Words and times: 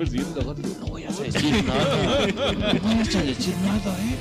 persiguiendo 0.00 0.40
la 0.40 0.54
No 0.54 0.86
voy 0.88 1.04
a 1.04 1.08
decir 1.08 1.64
nada. 1.64 2.26
No 2.26 2.80
vayas 2.82 3.14
a 3.14 3.22
decir 3.22 3.54
nada, 3.64 3.96
¿eh? 4.00 4.16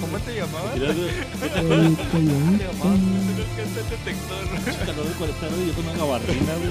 ¿Cómo 0.00 0.18
te 0.18 0.34
llamabas? 0.36 0.72
¿Cómo 0.72 0.88
te 0.88 2.20
llamabas? 2.64 3.00
Tienes 3.26 3.50
que 3.56 3.62
hacer 3.62 3.84
detector. 3.90 4.42
calor 4.86 5.06
de 5.06 5.14
40 5.14 5.40
grados 5.40 5.58
y 5.58 5.66
yo 5.66 5.72
con 5.74 5.84
una 5.84 5.96
gabardina, 5.96 6.52
güey. 6.56 6.70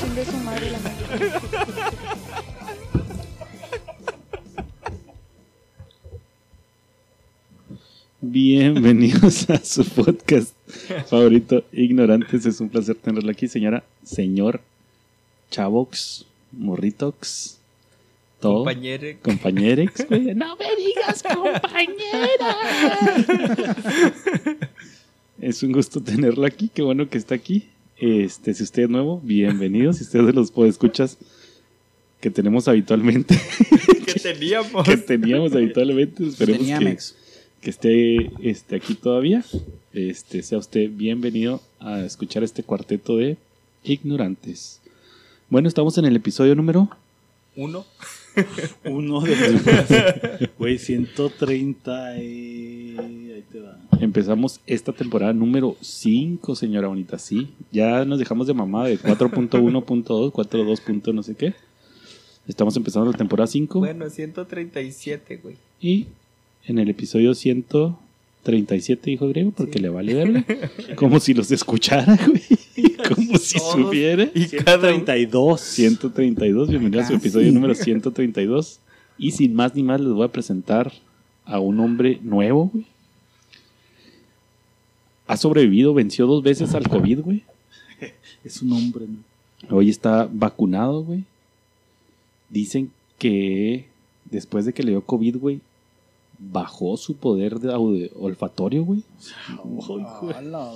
Chingue 0.00 0.24
su 0.24 0.36
madre 0.38 0.70
la 0.70 0.78
madre. 0.78 0.96
Bienvenidos 8.24 9.50
a 9.50 9.58
su 9.64 9.84
podcast 9.84 10.54
favorito, 11.08 11.64
Ignorantes. 11.72 12.46
Es 12.46 12.60
un 12.60 12.68
placer 12.68 12.94
tenerla 12.94 13.32
aquí, 13.32 13.48
señora, 13.48 13.82
señor 14.04 14.60
Chavox, 15.52 16.24
Morritox, 16.50 17.58
todo. 18.40 18.64
Compañere. 18.64 19.18
Compañerex, 19.22 20.08
güey. 20.08 20.34
No 20.34 20.56
me 20.56 20.66
digas 20.76 21.22
compañera. 21.22 22.56
es 25.40 25.62
un 25.62 25.72
gusto 25.72 26.02
tenerla 26.02 26.48
aquí, 26.48 26.70
qué 26.72 26.82
bueno 26.82 27.08
que 27.08 27.18
está 27.18 27.34
aquí. 27.34 27.68
Este, 27.98 28.54
si 28.54 28.64
usted 28.64 28.84
es 28.84 28.88
nuevo, 28.88 29.20
bienvenido. 29.22 29.92
Si 29.92 30.04
usted 30.04 30.20
es 30.20 30.26
de 30.26 30.32
los 30.32 30.50
podescuchas 30.50 31.18
que 32.20 32.30
tenemos 32.30 32.66
habitualmente, 32.66 33.38
que 34.06 34.14
teníamos. 34.14 34.88
que 34.88 34.96
teníamos 34.96 35.52
habitualmente, 35.52 36.26
esperemos 36.28 36.66
que, 36.66 36.98
que 37.60 37.70
esté 37.70 38.30
este, 38.42 38.74
aquí 38.74 38.94
todavía. 38.94 39.44
Este, 39.92 40.42
sea 40.42 40.56
usted 40.56 40.88
bienvenido 40.90 41.60
a 41.78 42.00
escuchar 42.00 42.42
este 42.42 42.62
cuarteto 42.62 43.18
de 43.18 43.36
ignorantes. 43.84 44.81
Bueno, 45.52 45.68
estamos 45.68 45.98
en 45.98 46.06
el 46.06 46.16
episodio 46.16 46.54
número 46.54 46.88
Uno. 47.56 47.84
Uno 48.86 49.20
de 49.20 50.50
Güey, 50.58 50.78
130 50.78 52.16
y... 52.22 52.96
Ahí 52.98 53.44
te 53.52 53.60
va. 53.60 53.78
Empezamos 54.00 54.60
esta 54.66 54.94
temporada 54.94 55.34
número 55.34 55.76
5, 55.78 56.56
señora 56.56 56.88
bonita. 56.88 57.18
Sí, 57.18 57.52
ya 57.70 58.06
nos 58.06 58.18
dejamos 58.18 58.46
de 58.46 58.54
mamá 58.54 58.86
de 58.86 58.98
4.1.2, 58.98 60.32
4.2. 60.32 60.80
punto 60.80 61.12
no 61.12 61.22
sé 61.22 61.34
qué. 61.34 61.52
Estamos 62.48 62.74
empezando 62.78 63.12
la 63.12 63.18
temporada 63.18 63.46
5 63.46 63.78
Bueno, 63.78 64.08
137, 64.08 65.36
güey. 65.36 65.56
y 65.82 66.06
en 66.64 66.78
el 66.78 66.88
episodio 66.88 67.34
137 68.44 69.10
dijo 69.10 69.28
griego 69.28 69.52
porque 69.52 69.78
le 69.78 69.88
vale 69.88 70.14
verle. 70.14 70.44
Como 70.96 71.20
si 71.20 71.32
los 71.32 71.50
escuchara, 71.52 72.18
güey. 72.26 72.42
Como 73.08 73.38
si 73.38 73.58
Todos. 73.58 73.72
supiera. 73.72 74.28
Y 74.34 74.46
cada 74.48 74.88
132. 74.88 75.60
132, 75.60 76.68
bienvenido 76.68 77.02
a 77.02 77.06
su 77.06 77.12
Casi. 77.12 77.22
episodio 77.22 77.52
número 77.52 77.74
132. 77.74 78.80
Y 79.16 79.30
sin 79.30 79.54
más 79.54 79.74
ni 79.76 79.84
más 79.84 80.00
les 80.00 80.12
voy 80.12 80.24
a 80.24 80.32
presentar 80.32 80.92
a 81.44 81.60
un 81.60 81.78
hombre 81.78 82.18
nuevo, 82.22 82.68
güey. 82.72 82.86
Ha 85.28 85.36
sobrevivido, 85.36 85.94
venció 85.94 86.26
dos 86.26 86.42
veces 86.42 86.74
al 86.74 86.88
COVID, 86.88 87.20
güey. 87.20 87.42
Es 88.44 88.60
un 88.60 88.72
hombre, 88.72 89.06
¿no? 89.06 89.76
Hoy 89.76 89.88
está 89.88 90.28
vacunado, 90.32 91.04
güey. 91.04 91.22
Dicen 92.50 92.90
que 93.18 93.86
después 94.28 94.64
de 94.64 94.72
que 94.72 94.82
le 94.82 94.90
dio 94.90 95.02
COVID, 95.02 95.36
güey, 95.36 95.60
bajó 96.50 96.96
su 96.96 97.16
poder 97.16 97.60
de 97.60 98.10
olfatorio, 98.16 98.84
güey. 98.84 99.02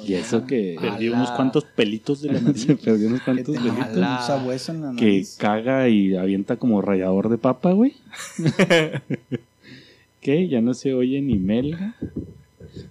Y 0.06 0.14
eso 0.14 0.46
que 0.46 0.76
Perdió 0.80 1.14
unos 1.14 1.30
cuantos 1.32 1.64
pelitos 1.64 2.22
de 2.22 2.32
la 2.32 2.40
nariz. 2.42 2.62
se 2.62 2.76
perdió 2.76 3.08
unos 3.08 3.20
Que 3.20 3.24
cuantos 3.24 3.56
pelitos. 3.56 3.80
Ala. 3.88 4.18
un 4.20 4.26
sabueso 4.26 4.72
en 4.72 4.82
la 4.82 4.94
que 4.96 5.24
caga 5.38 5.88
y 5.88 6.14
avienta 6.16 6.56
como 6.56 6.80
rallador 6.82 7.28
de 7.28 7.38
papa, 7.38 7.72
güey. 7.72 7.94
que 10.20 10.48
ya 10.48 10.60
no 10.60 10.74
se 10.74 10.94
oye 10.94 11.20
ni 11.20 11.36
melga. 11.38 11.94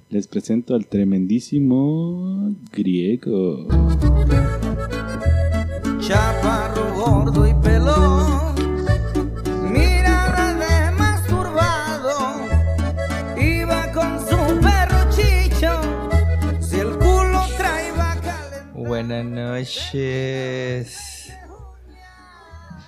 Les 0.09 0.28
presento 0.28 0.75
al 0.75 0.86
tremendísimo 0.88 2.53
griego. 2.72 3.68
Chaparro 6.00 6.94
gordo 6.96 7.47
y 7.47 7.53
Buenas 19.08 19.26
noches. 19.26 21.32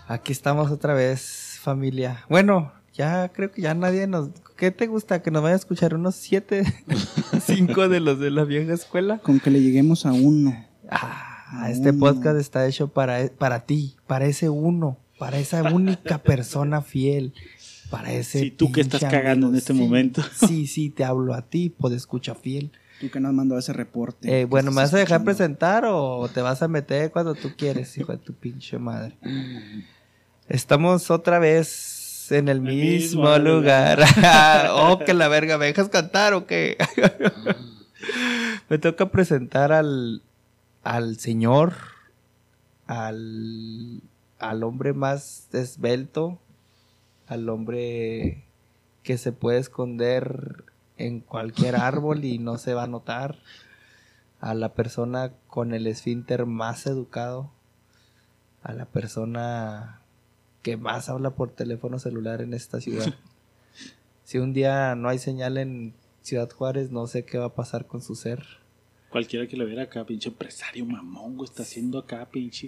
Aquí 0.08 0.32
estamos 0.32 0.72
otra 0.72 0.96
vez, 0.96 1.60
familia. 1.62 2.26
Bueno, 2.28 2.72
ya 2.92 3.30
creo 3.30 3.52
que 3.52 3.62
ya 3.62 3.76
nadie 3.76 4.08
nos... 4.08 4.30
¿Qué 4.56 4.72
te 4.72 4.88
gusta? 4.88 5.22
Que 5.22 5.30
nos 5.30 5.44
vaya 5.44 5.54
a 5.54 5.60
escuchar 5.60 5.94
unos 5.94 6.16
siete, 6.16 6.64
cinco 7.46 7.88
de 7.88 8.00
los 8.00 8.20
de 8.20 8.32
la 8.32 8.46
vieja 8.46 8.74
escuela. 8.74 9.20
Con 9.20 9.40
que 9.40 9.52
le 9.52 9.62
lleguemos 9.62 10.08
a 10.08 10.14
uno. 10.14 10.66
Ah, 10.90 11.68
este 11.70 11.92
Uno. 11.92 12.00
podcast 12.00 12.40
está 12.40 12.66
hecho 12.66 12.88
para, 12.88 13.30
para 13.38 13.68
ti, 13.68 13.96
para 14.08 14.26
ese 14.26 14.50
uno, 14.50 14.98
para 15.20 15.38
esa 15.38 15.62
única 15.72 16.18
persona 16.24 16.82
fiel, 16.82 17.36
para 17.92 18.12
ese. 18.12 18.40
Sí, 18.40 18.50
tú 18.50 18.72
que 18.72 18.82
estás 18.82 19.02
cagando 19.02 19.50
en 19.50 19.56
este 19.56 19.74
Sí, 19.74 19.80
momento. 19.80 20.24
Sí, 20.34 20.66
sí, 20.66 20.90
te 20.90 21.04
hablo 21.04 21.36
a 21.36 21.44
ti, 21.44 21.70
pues 21.70 21.94
escucha 21.94 22.34
fiel. 22.34 22.72
Tú 23.00 23.10
que 23.12 23.20
nos 23.20 23.34
mandó 23.34 23.58
ese 23.58 23.74
reporte. 23.74 24.42
Eh, 24.42 24.46
bueno, 24.46 24.72
¿me 24.72 24.78
vas 24.78 24.94
a 24.94 24.98
dejar 24.98 25.22
escuchando. 25.22 25.26
presentar 25.26 25.86
o 25.86 26.30
te 26.34 26.42
vas 26.42 26.62
a 26.64 26.68
meter 26.68 27.12
cuando 27.12 27.36
tú 27.36 27.54
quieres, 27.56 27.96
hijo 27.98 28.12
de 28.12 28.18
tu 28.18 28.34
pinche 28.34 28.80
madre? 28.80 29.18
Estamos 30.48 31.12
otra 31.12 31.38
vez 31.38 32.32
en 32.32 32.50
el 32.50 32.62
mismo, 32.62 33.24
mismo 33.24 33.38
lugar. 33.38 34.00
oh, 34.72 35.00
que 35.00 35.14
la 35.14 35.28
verga, 35.28 35.58
¿me 35.58 35.68
dejas 35.68 35.90
cantar 35.90 36.34
o 36.34 36.46
qué? 36.46 36.78
Me 38.70 38.78
toca 38.78 39.10
presentar 39.10 39.72
al, 39.72 40.22
al 40.84 41.18
señor, 41.20 41.74
al, 42.86 44.02
al 44.40 44.64
hombre 44.64 44.94
más 44.94 45.48
esbelto, 45.54 46.40
al 47.28 47.48
hombre 47.50 48.44
que 49.04 49.18
se 49.18 49.32
puede 49.32 49.60
esconder 49.60 50.66
en 50.98 51.20
cualquier 51.20 51.76
árbol 51.76 52.26
y 52.26 52.40
no 52.40 52.58
se 52.58 52.74
va 52.74 52.84
a 52.84 52.88
notar, 52.88 53.38
a 54.40 54.54
la 54.54 54.74
persona 54.74 55.34
con 55.48 55.74
el 55.74 55.88
esfínter 55.88 56.46
más 56.46 56.86
educado, 56.86 57.52
a 58.64 58.74
la 58.74 58.86
persona 58.86 60.02
que 60.62 60.78
más 60.78 61.10
habla 61.10 61.32
por 61.32 61.52
teléfono 61.52 62.00
celular 62.00 62.42
en 62.42 62.54
esta 62.54 62.82
ciudad. 62.82 63.14
si 64.24 64.38
un 64.38 64.54
día 64.54 64.96
no 64.96 65.10
hay 65.10 65.20
señal 65.20 65.58
en 65.58 65.94
Ciudad 66.22 66.50
Juárez, 66.52 66.92
no 66.92 67.08
sé 67.08 67.24
qué 67.24 67.38
va 67.38 67.46
a 67.46 67.56
pasar 67.56 67.88
con 67.88 68.02
su 68.02 68.16
ser. 68.16 68.44
Cualquiera 69.10 69.48
que 69.48 69.56
lo 69.56 69.66
viera 69.66 69.84
acá, 69.84 70.06
pinche 70.06 70.28
empresario 70.28 70.86
mamón, 70.86 71.38
güey, 71.38 71.50
está 71.50 71.64
haciendo 71.64 72.00
acá, 72.00 72.28
pinche 72.30 72.68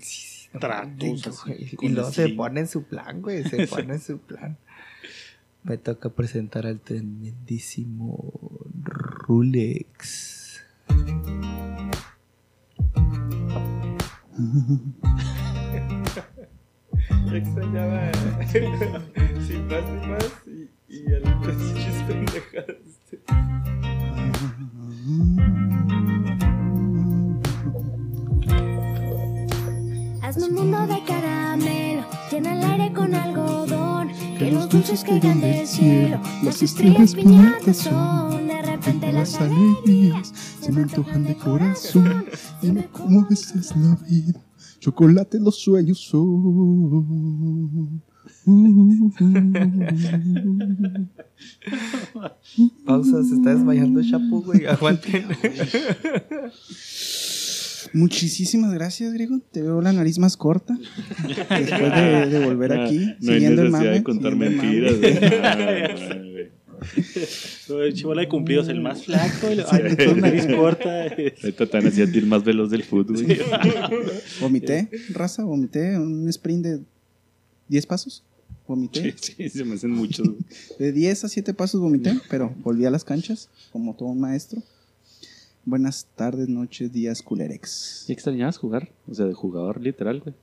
tratos. 0.57 1.27
así, 1.27 1.75
Y 1.81 1.89
luego 1.89 2.11
se 2.11 2.29
pone 2.29 2.61
en 2.61 2.67
su 2.67 2.83
plan, 2.83 3.21
güey. 3.21 3.43
Se 3.43 3.67
pone 3.67 3.95
en 3.95 4.01
su 4.01 4.19
plan. 4.19 4.57
Me 5.63 5.77
toca 5.77 6.09
presentar 6.09 6.65
al 6.65 6.79
tremendísimo 6.79 8.33
Rulex. 9.27 10.61
Extrañaba 17.33 18.11
sin 18.51 19.67
más 19.67 19.83
ni 19.91 20.07
más 20.07 20.33
y, 20.47 20.69
y 20.87 21.05
el 21.13 21.23
Hazme 21.27 22.25
caigan 35.09 35.41
del 35.41 35.67
cielo, 35.67 36.21
las 36.43 36.61
estrellas 36.61 37.15
piñatas 37.15 37.77
son, 37.77 38.47
de 38.47 38.61
repente 38.61 39.11
las 39.11 39.41
alegrías 39.41 40.31
se 40.61 40.71
me 40.71 40.83
antojan 40.83 41.25
de 41.25 41.35
corazón. 41.35 42.25
Dime 42.61 42.87
cómo 42.91 43.25
ves 43.29 43.55
es 43.55 43.75
la 43.75 43.97
vida. 44.07 44.39
Chocolate 44.79 45.39
los 45.39 45.59
sueños 45.59 45.99
son. 45.99 48.03
Pausa, 52.85 53.23
se 53.23 53.33
está 53.35 53.55
desmayando 53.55 54.03
Chapu, 54.03 54.43
güey. 54.43 54.65
Aguanten. 54.67 55.25
Muchísimas 57.93 58.73
gracias, 58.73 59.13
Griego. 59.13 59.39
Te 59.51 59.61
veo 59.61 59.81
la 59.81 59.91
nariz 59.93 60.19
más 60.19 60.37
corta. 60.37 60.77
Después 61.49 61.95
de, 61.95 62.27
de 62.27 62.45
volver 62.45 62.73
Ah, 62.73 62.85
aquí. 62.85 62.97
no 63.19 63.31
hay 63.31 63.39
siguiendo 63.39 63.61
el 63.63 63.71
necesidad 63.71 63.89
mame, 63.89 63.89
de 63.97 64.03
contar 64.03 64.31
el 64.33 64.37
mentiras. 64.37 64.93
El 67.69 67.93
chivola 67.93 68.21
de 68.21 68.27
cumplidos, 68.29 68.67
el 68.69 68.81
más 68.81 69.03
flaco, 69.03 69.47
el, 69.47 69.63
ay, 69.69 69.95
con 70.05 70.19
nariz 70.21 70.47
corta. 70.47 71.03
Ahorita 71.03 71.65
te 71.65 71.77
van 71.77 71.87
a 71.87 71.89
decir 71.89 72.09
el 72.17 72.25
más 72.25 72.43
veloz 72.43 72.69
del 72.69 72.83
fútbol. 72.83 73.23
güey. 73.23 73.39
Vomité, 74.39 74.89
raza, 75.13 75.43
vomité 75.43 75.97
un 75.97 76.27
sprint 76.29 76.65
de 76.65 76.79
10 77.67 77.85
pasos. 77.85 78.23
Vomité. 78.67 79.13
Sí, 79.19 79.33
sí, 79.37 79.49
se 79.49 79.65
me 79.65 79.75
hacen 79.75 79.91
muchos. 79.91 80.27
De 80.77 80.91
10 80.91 81.23
a 81.25 81.29
7 81.29 81.53
pasos 81.53 81.81
vomité, 81.81 82.13
pero 82.29 82.53
volví 82.63 82.85
a 82.85 82.91
las 82.91 83.03
canchas 83.03 83.49
como 83.71 83.95
todo 83.95 84.09
un 84.09 84.19
maestro. 84.21 84.61
Buenas 85.69 86.07
tardes, 86.15 86.49
noches, 86.49 86.91
días, 86.91 87.21
culerex. 87.21 88.05
¿Y 88.07 88.13
extrañabas 88.13 88.57
jugar? 88.57 88.89
O 89.07 89.13
sea, 89.13 89.27
de 89.27 89.33
jugador 89.35 89.79
literal, 89.79 90.19
güey. 90.19 90.33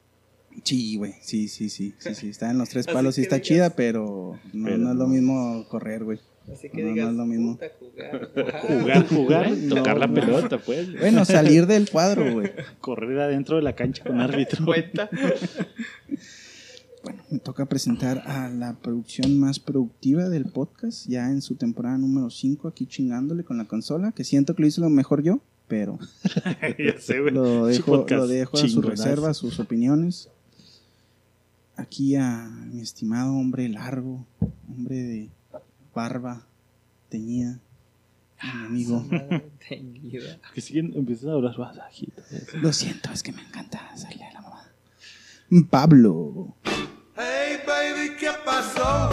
Sí, 0.63 0.97
güey, 0.97 1.15
sí, 1.21 1.49
sí, 1.49 1.69
sí, 1.69 1.95
sí, 1.99 2.15
sí, 2.15 2.29
está 2.29 2.49
en 2.51 2.59
los 2.59 2.69
tres 2.69 2.87
palos, 2.93 3.17
que 3.17 3.23
está 3.23 3.37
digas- 3.37 3.47
chida, 3.49 3.71
pero 3.71 4.39
no, 4.53 4.65
Pero 4.67 4.79
no 4.79 4.91
es 4.93 4.97
lo 4.97 5.09
mismo 5.09 5.67
correr, 5.69 6.05
güey. 6.05 6.21
Así 6.53 6.69
que 6.71 6.81
No, 6.83 6.89
no 6.91 6.95
digas, 6.95 7.11
es 7.11 7.15
lo 7.17 7.27
mismo. 7.27 7.53
puta, 7.59 7.67
jugar. 7.81 8.31
Jugar, 8.69 9.07
jugar, 9.09 9.51
Tocar 9.69 9.99
la 9.99 10.07
no. 10.07 10.15
pelota, 10.15 10.59
pues. 10.59 10.97
Bueno, 11.01 11.25
salir 11.25 11.67
del 11.67 11.91
cuadro, 11.91 12.33
güey. 12.33 12.53
correr 12.81 13.19
adentro 13.19 13.57
de 13.57 13.63
la 13.63 13.75
cancha 13.75 14.05
con 14.05 14.21
árbitro. 14.21 14.65
Cuenta. 14.65 15.11
Bueno, 17.07 17.23
me 17.31 17.39
toca 17.39 17.67
presentar 17.67 18.25
a 18.27 18.49
la 18.49 18.73
producción 18.75 19.39
más 19.39 19.61
productiva 19.61 20.29
del 20.29 20.47
podcast, 20.47 21.07
ya 21.07 21.31
en 21.31 21.41
su 21.41 21.55
temporada 21.55 21.97
número 21.99 22.31
5, 22.31 22.67
aquí 22.67 22.85
chingándole 22.87 23.45
con 23.45 23.59
la 23.59 23.67
consola, 23.67 24.11
que 24.11 24.25
siento 24.25 24.57
que 24.57 24.63
lo 24.63 24.67
hice 24.67 24.81
lo 24.81 24.91
mejor 24.91 25.23
yo, 25.23 25.39
pero 25.69 26.01
ya 26.79 26.99
sé, 26.99 27.21
güey. 27.21 27.33
lo 27.33 27.67
dejo, 27.67 28.05
lo 28.09 28.27
dejo 28.27 28.57
a 28.57 28.61
su 28.61 28.67
chingonazo. 28.67 28.91
reserva, 29.05 29.31
a 29.31 29.35
sus 29.35 29.61
opiniones. 29.61 30.31
Aquí 31.77 32.17
a 32.17 32.49
mi 32.73 32.81
estimado 32.81 33.37
hombre 33.37 33.69
largo, 33.69 34.27
hombre 34.69 34.97
de 34.97 35.31
barba 35.95 36.45
teñida, 37.09 37.61
mi 38.43 38.67
amigo. 38.67 39.07
Teñida. 39.69 40.41
Que 40.53 40.61
siguen, 40.61 40.93
empiezan 40.97 41.31
a 41.31 41.35
hablar 41.35 41.57
más 41.57 41.77
bajito. 41.77 42.21
Lo 42.61 42.73
siento, 42.73 43.13
es 43.13 43.23
que 43.23 43.31
me 43.31 43.43
encanta 43.43 43.79
hacerle 43.93 44.25
a 44.25 44.33
la 44.33 44.41
mamá. 44.41 44.73
Pablo. 45.71 46.57
Hey 48.47 48.55
baby, 48.55 48.71
¿qué 48.71 48.81
pasó? 48.85 49.11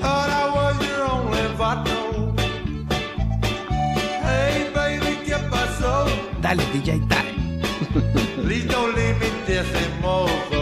Thought 0.00 0.30
I 0.30 0.44
was 0.54 0.76
your 0.86 1.02
only 1.10 1.46
vato. 1.58 2.32
Hey 4.22 4.70
baby, 4.74 5.18
¿qué 5.26 5.36
pasó? 5.50 6.06
Dale, 6.40 6.62
DJ, 6.72 7.00
dale. 7.08 7.32
Please 8.44 8.66
don't 8.68 8.94
leave 8.94 9.18
me 9.18 9.28
decimoso. 9.46 10.60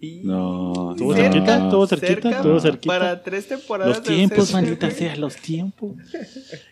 Y- 0.00 0.20
No, 0.24 0.73
Estuvo 0.94 1.12
no. 1.14 1.16
cerquita, 1.16 1.64
estuvo 1.64 1.86
cerquita, 1.86 2.30
estuvo 2.30 2.60
cerquita. 2.60 2.94
Para 2.98 3.22
tres 3.22 3.48
temporadas. 3.48 3.96
Los 3.98 4.04
de 4.06 4.14
tiempos, 4.14 4.52
maldita 4.52 4.90
sea, 4.90 5.16
los 5.16 5.36
tiempos. 5.36 5.92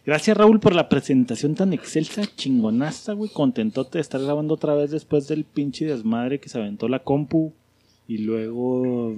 Gracias, 0.07 0.37
Raúl, 0.37 0.61
por 0.61 0.75
la 0.75 0.89
presentación 0.89 1.55
tan 1.55 1.73
excelsa, 1.73 2.23
chingonaza, 2.37 3.13
güey. 3.13 3.31
Contentote 3.31 3.99
de 3.99 4.03
estar 4.03 4.21
grabando 4.21 4.55
otra 4.55 4.75
vez 4.75 4.91
después 4.91 5.29
del 5.29 5.45
pinche 5.45 5.87
desmadre 5.87 6.41
que 6.41 6.49
se 6.49 6.59
aventó 6.59 6.89
la 6.89 7.01
compu. 7.01 7.53
Y 8.09 8.19
luego 8.19 9.15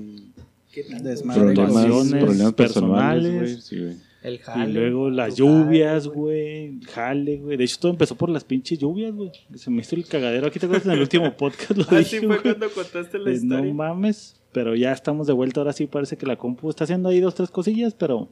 ¿Qué 0.73 0.85
tal? 0.85 1.03
Desmadre. 1.03 1.55
Problemas, 1.55 2.11
problemas 2.11 2.53
personales, 2.55 3.35
güey. 3.35 3.61
Sí, 3.61 3.79
güey. 3.81 3.95
El 4.23 4.35
Y 4.37 4.39
jale. 4.39 4.73
luego 4.73 5.11
las 5.11 5.37
lluvias, 5.37 6.09
güey. 6.09 6.81
Jale, 6.93 7.37
güey. 7.39 7.59
De 7.59 7.65
hecho, 7.65 7.77
todo 7.79 7.93
empezó 7.93 8.15
por 8.15 8.31
las 8.31 8.43
pinches 8.43 8.79
lluvias, 8.79 9.13
güey. 9.15 9.31
Se 9.55 9.71
me 9.71 9.83
hizo 9.83 9.97
el 9.97 10.07
cagadero. 10.07 10.47
Aquí 10.47 10.59
te 10.59 10.65
acuerdas 10.65 10.87
en 10.87 10.93
el 10.93 11.01
último 11.01 11.37
podcast 11.37 11.73
lo 11.77 11.83
Así 11.85 12.17
dije, 12.17 12.19
fue 12.21 12.27
güey. 12.29 12.41
cuando 12.41 12.71
contaste 12.71 13.19
la 13.19 13.25
no 13.27 13.31
historia. 13.33 13.75
mames. 13.75 14.41
Pero 14.55 14.77
ya 14.77 14.93
estamos 14.93 15.27
de 15.27 15.33
vuelta. 15.33 15.61
Ahora 15.61 15.73
sí 15.73 15.89
parece 15.89 16.17
que 16.17 16.27
la 16.27 16.37
compu 16.37 16.71
está 16.71 16.85
haciendo 16.85 17.09
ahí 17.09 17.19
dos, 17.19 17.35
tres 17.35 17.51
cosillas. 17.51 17.93
Pero 17.93 18.29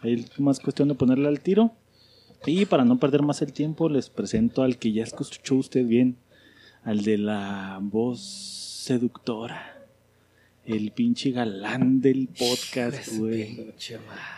ahí 0.00 0.14
es 0.14 0.40
más 0.40 0.58
cuestión 0.58 0.88
de 0.88 0.94
ponerle 0.94 1.28
al 1.28 1.40
tiro. 1.40 1.70
Y 2.46 2.64
para 2.64 2.86
no 2.86 2.98
perder 2.98 3.22
más 3.22 3.42
el 3.42 3.52
tiempo, 3.52 3.90
les 3.90 4.08
presento 4.08 4.62
al 4.62 4.78
que 4.78 4.92
ya 4.92 5.04
escuchó 5.04 5.54
usted 5.56 5.86
bien. 5.86 6.16
Al 6.82 7.02
de 7.02 7.18
la 7.18 7.78
voz 7.82 8.22
seductora. 8.22 9.86
El 10.64 10.92
pinche 10.92 11.30
galán 11.30 12.00
del 12.00 12.28
podcast, 12.28 13.18
güey. 13.18 13.74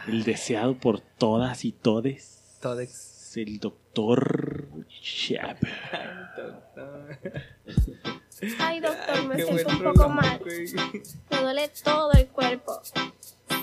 El 0.09 0.25
deseado 0.25 0.75
por 0.75 1.01
todas 1.01 1.65
y 1.65 1.71
todes. 1.71 2.59
El 3.37 3.61
doctor 3.61 4.69
Shep. 5.01 5.59
Ay, 8.59 8.81
doctor, 8.81 9.25
me 9.27 9.37
Qué 9.37 9.45
siento 9.45 9.69
un 9.69 9.83
poco 9.83 10.09
mal. 10.09 10.41
Me 11.31 11.41
duele 11.41 11.71
todo 11.83 12.13
el 12.13 12.27
cuerpo. 12.29 12.81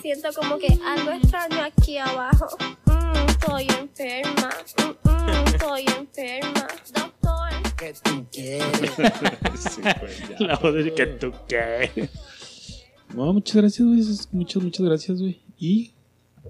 Siento 0.02 0.30
como 0.34 0.58
que 0.58 0.78
algo 0.86 1.12
extraño 1.12 1.62
aquí 1.62 1.98
abajo. 1.98 2.48
Mm, 2.86 3.30
estoy 3.30 3.68
enferma. 3.68 4.50
Mm, 4.78 5.10
mm, 5.10 5.48
estoy 5.48 5.86
enferma. 5.86 6.68
Doctor. 6.94 7.16
La 10.40 10.56
voz 10.58 10.74
de 10.74 10.94
que 10.94 11.06
tú 11.06 11.32
qué. 11.48 12.10
No, 13.14 13.32
muchas 13.34 13.56
gracias, 13.56 13.88
güey. 13.88 14.02
Muchas, 14.32 14.64
muchas 14.64 14.86
gracias, 14.86 15.22
güey. 15.22 15.42
Y 15.58 15.94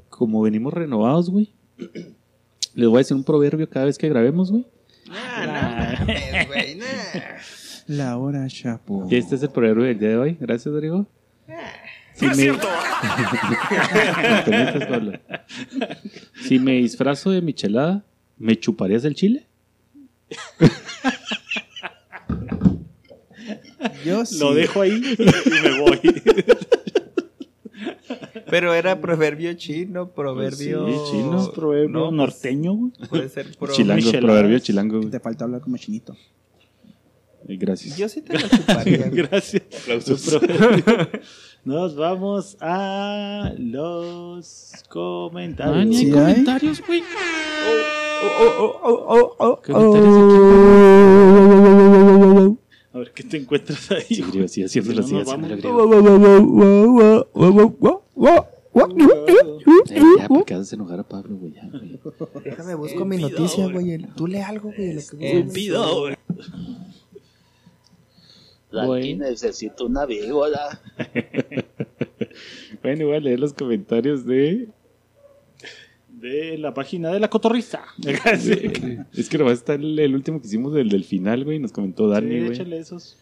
como 0.09 0.41
venimos 0.41 0.73
renovados, 0.73 1.29
güey, 1.29 1.53
les 2.73 2.87
voy 2.87 2.97
a 2.97 2.99
decir 2.99 3.15
un 3.15 3.23
proverbio 3.23 3.69
cada 3.69 3.85
vez 3.85 3.97
que 3.97 4.09
grabemos, 4.09 4.51
güey. 4.51 4.65
Ah, 5.09 5.95
no 5.99 6.05
güey, 6.47 6.75
nah. 6.75 6.85
La 7.87 8.17
hora, 8.17 8.47
chapo. 8.47 9.07
Y 9.09 9.15
este 9.15 9.35
es 9.35 9.43
el 9.43 9.49
proverbio 9.49 9.83
del 9.85 9.99
día 9.99 10.09
de 10.09 10.17
hoy. 10.17 10.37
Gracias, 10.39 10.71
Rodrigo. 10.73 11.05
Si 12.15 12.25
me... 12.25 12.35
Si 16.47 16.59
me 16.59 16.73
disfrazo 16.73 17.31
de 17.31 17.41
michelada, 17.41 18.03
¿me 18.37 18.57
chuparías 18.59 19.03
el 19.05 19.15
chile? 19.15 19.47
Yo 24.05 24.25
sí. 24.25 24.37
Lo 24.39 24.53
dejo 24.53 24.81
ahí 24.81 25.01
y 25.17 25.23
me 25.63 25.79
voy. 25.79 25.99
Pero 28.49 28.73
era 28.73 28.99
proverbio 29.01 29.53
chino, 29.53 30.09
proverbio. 30.11 30.87
Sí, 30.87 30.93
chino, 31.11 31.51
proverbio 31.53 31.89
No, 31.89 32.01
pues, 32.05 32.13
norteño, 32.13 32.73
güey. 32.73 32.91
Puede 33.09 33.29
ser 33.29 33.55
pro. 33.57 33.73
Chilango, 33.73 34.11
proverbio 34.11 34.59
chilango. 34.59 34.97
güey. 34.99 35.09
Te 35.09 35.19
falta 35.19 35.45
hablar 35.45 35.61
como 35.61 35.77
chinito. 35.77 36.15
Eh, 37.47 37.57
Gracias. 37.57 37.97
Yo 37.97 38.07
sí 38.09 38.21
te 38.21 38.37
lo 38.39 38.47
chuparía. 38.47 39.09
Gracias. 39.09 39.63
Proverbio. 40.29 41.09
Nos 41.63 41.95
vamos 41.95 42.57
a 42.59 43.53
los 43.57 44.73
comentarios. 44.89 45.77
Ah, 45.77 45.85
ni 45.85 45.95
hay 45.95 46.01
¿Sí 46.01 46.05
hay? 46.07 46.11
comentarios, 46.11 46.81
güey. 46.85 47.01
Oh, 48.39 48.59
oh, 48.59 49.05
oh, 49.07 49.35
oh, 49.39 49.61
Comentarios 49.61 50.17
aquí. 50.17 50.25
A 52.93 52.97
ver 52.99 53.11
qué 53.13 53.23
te 53.23 53.37
encuentras 53.37 53.91
ahí. 53.91 54.01
Sí, 54.07 54.23
digo, 54.31 54.47
sí, 54.47 54.63
haciéndolo 54.63 55.01
así. 55.01 55.15
Eh, 59.87 60.01
ya, 60.17 60.27
porque 60.27 60.53
haces 60.53 60.73
enojar 60.73 60.99
a 60.99 61.03
Pablo, 61.03 61.37
güey. 61.37 61.53
Déjame 62.43 62.75
busco 62.75 63.05
mi 63.05 63.17
noticia, 63.17 63.67
güey. 63.67 64.05
Tú 64.15 64.27
lee 64.27 64.39
algo, 64.39 64.71
güey. 64.75 64.93
Lo 64.93 65.01
que 65.17 65.45
Bueno. 68.71 68.93
Aquí 68.93 69.15
necesito 69.15 69.85
una 69.85 70.05
víbora. 70.05 70.81
Bueno, 72.83 73.07
voy 73.07 73.15
a 73.15 73.19
leer 73.19 73.39
los 73.39 73.53
comentarios 73.53 74.25
de. 74.25 74.67
De 76.11 76.57
la 76.57 76.73
página 76.73 77.11
de 77.11 77.19
la 77.19 77.29
cotorriza. 77.29 77.83
Es 79.13 79.29
que 79.29 79.37
nomás 79.37 79.53
está 79.59 79.73
el, 79.75 79.97
el 79.97 80.13
último 80.13 80.41
que 80.41 80.47
hicimos 80.47 80.73
del, 80.73 80.89
del 80.89 81.03
final, 81.03 81.45
güey. 81.45 81.59
Nos 81.59 81.71
comentó 81.71 82.07
Dani, 82.09 82.29
Sí, 82.31 82.39
güey. 82.41 82.51
échale 82.51 82.77
esos. 82.77 83.17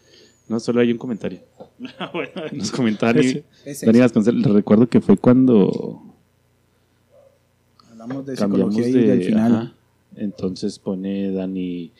No, 0.48 0.58
solo 0.60 0.80
hay 0.80 0.90
un 0.92 0.98
comentario. 0.98 1.40
bueno, 2.12 2.32
Nos 2.52 2.70
comentó 2.72 3.06
Dani. 3.06 3.42
Dani. 3.82 3.98
Vasconcelos. 4.00 4.52
Recuerdo 4.52 4.88
que 4.88 5.00
fue 5.00 5.16
cuando 5.16 6.02
Hablamos 7.90 8.26
de 8.26 8.34
cambiamos 8.34 8.74
psicología 8.74 9.02
y 9.02 9.06
del 9.06 9.18
de. 9.20 9.24
final. 9.24 9.54
ajá. 9.54 9.74
Entonces 10.16 10.78
pone 10.78 11.30
Dani. 11.32 11.92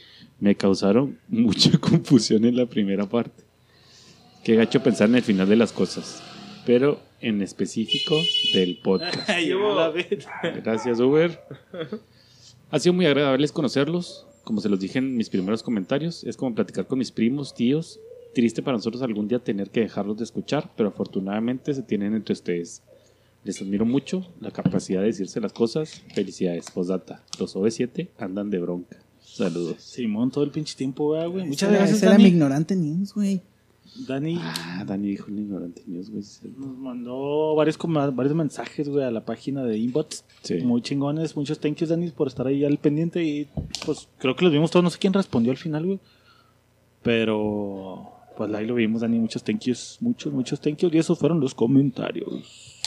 Me 0.44 0.56
causaron 0.56 1.18
mucha 1.28 1.78
confusión 1.78 2.44
en 2.44 2.58
la 2.58 2.66
primera 2.66 3.08
parte. 3.08 3.44
Qué 4.44 4.56
gacho 4.56 4.82
pensar 4.82 5.08
en 5.08 5.14
el 5.14 5.22
final 5.22 5.48
de 5.48 5.56
las 5.56 5.72
cosas. 5.72 6.22
Pero 6.66 7.00
en 7.22 7.40
específico 7.40 8.20
del 8.52 8.76
podcast. 8.76 9.26
Ay, 9.30 9.48
yo 9.48 9.74
la 9.74 9.88
vez. 9.88 10.28
Gracias, 10.62 11.00
Uber. 11.00 11.40
Ha 12.70 12.78
sido 12.78 12.92
muy 12.92 13.06
agradable 13.06 13.48
conocerlos. 13.48 14.26
Como 14.44 14.60
se 14.60 14.68
los 14.68 14.78
dije 14.78 14.98
en 14.98 15.16
mis 15.16 15.30
primeros 15.30 15.62
comentarios, 15.62 16.24
es 16.24 16.36
como 16.36 16.54
platicar 16.54 16.86
con 16.86 16.98
mis 16.98 17.10
primos, 17.10 17.54
tíos. 17.54 17.98
Triste 18.34 18.62
para 18.62 18.76
nosotros 18.76 19.00
algún 19.00 19.28
día 19.28 19.38
tener 19.38 19.70
que 19.70 19.80
dejarlos 19.80 20.18
de 20.18 20.24
escuchar, 20.24 20.70
pero 20.76 20.90
afortunadamente 20.90 21.72
se 21.72 21.82
tienen 21.82 22.14
entre 22.14 22.34
ustedes. 22.34 22.82
Les 23.44 23.62
admiro 23.62 23.86
mucho 23.86 24.30
la 24.40 24.50
capacidad 24.50 25.00
de 25.00 25.06
decirse 25.06 25.40
las 25.40 25.54
cosas. 25.54 26.02
Felicidades, 26.14 26.70
postdata. 26.70 27.24
Los 27.38 27.56
OV7 27.56 28.10
andan 28.18 28.50
de 28.50 28.58
bronca. 28.58 29.03
Saludos. 29.24 29.76
Simón, 29.80 30.30
todo 30.30 30.44
el 30.44 30.50
pinche 30.50 30.76
tiempo, 30.76 31.10
¿verdad, 31.10 31.28
güey. 31.28 31.40
Esa 31.42 31.48
Muchas 31.48 31.68
era- 31.70 31.78
gracias, 31.78 31.98
esa 31.98 32.06
era 32.10 32.18
mi 32.18 32.26
ignorante 32.28 32.76
news, 32.76 33.12
güey. 33.14 33.40
Dani 34.08 34.38
Ah, 34.40 34.84
Dani 34.86 35.08
dijo 35.08 35.28
el 35.28 35.38
ignorante 35.38 35.82
news, 35.86 36.10
güey. 36.10 36.22
nos 36.58 36.76
mandó 36.78 37.54
varios, 37.54 37.78
varios 38.14 38.34
mensajes, 38.34 38.88
güey, 38.88 39.04
a 39.04 39.10
la 39.10 39.24
página 39.24 39.62
de 39.64 39.78
Inbots. 39.78 40.24
Sí. 40.42 40.54
Muy 40.62 40.82
chingones. 40.82 41.36
Muchos 41.36 41.58
thank 41.60 41.76
yous, 41.76 41.90
Dani, 41.90 42.10
por 42.10 42.26
estar 42.28 42.46
ahí 42.46 42.64
al 42.64 42.78
pendiente. 42.78 43.22
Y 43.22 43.48
pues 43.86 44.08
creo 44.18 44.34
que 44.34 44.44
los 44.44 44.52
vimos 44.52 44.70
todos. 44.70 44.82
No 44.84 44.90
sé 44.90 44.98
quién 44.98 45.12
respondió 45.12 45.52
al 45.52 45.58
final, 45.58 45.86
güey. 45.86 46.00
Pero 47.02 48.10
pues 48.36 48.52
ahí 48.52 48.66
lo 48.66 48.74
vimos, 48.74 49.02
Dani. 49.02 49.18
Muchos 49.18 49.44
thank 49.44 49.60
yous. 49.60 49.98
Muchos, 50.00 50.32
muchos 50.32 50.60
thank 50.60 50.78
yous. 50.78 50.92
Y 50.92 50.98
esos 50.98 51.18
fueron 51.18 51.38
los 51.40 51.54
comentarios. 51.54 52.80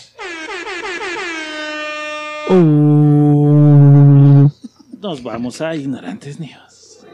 Nos 5.08 5.24
vamos 5.24 5.62
a 5.62 5.74
Ignorantes 5.74 6.38
News. 6.38 7.06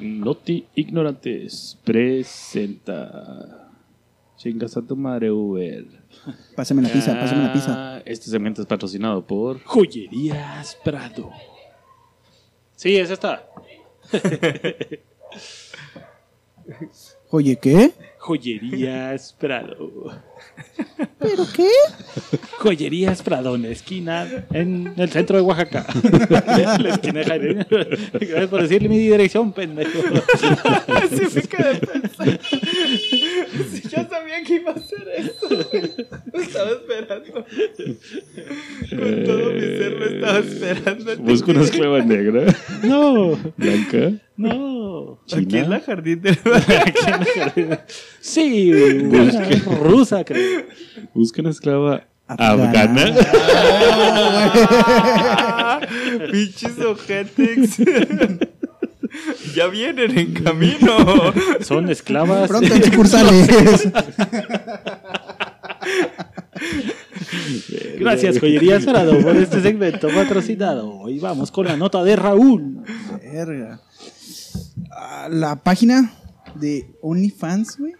Noti 0.00 0.66
Ignorantes 0.74 1.76
presenta. 1.84 3.68
Chingas 4.38 4.74
a 4.78 4.80
tu 4.80 4.96
madre, 4.96 5.30
Uber. 5.30 5.84
Pásame 6.56 6.80
la 6.80 6.88
pizza, 6.88 7.12
pásame 7.12 7.42
la 7.42 7.52
pizza. 7.52 7.74
Ah, 7.76 8.02
Este 8.06 8.30
segmento 8.30 8.62
es 8.62 8.66
patrocinado 8.66 9.26
por. 9.26 9.62
Joyerías 9.64 10.78
Prado. 10.82 11.30
Sí, 12.74 12.96
es 12.96 13.10
esta. 13.10 13.44
Oye, 17.30 17.56
¿qué? 17.56 17.92
Joyerías 18.18 19.34
Prado. 19.38 20.22
¿Pero 21.18 21.46
qué? 21.54 21.68
Joyerías 22.58 23.22
Prado 23.22 23.54
en 23.54 23.62
la 23.62 23.68
esquina, 23.68 24.26
en 24.52 24.94
el 24.96 25.10
centro 25.10 25.36
de 25.36 25.42
Oaxaca. 25.42 25.86
la 26.78 26.88
esquina 26.90 27.20
de 27.20 27.24
Jaime. 27.24 27.66
Gracias 28.12 28.48
por 28.48 28.62
decirle 28.62 28.88
mi 28.88 28.98
dirección, 28.98 29.52
pendejo. 29.52 29.98
Así 30.86 31.22
me 31.34 31.42
quedé 31.42 31.74
pensando. 31.74 32.38
Si 33.70 33.82
yo 33.82 34.08
sabía 34.08 34.42
que 34.44 34.54
iba 34.54 34.72
a 34.72 34.74
hacer 34.74 35.08
eso. 35.16 35.48
Lo 36.32 36.40
estaba 36.40 36.70
esperando. 36.70 37.44
Con 38.90 39.24
todo 39.24 39.52
mi 39.52 39.60
ser 39.60 39.92
lo 39.92 40.04
estaba 40.06 40.38
esperando. 40.38 41.16
Busca 41.18 41.50
una 41.50 41.62
esclava 41.62 42.00
negra, 42.00 42.54
No, 42.82 43.38
blanca, 43.56 44.12
no. 44.36 45.18
Aquí 45.32 45.58
en 45.58 45.70
la 45.70 45.80
china. 45.80 45.82
jardín 45.84 46.22
del 46.22 46.38
Sí, 48.20 48.72
una 48.72 49.48
rusa, 49.80 50.24
Busca 51.14 51.40
una 51.42 51.50
esclava 51.50 52.04
Afgana. 52.26 52.64
afgana. 52.68 53.16
Pinches 56.30 56.78
ojetex. 56.78 57.76
ya 59.54 59.66
vienen 59.68 60.18
en 60.18 60.34
camino. 60.34 61.32
Son 61.62 61.88
esclavas. 61.88 62.48
Pronto 62.48 62.74
en 62.74 62.84
sucursales. 62.84 63.88
Gracias, 67.98 68.38
Joyerías 68.38 68.84
Prado, 68.84 69.18
por 69.20 69.36
este 69.36 69.60
segmento 69.62 70.08
patrocinado. 70.08 71.08
Y 71.08 71.18
vamos 71.18 71.50
con 71.50 71.66
la 71.66 71.76
nota 71.76 72.02
de 72.04 72.16
Raúl. 72.16 72.82
Verga. 73.22 73.80
Ah, 74.90 75.28
La 75.30 75.56
página 75.62 76.12
de 76.54 76.90
OnlyFans, 77.02 77.78
güey, 77.78 77.92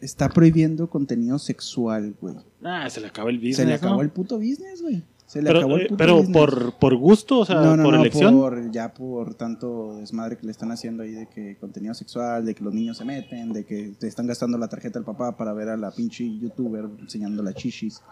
está 0.00 0.28
prohibiendo 0.28 0.88
contenido 0.88 1.38
sexual, 1.38 2.14
güey. 2.20 2.34
Ah, 2.62 2.88
se 2.90 3.00
le 3.00 3.08
acaba 3.08 3.30
el 3.30 3.36
business. 3.38 3.56
Se 3.56 3.66
le 3.66 3.74
acabó 3.74 3.96
¿no? 3.96 4.02
el 4.02 4.10
puto 4.10 4.36
business, 4.38 4.82
güey. 4.82 5.02
Se 5.26 5.40
le 5.40 5.46
Pero, 5.46 5.58
acabó 5.60 5.76
el 5.76 5.82
eh, 5.82 5.84
puto 5.86 5.96
pero 5.96 6.16
business. 6.16 6.36
por, 6.36 6.72
por 6.80 6.96
gusto, 6.96 7.38
o 7.40 7.44
sea, 7.44 7.54
no, 7.56 7.76
no, 7.76 7.84
por 7.84 7.94
no, 7.94 8.00
elección. 8.00 8.34
por- 8.36 8.70
ya 8.72 8.92
por 8.92 9.34
tanto 9.34 9.98
desmadre 9.98 10.36
que 10.36 10.44
le 10.46 10.50
están 10.50 10.72
haciendo 10.72 11.04
ahí 11.04 11.12
de 11.12 11.28
que 11.28 11.56
contenido 11.58 11.94
sexual, 11.94 12.44
de 12.44 12.54
que 12.54 12.64
los 12.64 12.74
niños 12.74 12.96
se 12.98 13.04
meten, 13.04 13.52
de 13.52 13.64
que 13.64 13.92
te 13.98 14.08
están 14.08 14.26
gastando 14.26 14.58
la 14.58 14.68
tarjeta 14.68 14.98
del 14.98 15.06
papá 15.06 15.36
para 15.36 15.52
ver 15.52 15.68
a 15.68 15.76
la 15.76 15.92
pinche 15.92 16.24
youtuber 16.38 16.86
enseñando 16.98 17.42
las 17.44 17.54
chichis. 17.54 18.02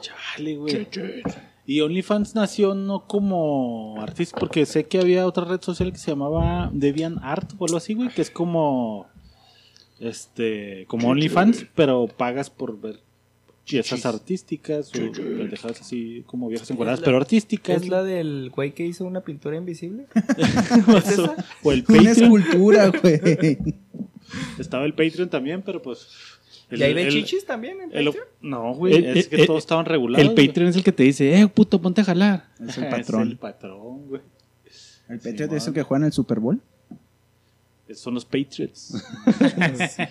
Chale, 0.00 0.56
güey. 0.56 0.88
Y 1.66 1.82
OnlyFans 1.82 2.34
nació 2.34 2.74
no 2.74 3.06
como 3.06 4.00
artista, 4.00 4.38
porque 4.40 4.64
sé 4.64 4.84
que 4.84 4.98
había 4.98 5.26
otra 5.26 5.44
red 5.44 5.60
social 5.60 5.92
que 5.92 5.98
se 5.98 6.10
llamaba 6.10 6.70
Deviant 6.72 7.18
Art 7.22 7.52
o 7.58 7.66
algo 7.66 7.76
así, 7.76 7.92
güey, 7.94 8.08
que 8.08 8.22
es 8.22 8.30
como 8.30 9.06
este 10.00 10.84
como 10.88 11.08
OnlyFans, 11.08 11.66
pero 11.74 12.06
pagas 12.08 12.50
por 12.50 12.80
ver 12.80 13.00
piezas 13.66 14.04
artísticas 14.06 14.88
o 14.96 15.12
pendejadas 15.12 15.80
así 15.80 16.24
como 16.26 16.48
viejas 16.48 16.70
encuadradas, 16.70 17.00
pero 17.00 17.18
artísticas. 17.18 17.82
¿Es 17.82 17.88
la 17.88 18.02
del 18.02 18.50
güey 18.50 18.72
que 18.72 18.84
hizo 18.84 19.04
una 19.04 19.20
pintura 19.20 19.56
invisible? 19.56 20.06
o, 20.88 21.68
o 21.68 21.72
el 21.72 21.84
Una 21.88 21.98
Patreon. 21.98 22.06
escultura, 22.08 22.88
güey. 22.88 23.58
Estaba 24.58 24.84
el 24.84 24.94
Patreon 24.94 25.28
también, 25.28 25.62
pero 25.62 25.80
pues 25.82 26.08
el- 26.70 26.80
¿Y 26.80 26.82
ahí 26.84 26.92
el- 26.98 27.12
chichis 27.12 27.44
también 27.44 27.80
en 27.80 27.92
el- 27.96 28.06
Patreon? 28.06 28.26
no, 28.42 28.74
güey, 28.74 28.94
El- 28.94 29.16
es 29.18 29.28
que 29.28 29.36
el- 29.36 29.46
todos 29.46 29.58
estaban 29.62 29.84
regulados. 29.86 30.26
El 30.28 30.34
Patreon 30.34 30.68
es 30.70 30.76
el 30.76 30.82
que 30.84 30.92
te 30.92 31.02
dice, 31.04 31.38
eh, 31.40 31.46
puto, 31.48 31.80
ponte 31.80 32.00
a 32.00 32.04
jalar. 32.04 32.48
Es 32.66 32.76
el 32.78 32.84
Es 32.84 32.90
patrón. 32.90 33.28
el 33.28 33.36
patrón, 33.36 34.08
güey. 34.08 34.22
El 35.08 35.18
Patriot 35.18 35.52
es 35.52 35.66
el 35.66 35.74
que 35.74 35.82
juega 35.82 36.02
en 36.02 36.06
el 36.06 36.12
Super 36.12 36.38
Bowl. 36.38 36.60
Son 37.94 38.14
los 38.14 38.24
Patriots. 38.24 38.94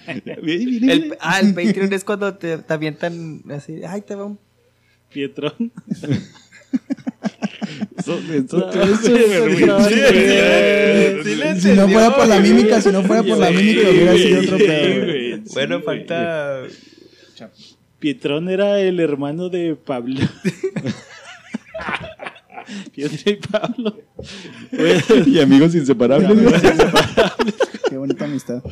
El- 0.43 1.17
ah, 1.19 1.39
el 1.39 1.53
Patreon 1.53 1.93
es 1.93 2.03
cuando 2.03 2.33
te, 2.35 2.57
te 2.57 2.73
avientan 2.73 3.41
así. 3.51 3.81
Ay, 3.87 4.01
te 4.01 4.15
va 4.15 4.25
un. 4.25 4.39
Pietrón. 5.11 5.71
Si 11.59 11.69
no 11.75 11.87
fuera 11.89 12.15
por 12.15 12.27
la 12.27 12.39
mímica, 12.39 12.81
si 12.81 12.89
no 12.89 13.03
fuera 13.03 13.23
por 13.23 13.37
la 13.37 13.51
mímica, 13.51 13.89
hubiera 13.89 14.13
sido 14.15 14.41
otro 14.41 14.57
pedo. 14.57 15.43
Bueno, 15.53 15.81
falta. 15.81 16.63
Pietrón 17.99 18.49
era 18.49 18.79
el 18.79 18.99
hermano 18.99 19.49
de 19.49 19.75
Pablo. 19.75 20.21
Piedra 22.93 23.17
y 23.25 23.35
Pablo. 23.35 23.97
y 25.25 25.39
amigos 25.39 25.75
inseparables. 25.75 26.61
Qué 27.89 27.97
bonita 27.97 28.25
amistad. 28.25 28.63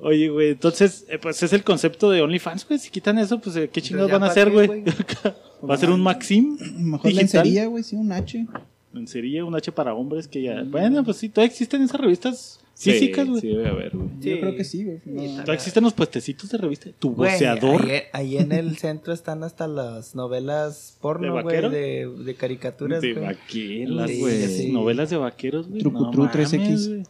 Oye, 0.00 0.28
güey, 0.28 0.50
entonces, 0.50 1.06
eh, 1.08 1.18
pues 1.18 1.42
es 1.42 1.52
el 1.52 1.64
concepto 1.64 2.10
de 2.10 2.22
OnlyFans, 2.22 2.66
güey. 2.68 2.78
Si 2.78 2.90
quitan 2.90 3.18
eso, 3.18 3.40
pues, 3.40 3.56
eh, 3.56 3.68
¿qué 3.72 3.82
chingados 3.82 4.10
van 4.10 4.22
a 4.22 4.26
hacer, 4.26 4.50
güey? 4.50 4.84
Va 5.68 5.74
a 5.74 5.78
ser 5.78 5.90
un 5.90 6.00
Maxim. 6.00 6.56
Mejor 6.78 7.10
digital. 7.10 7.42
lencería, 7.42 7.66
güey, 7.66 7.82
sí, 7.82 7.96
un 7.96 8.12
H. 8.12 8.46
Lencería, 8.92 9.44
un 9.44 9.56
H 9.56 9.72
para 9.72 9.94
hombres 9.94 10.28
que 10.28 10.42
ya. 10.42 10.62
Bueno, 10.62 11.02
pues 11.04 11.16
sí, 11.16 11.28
todavía 11.28 11.50
existen 11.50 11.82
esas 11.82 12.00
revistas 12.00 12.60
físicas, 12.78 13.28
güey. 13.28 13.40
Sí, 13.40 13.48
debe 13.48 13.68
haber, 13.68 13.96
güey. 13.96 14.08
Yo 14.20 14.40
creo 14.40 14.56
que 14.56 14.64
sí, 14.64 14.84
güey. 14.84 15.00
No. 15.04 15.22
Todavía 15.32 15.54
existen 15.54 15.84
los 15.84 15.92
puestecitos 15.94 16.50
de 16.50 16.58
revista. 16.58 16.90
Tu 16.98 17.12
Güey, 17.14 17.32
boceador. 17.32 17.82
ahí, 17.82 18.02
ahí 18.12 18.36
en 18.38 18.52
el 18.52 18.76
centro 18.78 19.12
están 19.12 19.42
hasta 19.44 19.66
las 19.66 20.14
novelas 20.14 20.94
¿De 20.96 21.00
porno, 21.02 21.32
güey, 21.32 21.44
vaquero? 21.44 21.70
de, 21.70 22.08
de 22.24 22.34
caricaturas, 22.34 23.00
De 23.02 23.12
güey. 23.14 23.24
vaqueros, 23.26 24.10
Sí, 24.10 24.20
güey. 24.20 24.46
sí. 24.48 24.72
Novelas 24.72 25.10
de 25.10 25.16
vaqueros, 25.16 25.68
güey. 25.68 25.80
Trucutru 25.80 26.24
No 26.24 26.30
3X. 26.30 26.58
mames, 26.58 26.88
güey. 26.88 27.02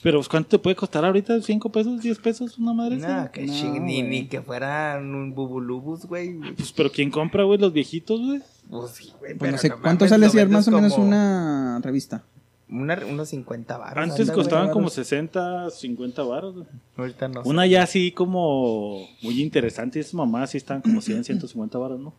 Pero, 0.00 0.18
pues, 0.18 0.28
¿cuánto 0.28 0.48
te 0.50 0.58
puede 0.60 0.76
costar 0.76 1.04
ahorita? 1.04 1.34
¿5 1.38 1.72
pesos? 1.72 2.00
¿10 2.00 2.20
pesos? 2.20 2.56
¿Una 2.56 2.72
madre? 2.72 2.98
güey? 2.98 3.08
que 3.32 3.46
No, 3.46 3.52
ching- 3.52 3.80
ni, 3.82 3.98
güey. 4.00 4.02
ni 4.02 4.26
que 4.28 4.40
fueran 4.40 5.12
un 5.12 5.34
bubulubus, 5.34 6.06
güey. 6.06 6.34
Pues, 6.56 6.70
pero 6.72 6.92
¿quién 6.92 7.10
compra, 7.10 7.42
güey? 7.42 7.58
Los 7.58 7.72
viejitos, 7.72 8.20
güey. 8.20 8.40
Pues 8.70 8.92
sí, 8.92 9.10
güey. 9.18 9.34
Pues 9.36 9.50
no 9.50 9.58
sé, 9.58 9.68
no 9.70 9.80
¿cuánto 9.82 10.04
mames, 10.04 10.10
sale 10.30 10.46
si 10.46 10.52
más 10.52 10.68
o 10.68 10.70
menos 10.70 10.94
como 10.94 11.08
una 11.08 11.80
revista? 11.82 12.22
Una, 12.72 12.98
unos 13.08 13.28
50 13.28 13.76
baros. 13.76 14.02
Antes 14.02 14.20
anda, 14.20 14.32
güey. 14.32 14.44
costaban 14.44 14.68
como 14.68 14.84
varos. 14.84 14.94
60, 14.94 15.70
50 15.70 16.22
baros, 16.22 16.54
güey. 16.54 16.66
Ahorita 16.96 17.28
no. 17.28 17.42
Una 17.44 17.66
ya 17.66 17.82
así 17.82 18.12
como 18.12 19.06
muy 19.22 19.40
interesante. 19.42 19.98
Y 19.98 20.00
esas 20.00 20.14
mamás 20.14 20.50
sí 20.50 20.56
están 20.58 20.80
como 20.80 21.00
100, 21.00 21.24
150 21.24 21.78
baros, 21.78 22.00
¿no? 22.00 22.14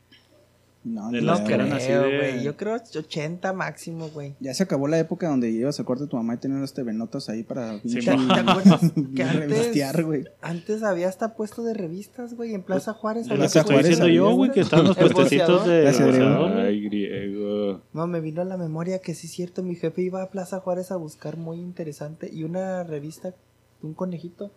No, 0.86 1.10
De 1.12 1.22
las 1.22 1.40
idea, 1.40 1.48
que 1.48 1.54
eran 1.54 1.72
así 1.72 1.92
de- 1.92 1.98
güey. 2.18 2.44
Yo 2.44 2.58
creo 2.58 2.76
80 2.76 3.54
máximo, 3.54 4.10
güey. 4.10 4.36
Ya 4.42 4.54
se 4.54 4.64
acabó 4.64 4.88
la 4.90 5.00
época 5.00 5.30
donde 5.30 5.50
ibas 5.50 5.80
al 5.80 5.86
cuarto 5.86 6.04
de 6.04 6.10
tu 6.10 6.18
mamá 6.18 6.34
y 6.34 6.38
tenías 6.38 6.60
los 6.60 6.74
TV-notas 6.74 7.30
ahí 7.30 7.44
para 7.44 7.80
Sí, 7.80 8.00
¿Te, 8.00 8.02
te 8.02 8.12
acuerdas 8.12 8.82
que 9.16 9.24
revistear, 9.32 9.90
antes, 9.92 10.06
güey. 10.06 10.26
antes 10.42 10.84
había 10.84 11.08
hasta 11.08 11.36
puesto 11.36 11.64
de 11.64 11.74
revistas, 11.74 12.34
güey, 12.34 12.54
en 12.54 12.64
Plaza 12.64 12.92
Juárez? 12.94 13.24
Es 13.24 13.28
lo 13.30 13.36
había 13.36 13.48
que 13.48 13.60
estoy 13.60 13.74
Juárez 13.76 13.90
diciendo 13.92 14.14
yo, 14.14 14.36
güey, 14.36 14.52
que 14.52 14.60
estaban 14.60 14.88
los 14.88 14.98
puestecitos 14.98 15.66
de. 15.66 15.88
Ay, 15.88 16.82
griego. 16.82 17.82
No, 17.94 18.06
me 18.08 18.20
vino 18.20 18.42
a 18.42 18.46
la 18.46 18.58
memoria 18.58 19.00
que 19.00 19.14
sí 19.16 19.28
es 19.28 19.34
cierto, 19.34 19.64
mi 19.64 19.76
jefe 19.76 20.02
iba 20.02 20.22
a 20.22 20.30
Plaza 20.32 20.60
Juárez 20.60 20.92
a 20.92 20.98
buscar 20.98 21.38
muy 21.38 21.60
interesante 21.60 22.30
y 22.32 22.44
una 22.44 22.84
revista, 22.84 23.34
un 23.82 23.94
conejito. 23.94 24.52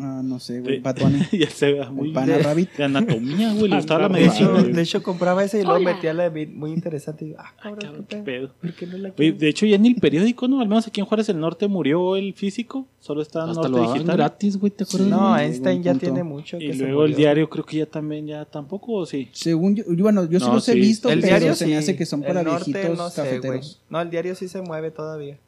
Ah, 0.00 0.22
no 0.24 0.40
sé, 0.40 0.60
güey. 0.60 0.76
Sí. 0.76 0.80
Bad 0.82 0.98
Bunny. 1.00 1.20
ya 1.38 1.48
se 1.50 1.72
ve 1.72 1.88
muy 1.90 2.08
El 2.08 2.14
Pana 2.14 2.38
Rabbit. 2.38 2.72
de 2.76 2.84
anatomía, 2.84 3.52
güey. 3.54 3.68
Le 3.68 3.76
gustaba 3.76 4.08
la 4.08 4.08
De 4.08 4.24
hecho, 4.24 4.50
medicina. 4.52 4.74
de 4.76 4.82
hecho, 4.82 5.02
compraba 5.02 5.44
ese 5.44 5.60
y 5.60 5.62
luego 5.62 5.76
Hola. 5.78 5.94
metía 5.94 6.12
la 6.14 6.30
de 6.30 6.46
muy 6.48 6.72
interesante. 6.72 7.24
Y 7.24 7.28
digo, 7.28 7.40
ah, 7.40 7.52
cabrón, 7.62 7.78
Cabrón, 7.80 8.06
¿qué 8.08 8.16
pedo? 8.16 8.50
¿Por 8.60 8.72
qué 8.74 8.86
no 8.86 8.98
la 8.98 9.12
Oye, 9.16 9.32
de 9.32 9.48
hecho, 9.48 9.66
ya 9.66 9.78
ni 9.78 9.88
el 9.88 9.94
periódico, 9.96 10.48
¿no? 10.48 10.60
Al 10.60 10.68
menos 10.68 10.86
aquí 10.88 11.00
en 11.00 11.06
Juárez 11.06 11.28
del 11.28 11.38
Norte 11.38 11.68
murió 11.68 12.16
el 12.16 12.34
físico. 12.34 12.86
Solo 12.98 13.22
está 13.22 13.44
en 13.44 13.50
Hasta 13.50 13.68
Norte 13.68 13.86
lo 13.86 13.92
Digital. 13.92 14.16
gratis, 14.16 14.56
güey, 14.56 14.72
¿te 14.72 14.84
acuerdas? 14.84 15.08
No, 15.08 15.30
güey? 15.30 15.44
Einstein 15.44 15.82
ya 15.82 15.94
tiene 15.94 16.22
mucho. 16.24 16.56
Y 16.56 16.66
que 16.68 16.74
se 16.74 16.84
luego 16.84 17.04
el 17.04 17.14
diario 17.14 17.48
creo 17.48 17.64
que 17.64 17.76
ya 17.76 17.86
también, 17.86 18.26
ya 18.26 18.44
tampoco, 18.46 18.94
¿o 18.94 19.06
sí? 19.06 19.28
Según 19.32 19.76
yo, 19.76 19.84
yo- 19.88 20.02
bueno, 20.02 20.28
yo 20.28 20.40
sí 20.40 20.46
No, 20.46 20.54
los 20.54 20.68
he 20.68 20.72
sí. 20.72 20.80
visto, 20.80 21.08
El 21.10 21.20
pero 21.20 21.28
diario 21.36 21.54
se 21.54 21.64
sí. 21.66 21.70
me 21.70 21.76
hace 21.76 21.94
que 21.96 22.04
son 22.06 22.22
para 22.22 22.40
el 22.40 22.46
norte, 22.46 22.72
viejitos 22.72 22.98
no 22.98 23.10
sé, 23.10 23.22
cafeteros. 23.22 23.80
No, 23.90 24.00
el 24.00 24.10
diario 24.10 24.34
sí 24.34 24.48
se 24.48 24.60
mueve 24.62 24.90
todavía. 24.90 25.38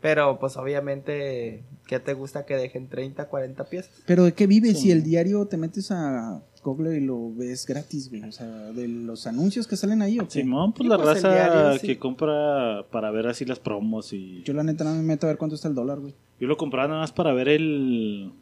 Pero 0.00 0.38
pues 0.38 0.56
obviamente, 0.56 1.62
¿qué 1.86 2.00
te 2.00 2.14
gusta 2.14 2.46
que 2.46 2.56
dejen 2.56 2.88
30, 2.88 3.26
40 3.28 3.64
piezas? 3.64 4.02
Pero 4.06 4.24
¿de 4.24 4.32
qué 4.32 4.46
vives 4.46 4.78
Sí. 4.78 4.84
si 4.84 4.90
el 4.92 5.02
diario 5.02 5.46
te 5.46 5.58
metes 5.58 5.90
a 5.90 6.42
Google 6.64 6.96
y 6.96 7.00
lo 7.00 7.34
ves 7.34 7.66
gratis, 7.66 8.08
güey? 8.08 8.22
O 8.24 8.32
sea, 8.32 8.46
de 8.46 8.88
los 8.88 9.26
anuncios 9.26 9.66
que 9.66 9.76
salen 9.76 10.00
ahí, 10.00 10.18
¿o 10.18 10.24
qué? 10.24 10.40
Simón, 10.40 10.72
pues 10.72 10.88
la 10.88 10.96
pues, 10.96 11.22
raza 11.22 11.34
diario, 11.34 11.78
sí. 11.78 11.86
que 11.86 11.98
compra 11.98 12.86
para 12.90 13.10
ver 13.10 13.26
así 13.26 13.44
las 13.44 13.58
promos 13.58 14.12
y... 14.14 14.42
Yo 14.44 14.54
la 14.54 14.62
neta 14.62 14.84
no 14.84 14.94
me 14.94 15.02
meto 15.02 15.26
a 15.26 15.30
ver 15.30 15.36
cuánto 15.38 15.54
está 15.54 15.68
el 15.68 15.74
dólar, 15.74 16.00
güey. 16.00 16.14
Yo 16.40 16.48
lo 16.48 16.56
compraba 16.56 16.88
nada 16.88 17.00
más 17.00 17.12
para 17.12 17.32
ver 17.32 17.48
el... 17.48 18.32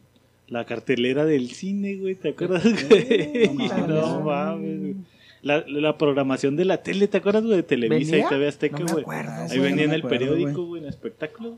La 0.47 0.65
cartelera 0.65 1.25
del 1.25 1.51
cine, 1.51 1.97
güey, 1.97 2.15
¿te 2.15 2.29
acuerdas? 2.29 2.63
no 3.53 3.53
mames. 3.53 3.87
no 3.87 4.21
mames, 4.21 4.79
güey. 4.79 4.95
La, 5.41 5.63
la 5.67 5.97
programación 5.97 6.55
de 6.55 6.65
la 6.65 6.83
tele, 6.83 7.07
¿te 7.07 7.17
acuerdas, 7.17 7.43
güey? 7.43 7.55
De 7.57 7.63
Televisa 7.63 8.11
¿Venía? 8.11 8.25
y 8.25 8.29
TV 8.29 8.47
Azteca, 8.47 8.79
No 8.79 8.85
me 8.85 8.91
güey. 8.91 9.03
acuerdo, 9.03 9.31
Ah, 9.33 9.47
Ahí 9.49 9.59
venía 9.59 9.75
no 9.77 9.81
en 9.83 9.91
el 9.93 9.99
acuerdo, 10.01 10.17
periódico, 10.19 10.51
güey. 10.51 10.67
güey, 10.67 10.83
en 10.83 10.89
espectáculo. 10.89 11.57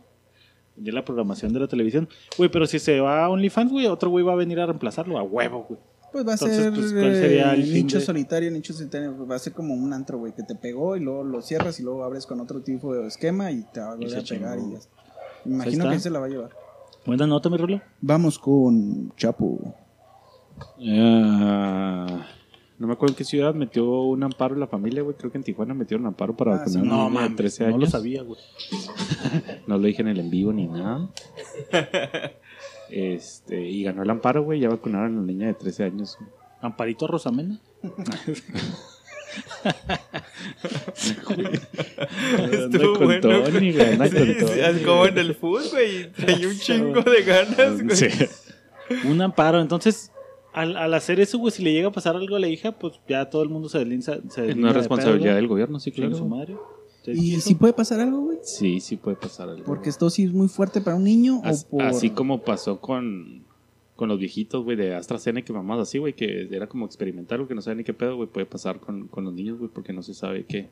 Venía 0.76 0.94
la 0.94 1.04
programación 1.06 1.52
de 1.54 1.60
la 1.60 1.68
televisión. 1.68 2.08
Güey, 2.38 2.50
pero 2.52 2.66
si 2.66 2.80
se 2.80 3.00
va 3.02 3.26
a 3.26 3.30
OnlyFans, 3.30 3.72
güey, 3.72 3.88
otro 3.88 4.10
güey 4.10 4.24
va 4.24 4.34
a 4.34 4.36
venir 4.38 4.60
a 4.60 4.66
reemplazarlo 4.68 5.18
a 5.18 5.24
huevo, 5.24 5.66
güey. 5.68 5.80
Pues 6.12 6.26
va 6.28 6.32
a 6.32 6.34
Entonces, 6.34 6.58
ser 6.58 6.74
pues, 6.74 6.92
¿cuál 6.92 7.16
sería 7.16 7.54
el 7.54 7.62
eh, 7.64 7.74
nicho 7.74 7.98
de- 8.00 8.06
solitario, 8.06 8.52
nicho 8.52 8.74
solitario. 8.74 9.16
pues, 9.16 9.30
Va 9.32 9.36
a 9.36 9.40
ser 9.40 9.54
como 9.54 9.74
un 9.74 9.94
antro, 9.94 10.18
güey, 10.18 10.34
que 10.34 10.44
te 10.44 10.56
pegó 10.56 10.96
y 10.98 11.00
luego 11.00 11.24
lo 11.24 11.42
cierras 11.42 11.80
y 11.80 11.84
luego 11.84 12.04
abres 12.04 12.26
con 12.26 12.40
otro 12.42 12.62
tipo 12.62 12.94
de 12.94 13.08
esquema 13.08 13.52
y 13.52 13.64
te 13.74 13.80
va 13.80 13.94
a 13.94 13.96
volver 13.96 14.18
a 14.20 14.22
pegar 14.22 14.58
chingó. 14.58 14.70
y 14.70 14.74
ya 14.74 14.78
está. 14.80 14.92
Me 15.46 15.56
imagino 15.56 15.90
que 15.90 16.00
se 16.00 16.10
la 16.10 16.20
va 16.20 16.26
a 16.26 16.30
llevar. 16.30 16.50
Buena 17.06 17.26
nota, 17.28 17.50
mi 17.50 17.58
Rulo. 17.58 17.82
Vamos 18.02 18.38
con 18.38 19.12
Chapo. 19.16 19.74
Ah, 20.88 22.28
no 22.82 22.88
me 22.88 22.94
acuerdo 22.94 23.14
en 23.14 23.18
qué 23.18 23.24
ciudad 23.24 23.54
metió 23.54 23.86
un 24.02 24.24
amparo 24.24 24.56
la 24.56 24.66
familia, 24.68 25.04
güey. 25.04 25.16
Creo 25.16 25.32
que 25.32 25.38
en 25.38 25.44
Tijuana 25.44 25.74
metieron 25.74 26.02
un 26.02 26.08
amparo 26.10 26.36
para 26.36 26.56
Ah, 26.56 26.58
vacunar 26.58 26.74
sí. 26.74 26.80
a 26.80 26.82
una 26.82 26.90
No, 26.92 26.98
niña 27.10 27.22
de 27.22 27.24
mames, 27.30 27.36
13 27.38 27.64
no 27.64 27.68
años. 27.70 27.80
lo 27.82 27.86
sabía, 27.88 28.24
güey. 28.24 28.40
No 29.68 29.78
lo 29.78 29.84
dije 29.86 30.02
en 30.02 30.08
el 30.10 30.20
en 30.20 30.30
vivo 30.30 30.52
ni 30.52 30.68
nada. 30.68 31.08
Este, 32.90 33.62
y 33.70 33.84
ganó 33.84 34.04
el 34.04 34.10
amparo, 34.10 34.44
güey. 34.44 34.60
Ya 34.60 34.68
vacunaron 34.68 35.16
a 35.18 35.22
la 35.22 35.26
niña 35.26 35.48
de 35.48 35.54
13 35.54 35.86
años. 35.86 36.18
güey. 36.20 36.30
Amparito 36.62 37.08
Rosamena. 37.08 37.58
Anda 42.38 42.80
con 42.98 43.22
Tony, 43.22 43.72
güey, 43.74 43.94
anda 43.94 44.10
con 44.10 44.36
Tony. 44.38 44.84
como 44.86 45.06
en 45.06 45.18
el 45.18 45.36
fútbol, 45.36 45.64
güey. 45.72 46.12
Traía 46.12 46.48
un 46.48 46.58
chingo 46.58 47.02
de 47.02 47.22
ganas, 47.24 47.82
güey. 47.82 47.96
Sí. 47.96 48.08
Un 49.06 49.22
amparo. 49.22 49.62
Entonces, 49.62 50.12
al, 50.54 50.76
al 50.78 50.94
hacer 50.94 51.20
eso, 51.20 51.38
güey, 51.38 51.52
si 51.52 51.64
le 51.64 51.72
llega 51.74 51.88
a 51.90 51.92
pasar 51.92 52.16
algo 52.16 52.36
a 52.36 52.40
la 52.40 52.48
hija, 52.48 52.72
pues 52.74 53.00
ya 53.08 53.30
todo 53.30 53.44
el 53.44 53.50
mundo 53.50 53.70
se 53.70 53.80
deslinda. 53.80 54.06
Se 54.06 54.20
Es 54.20 54.36
deslinda 54.36 54.54
una 54.60 54.68
de 54.74 54.80
responsabilidad 54.80 55.36
del 55.36 55.48
gobierno, 55.48 55.80
sí, 55.80 55.92
claro. 55.92 56.16
Su 56.16 56.26
madre. 56.26 56.56
Sí, 57.04 57.12
¿Y 57.12 57.42
si 57.42 57.56
puede 57.56 57.74
pasar 57.74 58.00
algo, 58.00 58.22
güey? 58.22 58.38
Sí, 58.44 58.80
sí 58.80 58.96
puede 58.98 59.18
pasar 59.18 59.50
algo. 59.50 59.64
Porque 59.66 59.90
esto 59.90 60.10
sí 60.10 60.24
es 60.26 60.34
muy 60.34 60.48
fuerte 60.48 60.82
para 60.82 60.96
un 60.98 61.04
niño 61.04 61.42
As- 61.44 61.66
o 61.66 61.78
por... 61.78 61.82
Así 61.84 62.12
como 62.12 62.44
pasó 62.44 62.80
con, 62.80 63.44
con 63.96 64.08
los 64.10 64.20
viejitos, 64.20 64.64
güey, 64.64 64.78
de 64.78 64.94
AstraZeneca 64.94 65.52
mamás 65.52 65.80
así, 65.80 65.98
güey, 65.98 66.14
que 66.14 66.48
era 66.52 66.68
como 66.68 66.86
experimental, 66.86 67.40
güey, 67.40 67.48
que 67.48 67.56
no 67.56 67.62
saben 67.64 67.80
ni 67.80 67.84
qué 67.84 67.94
pedo, 67.96 68.16
güey, 68.18 68.28
puede 68.30 68.46
pasar 68.46 68.80
con, 68.80 69.08
con 69.08 69.24
los 69.26 69.34
niños, 69.34 69.58
güey, 69.58 69.72
porque 69.74 69.94
no 69.94 70.04
se 70.04 70.14
sabe 70.14 70.46
qué. 70.46 70.70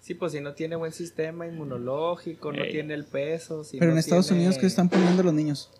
Sí, 0.00 0.14
pues 0.14 0.32
si 0.32 0.40
no 0.40 0.54
tiene 0.54 0.74
buen 0.76 0.92
sistema 0.92 1.46
inmunológico, 1.46 2.52
no 2.52 2.62
Ey. 2.64 2.72
tiene 2.72 2.94
el 2.94 3.04
peso. 3.04 3.62
si 3.62 3.78
Pero 3.78 3.90
no 3.90 3.92
en 3.92 3.98
Estados 3.98 4.26
tiene- 4.26 4.42
Unidos, 4.42 4.58
¿qué 4.58 4.66
están 4.66 4.88
poniendo 4.88 5.22
los 5.22 5.34
niños? 5.34 5.70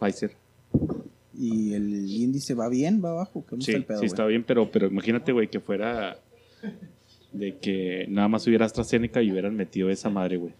Pfizer. 0.00 0.34
¿Y 1.38 1.74
el 1.74 2.10
índice 2.10 2.54
va 2.54 2.68
bien, 2.68 3.02
va 3.04 3.10
abajo? 3.10 3.44
¿Cómo 3.48 3.60
Sí, 3.62 3.72
está 3.72 3.78
el 3.78 3.84
pedo, 3.84 3.96
sí 3.98 4.00
güey? 4.00 4.06
está 4.08 4.26
bien, 4.26 4.44
pero, 4.44 4.70
pero 4.70 4.86
imagínate, 4.86 5.32
güey, 5.32 5.48
que 5.48 5.60
fuera 5.60 6.18
de 7.32 7.58
que 7.58 8.06
nada 8.08 8.28
más 8.28 8.46
hubiera 8.46 8.64
AstraZeneca 8.64 9.22
y 9.22 9.30
hubieran 9.30 9.54
metido 9.54 9.90
esa 9.90 10.08
madre, 10.08 10.36
güey. 10.38 10.54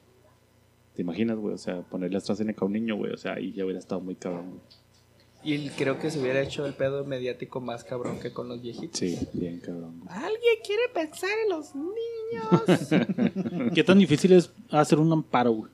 ¿Te 0.94 1.02
imaginas, 1.02 1.38
güey? 1.38 1.54
O 1.54 1.58
sea, 1.58 1.80
ponerle 1.82 2.16
AstraZeneca 2.18 2.62
a 2.62 2.66
un 2.66 2.72
niño, 2.72 2.96
güey, 2.96 3.12
o 3.12 3.16
sea, 3.16 3.34
ahí 3.34 3.52
ya 3.52 3.64
hubiera 3.64 3.78
estado 3.78 4.00
muy 4.00 4.14
cabrón, 4.16 4.50
güey. 4.50 4.60
Y 5.44 5.68
creo 5.70 5.98
que 6.00 6.10
se 6.10 6.18
hubiera 6.18 6.40
hecho 6.42 6.66
el 6.66 6.74
pedo 6.74 7.04
mediático 7.04 7.60
más 7.60 7.84
cabrón 7.84 8.18
que 8.18 8.32
con 8.32 8.48
los 8.48 8.60
viejitos. 8.60 8.98
Sí, 8.98 9.16
bien 9.32 9.60
cabrón. 9.60 10.00
güey. 10.00 10.08
¿Alguien 10.10 10.56
quiere 10.66 10.82
pensar 10.92 11.30
en 11.44 11.50
los 11.50 11.72
niños? 11.76 13.70
¿Qué 13.74 13.84
tan 13.84 13.98
difícil 13.98 14.32
es 14.32 14.50
hacer 14.70 14.98
un 14.98 15.12
amparo, 15.12 15.52
güey? 15.52 15.70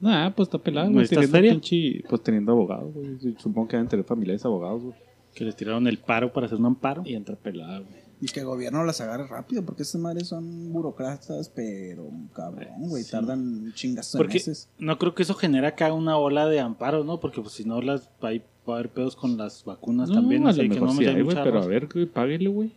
Nah, 0.00 0.30
pues 0.34 0.46
está 0.48 0.58
pelado, 0.58 0.88
¿No 0.88 0.94
güey. 0.94 1.06
Teniendo, 1.08 1.38
pinche- 1.38 2.04
pues 2.08 2.22
teniendo 2.22 2.52
abogados, 2.52 2.92
güey. 2.94 3.18
Supongo 3.38 3.68
que 3.68 3.76
deben 3.76 3.88
tener 3.88 4.04
familiares 4.04 4.44
abogados, 4.44 4.82
güey. 4.82 4.94
Que 5.34 5.44
les 5.44 5.54
tiraron 5.54 5.86
el 5.86 5.98
paro 5.98 6.32
para 6.32 6.46
hacer 6.46 6.58
un 6.58 6.66
amparo. 6.66 7.02
Y 7.04 7.14
entra 7.14 7.36
pelada, 7.36 7.78
güey. 7.80 8.00
Y 8.22 8.26
que 8.26 8.40
el 8.40 8.46
gobierno 8.46 8.84
las 8.84 9.00
agarre 9.00 9.26
rápido, 9.26 9.64
porque 9.64 9.82
esas 9.82 9.98
madres 10.00 10.28
son 10.28 10.72
burocratas, 10.72 11.48
pero 11.54 12.10
cabrón, 12.34 12.68
güey, 12.88 13.02
Sí. 13.02 13.10
tardan 13.12 13.72
chingas 13.74 14.12
Porque 14.14 14.34
meses. 14.34 14.68
no 14.78 14.98
creo 14.98 15.14
que 15.14 15.22
eso 15.22 15.34
genere 15.34 15.66
acá 15.68 15.90
una 15.92 16.18
ola 16.18 16.46
de 16.46 16.60
amparo, 16.60 17.02
¿no? 17.04 17.18
Porque 17.18 17.40
pues 17.40 17.54
si 17.54 17.64
no 17.64 17.80
las 17.80 18.10
va 18.22 18.28
a 18.30 18.32
ir- 18.34 18.42
va 18.68 18.74
a 18.74 18.78
haber 18.78 18.90
pedos 18.90 19.16
con 19.16 19.38
las 19.38 19.64
vacunas 19.64 20.10
también. 20.10 20.46
a 20.46 20.50
así 20.50 20.58
lo 20.58 20.62
que 20.64 20.68
mejor 20.74 20.88
no 20.88 20.92
sí 20.94 21.00
metan 21.00 21.16
hay, 21.16 21.24
pero 21.44 21.62
a 21.62 21.66
ver, 21.66 21.88
güey, 21.92 22.04
páguele, 22.06 22.48
güey. 22.50 22.72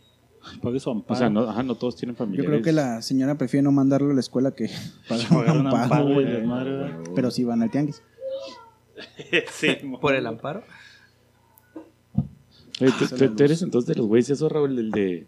Pague 0.62 0.80
su 0.80 0.90
amparo. 0.90 1.14
O 1.14 1.18
sea, 1.18 1.30
no, 1.30 1.40
ajá, 1.48 1.62
no 1.62 1.74
todos 1.74 1.96
tienen 1.96 2.14
Yo 2.14 2.18
familiares. 2.18 2.48
creo 2.50 2.62
que 2.62 2.72
la 2.72 3.02
señora 3.02 3.36
prefiere 3.36 3.62
no 3.62 3.72
mandarlo 3.72 4.10
a 4.10 4.14
la 4.14 4.20
escuela 4.20 4.50
que 4.52 4.68
pagar 5.08 5.28
Pagar 5.28 5.56
un 5.58 5.66
amparo, 5.66 5.82
amparo, 5.84 6.04
güey. 6.04 6.14
güey, 6.14 6.26
desmadre, 6.26 6.70
¿verdad? 6.70 6.98
Pero 7.14 7.30
sí 7.30 7.44
van 7.44 7.62
al 7.62 7.70
tianguis. 7.70 8.02
sí, 9.52 9.68
¿Por 10.00 10.14
el 10.14 10.26
amparo? 10.26 10.62
Oye, 12.80 12.90
tú, 12.98 13.06
tú- 13.16 13.36
tú 13.36 13.44
eres 13.44 13.62
entonces 13.62 13.86
de 13.86 13.94
los 13.94 14.06
güeyes, 14.08 14.30
eso, 14.30 14.48
Raúl, 14.48 14.76
el 14.76 14.90
de. 14.90 15.26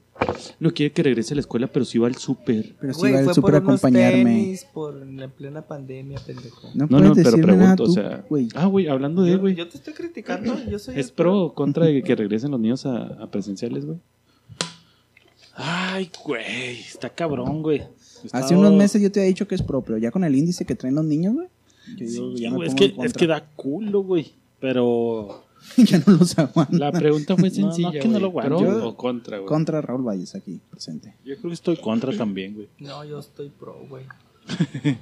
No 0.59 0.73
quiere 0.73 0.93
que 0.93 1.05
regrese 1.05 1.33
a 1.35 1.37
la 1.37 1.41
escuela, 1.43 1.69
pero 1.69 1.85
sí 1.85 1.97
va 1.97 2.09
al 2.09 2.17
súper. 2.17 2.75
Pero 2.81 2.93
sí 2.93 2.99
Güey, 3.01 3.13
va 3.13 3.23
fue 3.23 3.35
súper 3.35 3.53
por 3.53 3.55
a 3.55 3.59
unos 3.65 3.85
acompañarme. 3.85 4.25
tenis, 4.25 4.65
por 4.75 5.01
en 5.01 5.31
plena 5.31 5.63
pandemia, 5.63 6.19
pendejo. 6.27 6.69
No, 6.75 6.87
No, 6.91 6.99
puedes 6.99 7.09
no, 7.09 7.15
pero 7.15 7.37
nada 7.37 7.77
pregunto, 7.77 7.85
tú, 7.85 7.91
o 7.91 7.95
sea. 7.95 8.25
güey. 8.29 8.49
Ah, 8.57 8.67
güey, 8.67 8.89
hablando 8.89 9.23
de, 9.23 9.33
Yo, 9.33 9.39
güey. 9.41 9.55
yo 9.55 9.69
te 9.69 9.77
estoy 9.77 9.95
criticando, 9.95 10.59
yo 10.69 10.79
soy 10.81 10.99
¿Es 10.99 11.09
el 11.11 11.13
pro 11.13 11.39
o 11.41 11.55
contra 11.55 11.87
de 11.87 12.03
que 12.03 12.17
regresen 12.17 12.51
los 12.51 12.59
niños 12.59 12.85
a, 12.85 13.05
a 13.23 13.31
presenciales, 13.31 13.85
güey? 13.87 13.99
Ay, 15.57 16.11
güey, 16.25 16.81
está 16.81 17.09
cabrón, 17.11 17.63
güey. 17.63 17.83
Hace 18.33 18.55
unos 18.57 18.73
meses 18.75 19.01
yo 19.01 19.11
te 19.11 19.21
había 19.21 19.29
dicho 19.29 19.49
que 19.49 19.55
es 19.55 19.63
propio. 19.63 19.97
Ya 19.99 20.11
con 20.11 20.23
el 20.25 20.35
índice 20.35 20.65
que 20.65 20.75
traen 20.75 20.95
los 20.95 21.05
niños, 21.05 21.35
güey. 21.35 21.49
Yo 21.97 22.07
Sí, 22.07 22.13
digo, 22.13 22.33
ya 22.35 22.51
me 22.51 22.57
güey, 22.57 22.69
es, 22.69 22.75
que, 22.75 22.95
es 22.99 23.29
da 23.29 23.45
culo, 23.57 24.01
güey. 24.03 24.33
Pero. 24.61 25.45
ya 25.77 25.99
no 26.07 26.13
los 26.17 26.39
aguanto. 26.39 26.77
La 26.77 26.93
pregunta 26.93 27.37
fue 27.37 27.51
No, 27.57 27.67
no, 27.67 27.73
sencilla. 27.73 27.91
es 27.99 28.03
que 28.03 28.09
no 28.09 28.19
güey. 28.19 28.23
lo 28.23 28.33
¿Pro 28.33 28.59
aguanto. 28.59 28.79
Yo- 28.81 28.89
o 28.89 28.97
contra, 28.97 29.39
güey? 29.39 29.49
Contra 29.49 29.81
Raúl 29.81 30.03
Valles 30.03 30.35
aquí, 30.35 30.61
presente. 30.71 31.15
Yo 31.25 31.37
creo 31.37 31.51
que 31.51 31.55
estoy 31.55 31.77
contra 31.79 32.15
también, 32.17 32.55
güey. 32.55 32.69
No, 32.79 33.05
yo 33.05 33.19
estoy 33.19 33.49
pro, 33.51 33.79
güey. 33.89 34.05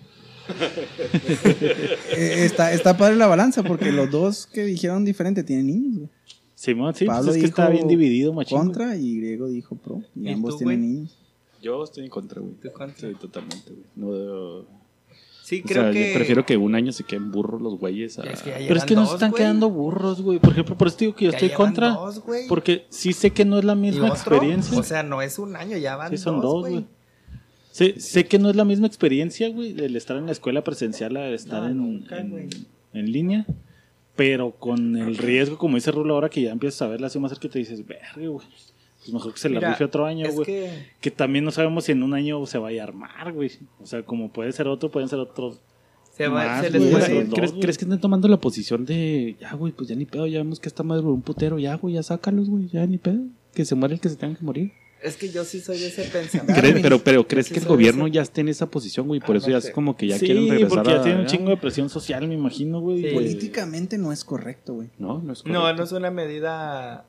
Eh, 2.16 2.44
está, 2.44 2.72
está 2.72 2.96
padre 2.98 3.16
la 3.16 3.26
balanza 3.26 3.62
porque 3.62 3.90
los 3.92 4.10
dos 4.10 4.46
que 4.46 4.64
dijeron 4.64 5.04
diferente 5.04 5.42
tienen 5.42 5.66
niños, 5.66 5.96
güey. 5.96 6.08
Simón, 6.64 6.94
sí, 6.94 7.04
Pablo 7.06 7.24
pues 7.26 7.36
es 7.36 7.42
que 7.42 7.46
dijo 7.48 7.60
está 7.62 7.68
bien 7.70 7.86
dividido, 7.88 8.32
machín. 8.32 8.58
Contra 8.58 8.96
y 8.96 9.16
Griego 9.18 9.48
dijo 9.48 9.76
pro. 9.76 10.02
Y, 10.14 10.28
¿Y 10.28 10.32
ambos 10.32 10.52
tú, 10.54 10.58
tienen 10.58 10.80
güey? 10.80 10.90
niños. 10.94 11.16
Yo 11.62 11.82
estoy 11.84 12.04
en 12.04 12.10
contra, 12.10 12.40
güey. 12.40 12.54
¿Tú 12.54 12.70
contra? 12.72 13.08
Sí, 13.08 13.14
totalmente, 13.20 13.70
güey. 13.72 13.84
No, 13.96 14.64
Sí, 15.44 15.60
o 15.62 15.68
creo 15.68 15.82
sea, 15.82 15.92
que. 15.92 16.08
yo 16.08 16.14
prefiero 16.14 16.46
que 16.46 16.56
un 16.56 16.74
año 16.74 16.90
se 16.90 17.04
queden 17.04 17.30
burros 17.30 17.60
los 17.60 17.78
güeyes 17.78 18.18
a... 18.18 18.22
Es 18.22 18.40
que 18.40 18.48
ya 18.48 18.56
Pero 18.66 18.76
es 18.76 18.84
que 18.86 18.94
nos 18.94 19.08
dos, 19.08 19.14
están 19.16 19.30
güey. 19.30 19.42
quedando 19.42 19.68
burros, 19.68 20.22
güey. 20.22 20.38
Por 20.38 20.52
ejemplo, 20.52 20.74
por 20.78 20.88
eso 20.88 20.96
digo 21.00 21.14
que 21.14 21.26
yo 21.26 21.32
Ya 21.32 21.36
estoy 21.36 21.50
contra. 21.54 21.90
dos, 21.90 22.20
güey. 22.20 22.48
porque 22.48 22.86
sí 22.88 23.12
sé 23.12 23.30
que 23.32 23.44
no 23.44 23.58
es 23.58 23.64
la 23.66 23.74
¿Y 23.74 23.76
misma 23.76 24.08
experiencia. 24.08 24.78
O 24.78 24.82
sea, 24.82 25.02
no 25.02 25.20
es 25.20 25.38
un 25.38 25.54
año, 25.54 25.76
ya 25.76 25.96
van 25.96 26.10
sí, 26.10 26.16
son 26.16 26.40
dos, 26.40 26.60
güey. 26.60 26.72
güey. 26.72 26.86
Sé, 27.72 28.00
sé 28.00 28.24
que 28.26 28.38
no 28.38 28.48
es 28.48 28.56
la 28.56 28.64
misma 28.64 28.86
experiencia, 28.86 29.50
güey, 29.50 29.78
el 29.78 29.96
estar 29.96 30.16
en 30.16 30.26
la 30.26 30.32
escuela 30.32 30.64
presencial 30.64 31.14
a 31.18 31.28
estar 31.28 31.62
No, 31.62 31.68
en, 31.68 31.76
nunca, 31.76 32.18
en- 32.18 32.30
güey. 32.30 32.48
en 32.94 33.12
línea. 33.12 33.46
Pero 34.16 34.52
con 34.52 34.96
el 34.96 35.16
riesgo, 35.16 35.58
como 35.58 35.76
dice 35.76 35.90
Rulo, 35.90 36.14
ahora 36.14 36.28
que 36.28 36.42
ya 36.42 36.52
empiezas 36.52 36.82
a 36.82 36.88
verla 36.88 37.08
así 37.08 37.18
más 37.18 37.32
cerca, 37.32 37.48
te 37.48 37.58
dices, 37.58 37.84
verga, 37.86 38.12
güey. 38.14 38.46
Pues 39.04 39.12
mejor 39.12 39.34
que 39.34 39.38
se 39.38 39.50
la 39.50 39.56
Mira, 39.56 39.70
rife 39.70 39.84
otro 39.84 40.06
año, 40.06 40.30
güey. 40.32 40.46
que. 40.46 40.70
Que 41.00 41.10
también 41.10 41.44
no 41.44 41.50
sabemos 41.50 41.84
si 41.84 41.92
en 41.92 42.02
un 42.02 42.14
año 42.14 42.46
se 42.46 42.58
vaya 42.58 42.82
a 42.82 42.86
armar, 42.86 43.32
güey. 43.32 43.50
O 43.80 43.86
sea, 43.86 44.02
como 44.02 44.32
puede 44.32 44.52
ser 44.52 44.66
otro, 44.68 44.90
pueden 44.90 45.08
ser 45.08 45.18
otros. 45.18 45.60
Se, 46.12 46.28
va, 46.28 46.46
Más, 46.46 46.64
se 46.64 46.70
les 46.70 46.82
puede 46.90 47.24
dos, 47.24 47.34
¿Crees. 47.34 47.52
¿Crees 47.52 47.76
que 47.76 47.84
están 47.84 48.00
tomando 48.00 48.28
la 48.28 48.36
posición 48.36 48.84
de... 48.84 49.36
Ya, 49.40 49.52
güey, 49.54 49.72
pues 49.72 49.88
ya 49.88 49.96
ni 49.96 50.04
pedo, 50.04 50.28
ya 50.28 50.38
vemos 50.38 50.60
que 50.60 50.68
esta 50.68 50.84
madre 50.84 51.02
duró 51.02 51.12
un 51.12 51.22
putero, 51.22 51.58
ya, 51.58 51.74
güey, 51.74 51.94
ya 51.94 52.04
sácalos, 52.04 52.48
güey, 52.48 52.68
ya 52.68 52.86
ni 52.86 52.98
pedo. 52.98 53.20
Que 53.52 53.64
se 53.64 53.74
muere 53.74 53.94
el 53.94 54.00
que 54.00 54.08
se 54.08 54.16
tenga 54.16 54.38
que 54.38 54.44
morir. 54.44 54.72
Es 55.04 55.16
que 55.16 55.28
yo 55.30 55.44
sí 55.44 55.60
soy 55.60 55.78
de 55.78 55.88
ese 55.88 56.04
pensamiento. 56.04 56.60
¿Crees- 56.60 56.80
pero, 56.82 56.98
pero 56.98 57.28
¿crees 57.28 57.46
sí 57.46 57.54
que 57.54 57.60
el 57.60 57.66
gobierno 57.66 58.06
ese- 58.06 58.14
ya 58.14 58.22
esté 58.22 58.40
en 58.40 58.48
esa 58.48 58.66
posición, 58.70 59.06
güey? 59.06 59.20
Por 59.20 59.36
Ah, 59.36 59.38
eso 59.38 59.48
no 59.48 59.52
ya 59.52 59.60
sé. 59.60 59.68
es 59.68 59.74
como 59.74 59.96
que 59.96 60.06
ya 60.08 60.18
sí, 60.18 60.24
quieren 60.26 60.48
regresar 60.48 60.68
porque 60.78 60.90
ya 60.90 61.00
a- 61.00 61.02
tiene 61.02 61.20
un 61.20 61.26
chingo 61.26 61.50
de 61.50 61.56
presión 61.58 61.90
social, 61.90 62.26
me 62.26 62.34
imagino, 62.34 62.80
güey. 62.80 63.02
Sí. 63.02 63.14
Políticamente 63.14 63.98
no 63.98 64.12
es 64.12 64.24
correcto, 64.24 64.74
güey. 64.74 64.88
No, 64.98 65.18
no 65.20 65.32
es 65.34 65.44
No, 65.44 65.60
correcto. 65.60 65.76
no 65.78 65.84
es 65.84 65.92
una 65.92 66.10
medida. 66.10 67.06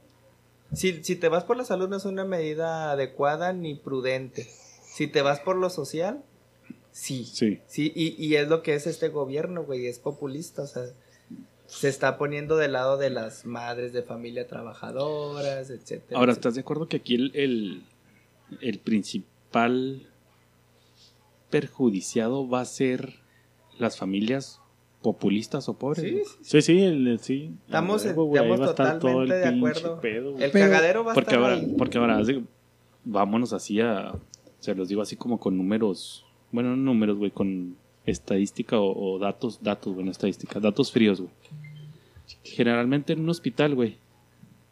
Si, 0.73 1.03
si 1.03 1.15
te 1.15 1.29
vas 1.29 1.45
por 1.45 1.55
la 1.57 1.63
salud, 1.63 1.87
no 1.87 1.95
es 1.95 2.05
una 2.05 2.25
medida 2.25 2.91
adecuada 2.91 3.53
ni 3.53 3.75
prudente. 3.75 4.47
Si 4.93 5.07
te 5.07 5.21
vas 5.21 5.39
por 5.39 5.55
lo 5.55 5.69
social, 5.69 6.21
sí. 6.91 7.23
Sí. 7.33 7.59
Sí, 7.67 7.91
y, 7.95 8.15
y 8.23 8.35
es 8.35 8.47
lo 8.49 8.61
que 8.61 8.73
es 8.75 8.87
este 8.87 9.07
gobierno, 9.09 9.63
güey, 9.63 9.87
es 9.87 9.99
populista, 9.99 10.63
o 10.63 10.67
sea, 10.67 10.83
se 11.67 11.89
está 11.89 12.17
poniendo 12.17 12.57
del 12.57 12.73
lado 12.73 12.97
de 12.97 13.09
las 13.09 13.45
madres 13.45 13.91
de 13.93 14.03
familia 14.03 14.47
trabajadoras, 14.47 15.69
etcétera. 15.69 16.19
Ahora, 16.19 16.31
etcétera. 16.31 16.31
¿estás 16.33 16.55
de 16.55 16.61
acuerdo 16.61 16.87
que 16.87 16.97
aquí 16.97 17.15
el, 17.15 17.31
el, 17.35 17.83
el 18.61 18.79
principal 18.79 20.07
perjudiciado 21.49 22.47
va 22.47 22.61
a 22.61 22.65
ser 22.65 23.15
las 23.77 23.97
familias 23.97 24.61
populistas 25.01 25.69
o 25.69 25.77
pobres? 25.77 26.01
Sí, 26.03 26.21
sí, 26.41 26.61
Sí, 26.61 26.61
sí, 26.61 26.83
el- 26.83 27.19
sí. 27.19 27.51
Estamos, 27.65 28.05
estamos 28.05 28.59
va 28.61 28.65
a 28.65 28.69
estar 28.69 28.99
todo 28.99 29.21
el 29.23 29.29
totalmente 29.29 29.35
de 29.35 29.47
acuerdo. 29.57 30.01
pedo. 30.01 30.29
El 30.37 30.51
Pero- 30.51 30.65
cagadero 30.65 31.03
va 31.03 31.11
a 31.11 31.13
Porque 31.15 31.31
estar 31.31 31.43
ahora, 31.43 31.55
ahí. 31.61 31.75
porque 31.77 31.97
ahora 31.97 32.21
vámonos 33.03 33.53
así 33.53 33.79
a, 33.81 34.13
se 34.59 34.73
los 34.75 34.89
digo 34.89 35.01
así 35.01 35.15
como 35.15 35.39
con 35.39 35.57
números, 35.57 36.25
bueno, 36.51 36.69
no 36.69 36.77
números, 36.77 37.17
güey, 37.17 37.31
con 37.31 37.75
estadística 38.05 38.79
o, 38.79 39.13
o 39.15 39.19
datos, 39.19 39.59
datos, 39.61 39.93
bueno, 39.95 40.11
estadística, 40.11 40.59
datos 40.59 40.91
fríos, 40.91 41.21
güey. 41.21 41.31
Generalmente 42.43 43.13
en 43.13 43.21
un 43.21 43.29
hospital, 43.29 43.75
güey, 43.75 43.97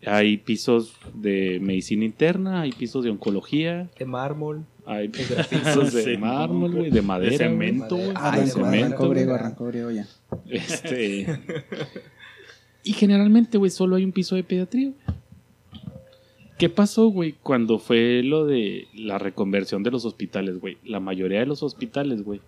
hay 0.05 0.37
pisos 0.37 0.95
de 1.13 1.59
medicina 1.61 2.03
interna, 2.05 2.61
hay 2.61 2.71
pisos 2.71 3.03
de 3.03 3.09
oncología, 3.11 3.89
De 3.97 4.05
mármol. 4.05 4.65
hay 4.85 5.07
pisos 5.49 5.93
de 5.93 6.03
Sí, 6.03 6.17
mármol, 6.17 6.71
güey, 6.75 6.91
de 6.91 7.01
madera, 7.01 7.47
de 7.47 7.55
güey. 7.55 7.69
cemento, 7.69 7.95
güey. 7.95 8.11
Ah, 8.15 8.31
de 8.35 8.41
Arrancó, 8.43 8.65
cemento, 8.65 9.09
griego, 9.09 9.33
arrancó 9.33 9.65
griego 9.67 9.91
ya. 9.91 10.07
Este. 10.49 11.25
y 12.83 12.93
generalmente, 12.93 13.57
güey, 13.57 13.71
solo 13.71 13.95
hay 13.95 14.03
un 14.03 14.11
piso 14.11 14.35
de 14.35 14.43
pediatría, 14.43 14.89
güey. 14.89 15.17
¿Qué 16.57 16.69
pasó, 16.69 17.07
güey, 17.07 17.33
cuando 17.41 17.79
fue 17.79 18.21
lo 18.23 18.45
de 18.45 18.87
la 18.93 19.17
reconversión 19.17 19.83
de 19.83 19.91
los 19.91 20.05
hospitales, 20.05 20.59
güey? 20.59 20.77
La 20.85 20.99
mayoría 20.99 21.39
de 21.39 21.45
los 21.45 21.63
hospitales, 21.63 22.23
güey, 22.23 22.41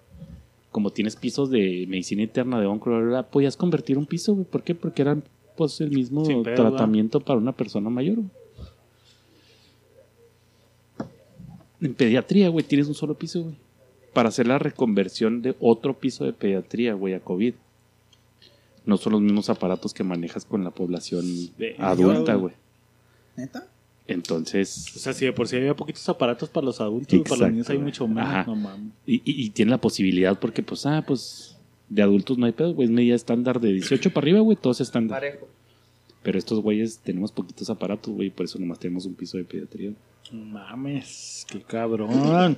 como 0.75 0.89
tienes 0.89 1.15
pisos 1.15 1.49
de 1.49 1.85
medicina 1.88 2.21
interna, 2.21 2.59
de 2.59 2.65
onco, 2.65 2.89
bla, 2.89 2.99
bla, 2.99 3.07
bla, 3.07 3.23
podías 3.23 3.55
convertir 3.55 3.97
un 3.97 4.05
piso, 4.05 4.33
güey. 4.33 4.45
¿Por 4.45 4.61
qué? 4.61 4.75
Porque 4.75 5.03
eran, 5.03 5.23
pues, 5.55 5.79
el 5.79 5.89
mismo 5.89 6.21
pedo, 6.43 6.53
tratamiento 6.53 7.21
para 7.21 7.39
una 7.39 7.53
persona 7.53 7.89
mayor, 7.89 8.17
güey. 8.17 8.29
En 11.79 11.93
pediatría, 11.93 12.49
güey, 12.49 12.65
tienes 12.65 12.89
un 12.89 12.93
solo 12.93 13.13
piso, 13.13 13.43
güey. 13.43 13.55
Para 14.13 14.27
hacer 14.27 14.47
la 14.47 14.59
reconversión 14.59 15.41
de 15.41 15.55
otro 15.61 15.97
piso 15.97 16.25
de 16.25 16.33
pediatría, 16.33 16.93
güey, 16.93 17.13
a 17.13 17.21
COVID. 17.21 17.53
No 18.85 18.97
son 18.97 19.13
los 19.13 19.21
mismos 19.21 19.49
aparatos 19.49 19.93
que 19.93 20.03
manejas 20.03 20.43
con 20.43 20.65
la 20.65 20.71
población 20.71 21.23
De- 21.57 21.77
adulta, 21.79 22.33
yo- 22.33 22.39
güey. 22.41 22.53
¿Neta? 23.38 23.65
Entonces, 24.07 24.93
O 24.95 24.99
sea, 24.99 25.13
si 25.13 25.25
de 25.25 25.33
por 25.33 25.47
sí 25.47 25.55
había 25.55 25.75
poquitos 25.75 26.07
aparatos 26.09 26.49
para 26.49 26.65
los 26.65 26.79
adultos, 26.79 27.19
para 27.27 27.41
los 27.41 27.51
niños 27.51 27.69
hay 27.69 27.79
mucho 27.79 28.07
menos. 28.07 28.29
Ajá. 28.29 28.43
No 28.45 28.55
mames. 28.55 28.93
y, 29.05 29.15
y, 29.15 29.45
y 29.45 29.49
tiene 29.49 29.71
la 29.71 29.81
posibilidad 29.81 30.39
porque, 30.39 30.61
pues, 30.61 30.85
ah, 30.85 31.03
pues, 31.05 31.57
de 31.89 32.01
adultos 32.01 32.37
no 32.37 32.45
hay 32.45 32.51
pedo, 32.51 32.73
güey. 32.73 32.87
Es 32.87 32.91
medida 32.91 33.15
estándar 33.15 33.59
de 33.59 33.73
18 33.73 34.11
para 34.11 34.25
arriba, 34.25 34.39
güey, 34.41 34.57
todos 34.57 34.81
estándar. 34.81 35.19
Parejo. 35.21 35.47
Pero 36.21 36.39
estos 36.39 36.59
güeyes 36.59 36.99
tenemos 36.99 37.31
poquitos 37.31 37.69
aparatos, 37.69 38.13
güey, 38.13 38.29
por 38.31 38.45
eso 38.45 38.57
nomás 38.59 38.79
tenemos 38.79 39.05
un 39.05 39.13
piso 39.13 39.37
de 39.37 39.43
pediatría. 39.43 39.93
No 40.31 40.45
Mames, 40.45 41.45
qué 41.49 41.61
cabrón. 41.61 42.57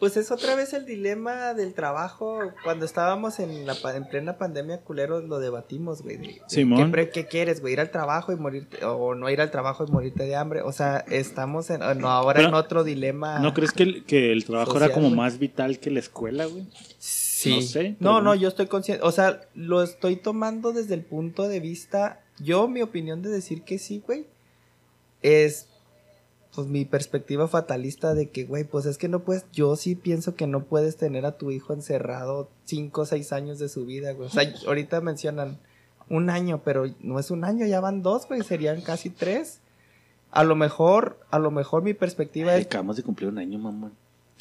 Pues 0.00 0.16
es 0.16 0.30
otra 0.32 0.54
vez 0.56 0.72
el 0.74 0.84
dilema 0.86 1.54
del 1.54 1.72
trabajo. 1.72 2.38
Cuando 2.64 2.84
estábamos 2.84 3.38
en 3.38 3.64
la 3.64 3.74
en 3.94 4.04
plena 4.08 4.36
pandemia, 4.36 4.80
culeros, 4.82 5.24
lo 5.24 5.38
debatimos, 5.38 6.02
güey. 6.02 6.16
de- 6.16 6.26
de 6.26 6.42
Simón. 6.48 6.92
¿Qué, 7.12 7.26
quieres, 7.26 7.60
güey? 7.60 7.74
¿Ir 7.74 7.80
al 7.80 7.90
trabajo 7.90 8.32
y 8.32 8.36
morirte? 8.36 8.84
¿O 8.84 9.14
no 9.14 9.30
ir 9.30 9.40
al 9.40 9.50
trabajo 9.50 9.86
y 9.88 9.90
morirte 9.90 10.24
de 10.24 10.36
hambre? 10.36 10.62
O 10.62 10.72
sea, 10.72 11.04
estamos 11.08 11.70
en, 11.70 11.80
no, 11.98 12.08
ahora 12.10 12.38
Pero, 12.38 12.48
en 12.48 12.54
otro 12.54 12.84
dilema. 12.84 13.38
¿No 13.38 13.54
crees 13.54 13.72
que 13.72 13.84
el, 13.84 14.04
que 14.04 14.32
el 14.32 14.44
trabajo 14.44 14.72
Social, 14.72 14.90
era 14.90 14.94
como 14.94 15.06
güey. 15.06 15.16
más 15.16 15.38
vital 15.38 15.78
que 15.78 15.90
la 15.90 16.00
escuela, 16.00 16.46
güey? 16.46 16.66
Sí. 16.98 17.54
No 17.56 17.62
sé, 17.62 17.96
No, 18.00 18.20
no, 18.20 18.34
yo 18.34 18.48
estoy 18.48 18.66
consciente. 18.66 19.04
O 19.06 19.12
sea, 19.12 19.42
lo 19.54 19.82
estoy 19.82 20.16
tomando 20.16 20.72
desde 20.72 20.94
el 20.94 21.02
punto 21.04 21.46
de 21.48 21.60
vista. 21.60 22.20
Yo, 22.40 22.66
mi 22.68 22.82
opinión 22.82 23.22
de 23.22 23.30
decir 23.30 23.62
que 23.62 23.78
sí, 23.78 24.02
güey, 24.04 24.26
es. 25.22 25.68
Pues 26.54 26.68
mi 26.68 26.84
perspectiva 26.84 27.48
fatalista 27.48 28.14
de 28.14 28.30
que, 28.30 28.44
güey, 28.44 28.64
pues 28.64 28.86
es 28.86 28.98
que 28.98 29.08
no 29.08 29.20
puedes. 29.20 29.44
Yo 29.52 29.74
sí 29.76 29.94
pienso 29.94 30.36
que 30.36 30.46
no 30.46 30.64
puedes 30.64 30.96
tener 30.96 31.26
a 31.26 31.36
tu 31.36 31.50
hijo 31.50 31.72
encerrado 31.72 32.48
cinco 32.64 33.02
o 33.02 33.06
seis 33.06 33.32
años 33.32 33.58
de 33.58 33.68
su 33.68 33.84
vida, 33.84 34.12
güey. 34.12 34.28
O 34.28 34.30
sea, 34.30 34.44
ahorita 34.66 35.00
mencionan 35.00 35.58
un 36.08 36.30
año, 36.30 36.60
pero 36.64 36.84
no 37.00 37.18
es 37.18 37.30
un 37.30 37.44
año, 37.44 37.66
ya 37.66 37.80
van 37.80 38.02
dos, 38.02 38.28
güey, 38.28 38.42
serían 38.42 38.82
casi 38.82 39.10
tres. 39.10 39.60
A 40.30 40.44
lo 40.44 40.56
mejor, 40.56 41.18
a 41.30 41.38
lo 41.38 41.50
mejor 41.50 41.82
mi 41.82 41.94
perspectiva 41.94 42.56
es 42.56 42.66
Acabamos 42.66 42.96
de 42.96 43.02
cumplir 43.02 43.28
un 43.28 43.38
año, 43.38 43.58
mamón. 43.58 43.92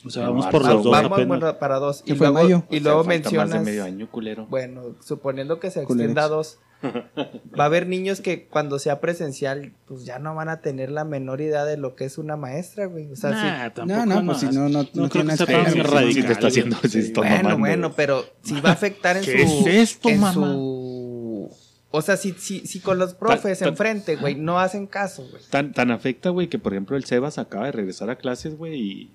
O 0.05 0.09
sea, 0.09 0.27
vamos 0.27 0.47
por 0.47 0.65
los 0.65 0.83
dos 0.83 0.91
vamos 0.91 1.19
apenas. 1.19 1.53
para 1.55 1.79
dos. 1.79 2.03
Y 2.05 2.15
fue 2.15 2.27
luego, 2.27 2.43
mayo. 2.43 2.63
y 2.69 2.77
O 2.77 2.79
sea, 2.79 2.81
luego 2.81 3.03
falta 3.03 3.09
mencionas. 3.09 3.49
Más 3.49 3.59
de 3.59 3.65
medio 3.65 3.83
año, 3.85 4.11
culero. 4.11 4.45
Bueno, 4.47 4.95
suponiendo 4.99 5.59
que 5.59 5.71
se 5.71 5.81
extienda 5.81 6.25
a 6.25 6.27
dos, 6.27 6.59
va 7.59 7.63
a 7.63 7.67
haber 7.67 7.87
niños 7.87 8.21
que 8.21 8.45
cuando 8.47 8.77
sea 8.79 8.99
presencial, 8.99 9.73
pues 9.85 10.05
ya 10.05 10.19
no 10.19 10.35
van 10.35 10.49
a 10.49 10.61
tener 10.61 10.91
la 10.91 11.03
menor 11.05 11.41
idea 11.41 11.65
de 11.65 11.77
lo 11.77 11.95
que 11.95 12.05
es 12.05 12.17
una 12.17 12.35
maestra, 12.35 12.85
güey. 12.85 13.11
O 13.11 13.15
sea, 13.15 13.31
Nah, 13.31 13.85
No, 13.85 14.05
no, 14.05 14.25
pues 14.25 14.39
si 14.39 14.47
no, 14.47 14.69
no, 14.69 14.85
no 14.93 15.09
tiene 15.09 15.35
radical. 15.35 16.25
Te 16.25 16.31
está 16.33 16.47
haciendo, 16.47 16.77
sí, 16.87 16.99
está 16.99 17.21
Bueno, 17.21 17.35
mamando, 17.35 17.57
bueno, 17.59 17.93
pero 17.95 18.25
si 18.43 18.59
va 18.59 18.69
a 18.71 18.73
afectar 18.73 19.17
en 19.17 19.23
¿Qué 19.23 19.47
su. 19.47 19.67
es 19.67 19.75
esto, 19.91 20.09
en 20.09 20.19
mamá? 20.19 20.33
su- 20.53 21.49
O 21.91 22.01
sea, 22.01 22.17
si, 22.17 22.31
si, 22.33 22.65
si 22.65 22.79
con 22.79 22.97
los 22.97 23.13
profes 23.13 23.61
enfrente, 23.61 24.15
güey, 24.15 24.35
no 24.35 24.59
hacen 24.59 24.87
caso, 24.87 25.27
güey. 25.29 25.41
Tan, 25.49 25.73
tan 25.73 25.91
afecta, 25.91 26.29
güey, 26.29 26.47
que 26.49 26.59
por 26.59 26.73
ejemplo 26.73 26.97
el 26.97 27.05
Sebas 27.05 27.37
acaba 27.37 27.67
de 27.67 27.71
regresar 27.71 28.09
a 28.09 28.15
clases, 28.17 28.57
güey, 28.57 28.75
y, 28.81 29.11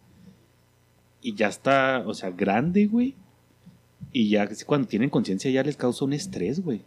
y 1.20 1.34
ya 1.34 1.48
está, 1.48 2.04
o 2.06 2.14
sea, 2.14 2.30
grande, 2.30 2.86
güey. 2.86 3.16
Y 4.12 4.30
ya 4.30 4.48
cuando 4.64 4.86
tienen 4.88 5.10
conciencia 5.10 5.50
ya 5.50 5.62
les 5.64 5.76
causa 5.76 6.04
un 6.04 6.12
estrés, 6.12 6.60
güey. 6.62 6.82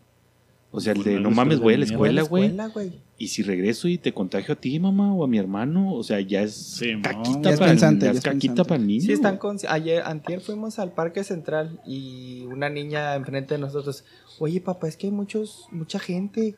O 0.74 0.80
sea, 0.80 0.94
el 0.94 1.04
de 1.04 1.12
Bueno, 1.12 1.30
no 1.30 1.36
mames, 1.36 1.60
voy 1.60 1.74
a 1.74 1.78
de 1.78 1.80
la 1.80 1.86
escuela, 1.86 2.24
güey. 2.24 3.02
Y 3.18 3.28
si 3.28 3.44
regreso 3.44 3.88
y 3.90 3.98
te 3.98 4.14
contagio 4.14 4.54
a 4.54 4.58
ti, 4.58 4.80
mamá, 4.80 5.14
o 5.14 5.24
a 5.24 5.28
mi 5.28 5.38
hermano, 5.38 5.94
o 5.94 6.02
sea, 6.02 6.22
ya 6.22 6.42
es 6.44 6.56
Simón. 6.56 7.02
caquita, 7.02 7.42
Ya 7.42 7.50
es 7.52 7.60
para, 7.60 7.72
pensante, 7.72 8.06
ya 8.06 8.06
ya 8.06 8.12
es 8.12 8.18
es 8.18 8.24
caquita 8.24 8.40
pensante. 8.40 8.70
para 8.70 8.82
el 8.82 8.88
niño. 8.88 9.02
Sí, 9.02 9.12
están 9.12 9.38
con... 9.38 9.58
Ayer, 9.68 10.02
antier 10.06 10.40
fuimos 10.40 10.80
al 10.80 10.94
Parque 10.94 11.24
Central 11.24 11.82
y 11.86 12.46
una 12.46 12.70
niña 12.70 13.16
enfrente 13.16 13.56
de 13.56 13.60
nosotros, 13.60 14.06
oye 14.40 14.62
papá, 14.62 14.88
es 14.88 14.96
que 14.96 15.08
hay 15.08 15.12
muchos, 15.14 15.68
mucha 15.72 16.00
gente, 16.00 16.56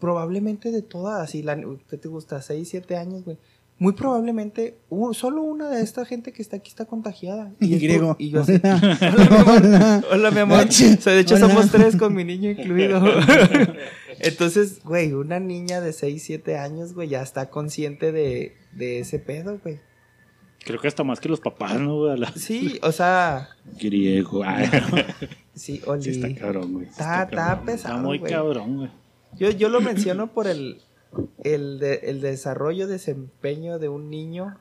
probablemente 0.00 0.70
de 0.70 0.82
todas, 0.82 1.20
así, 1.22 1.42
la, 1.42 1.60
¿qué 1.90 1.98
te 1.98 2.08
gusta? 2.08 2.40
6, 2.40 2.66
7 2.68 2.96
años, 2.96 3.24
güey. 3.24 3.36
Muy 3.78 3.92
probablemente 3.92 4.78
solo 5.12 5.42
una 5.42 5.68
de 5.68 5.82
esta 5.82 6.06
gente 6.06 6.32
que 6.32 6.40
está 6.40 6.56
aquí 6.56 6.70
está 6.70 6.86
contagiada. 6.86 7.52
Y 7.60 7.74
es 7.74 7.82
griego. 7.82 8.14
por- 8.14 8.22
y 8.22 8.30
yo 8.30 8.40
así, 8.40 8.52
Hola. 8.64 10.02
hola, 10.10 10.30
mi 10.30 10.38
amor. 10.40 10.60
Hola. 10.60 10.70
Mi 10.70 10.84
amor. 10.88 10.98
O 10.98 11.02
sea, 11.02 11.12
de 11.12 11.20
hecho, 11.20 11.34
Hola. 11.36 11.48
somos 11.48 11.70
tres 11.70 11.96
con 11.96 12.14
mi 12.14 12.24
niño 12.24 12.50
incluido. 12.50 13.02
Entonces, 14.20 14.82
güey, 14.82 15.12
una 15.12 15.40
niña 15.40 15.80
de 15.80 15.92
6, 15.92 16.22
7 16.24 16.56
años, 16.56 16.94
güey, 16.94 17.08
ya 17.08 17.22
está 17.22 17.50
consciente 17.50 18.12
de, 18.12 18.56
de 18.72 19.00
ese 19.00 19.18
pedo, 19.18 19.58
güey. 19.62 19.78
Creo 20.64 20.80
que 20.80 20.88
hasta 20.88 21.04
más 21.04 21.20
que 21.20 21.28
los 21.28 21.40
papás, 21.40 21.78
¿no? 21.78 21.96
güey? 21.98 22.18
La- 22.18 22.32
Sí, 22.32 22.78
o 22.82 22.90
sea, 22.92 23.50
Griego. 23.78 24.42
Ay, 24.44 24.68
sí, 25.54 25.80
Oli. 25.86 26.02
sí, 26.02 26.10
está 26.10 26.34
cabrón, 26.40 26.72
güey. 26.72 26.86
Está, 26.86 27.24
está 27.24 27.28
cabrón. 27.36 27.54
Está 27.58 27.64
pesado, 27.72 27.98
muy 28.02 28.18
güey. 28.18 28.32
cabrón, 28.32 28.76
güey. 28.78 28.90
Yo, 29.38 29.50
yo 29.50 29.68
lo 29.68 29.80
menciono 29.82 30.32
por 30.32 30.46
el, 30.46 30.80
el, 31.44 31.78
de- 31.78 32.00
el 32.04 32.20
desarrollo, 32.20 32.86
desempeño 32.86 33.78
de 33.78 33.88
un 33.88 34.10
niño 34.10 34.56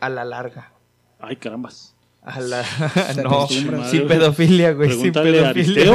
a 0.00 0.08
la 0.08 0.24
larga. 0.24 0.72
Ay, 1.20 1.36
carambas. 1.36 1.94
A 2.22 2.40
la... 2.40 2.64
No, 3.22 3.46
sin 3.48 4.06
pedofilia, 4.06 4.72
güey, 4.72 4.90
sin 4.92 5.12
pedofilia. 5.12 5.92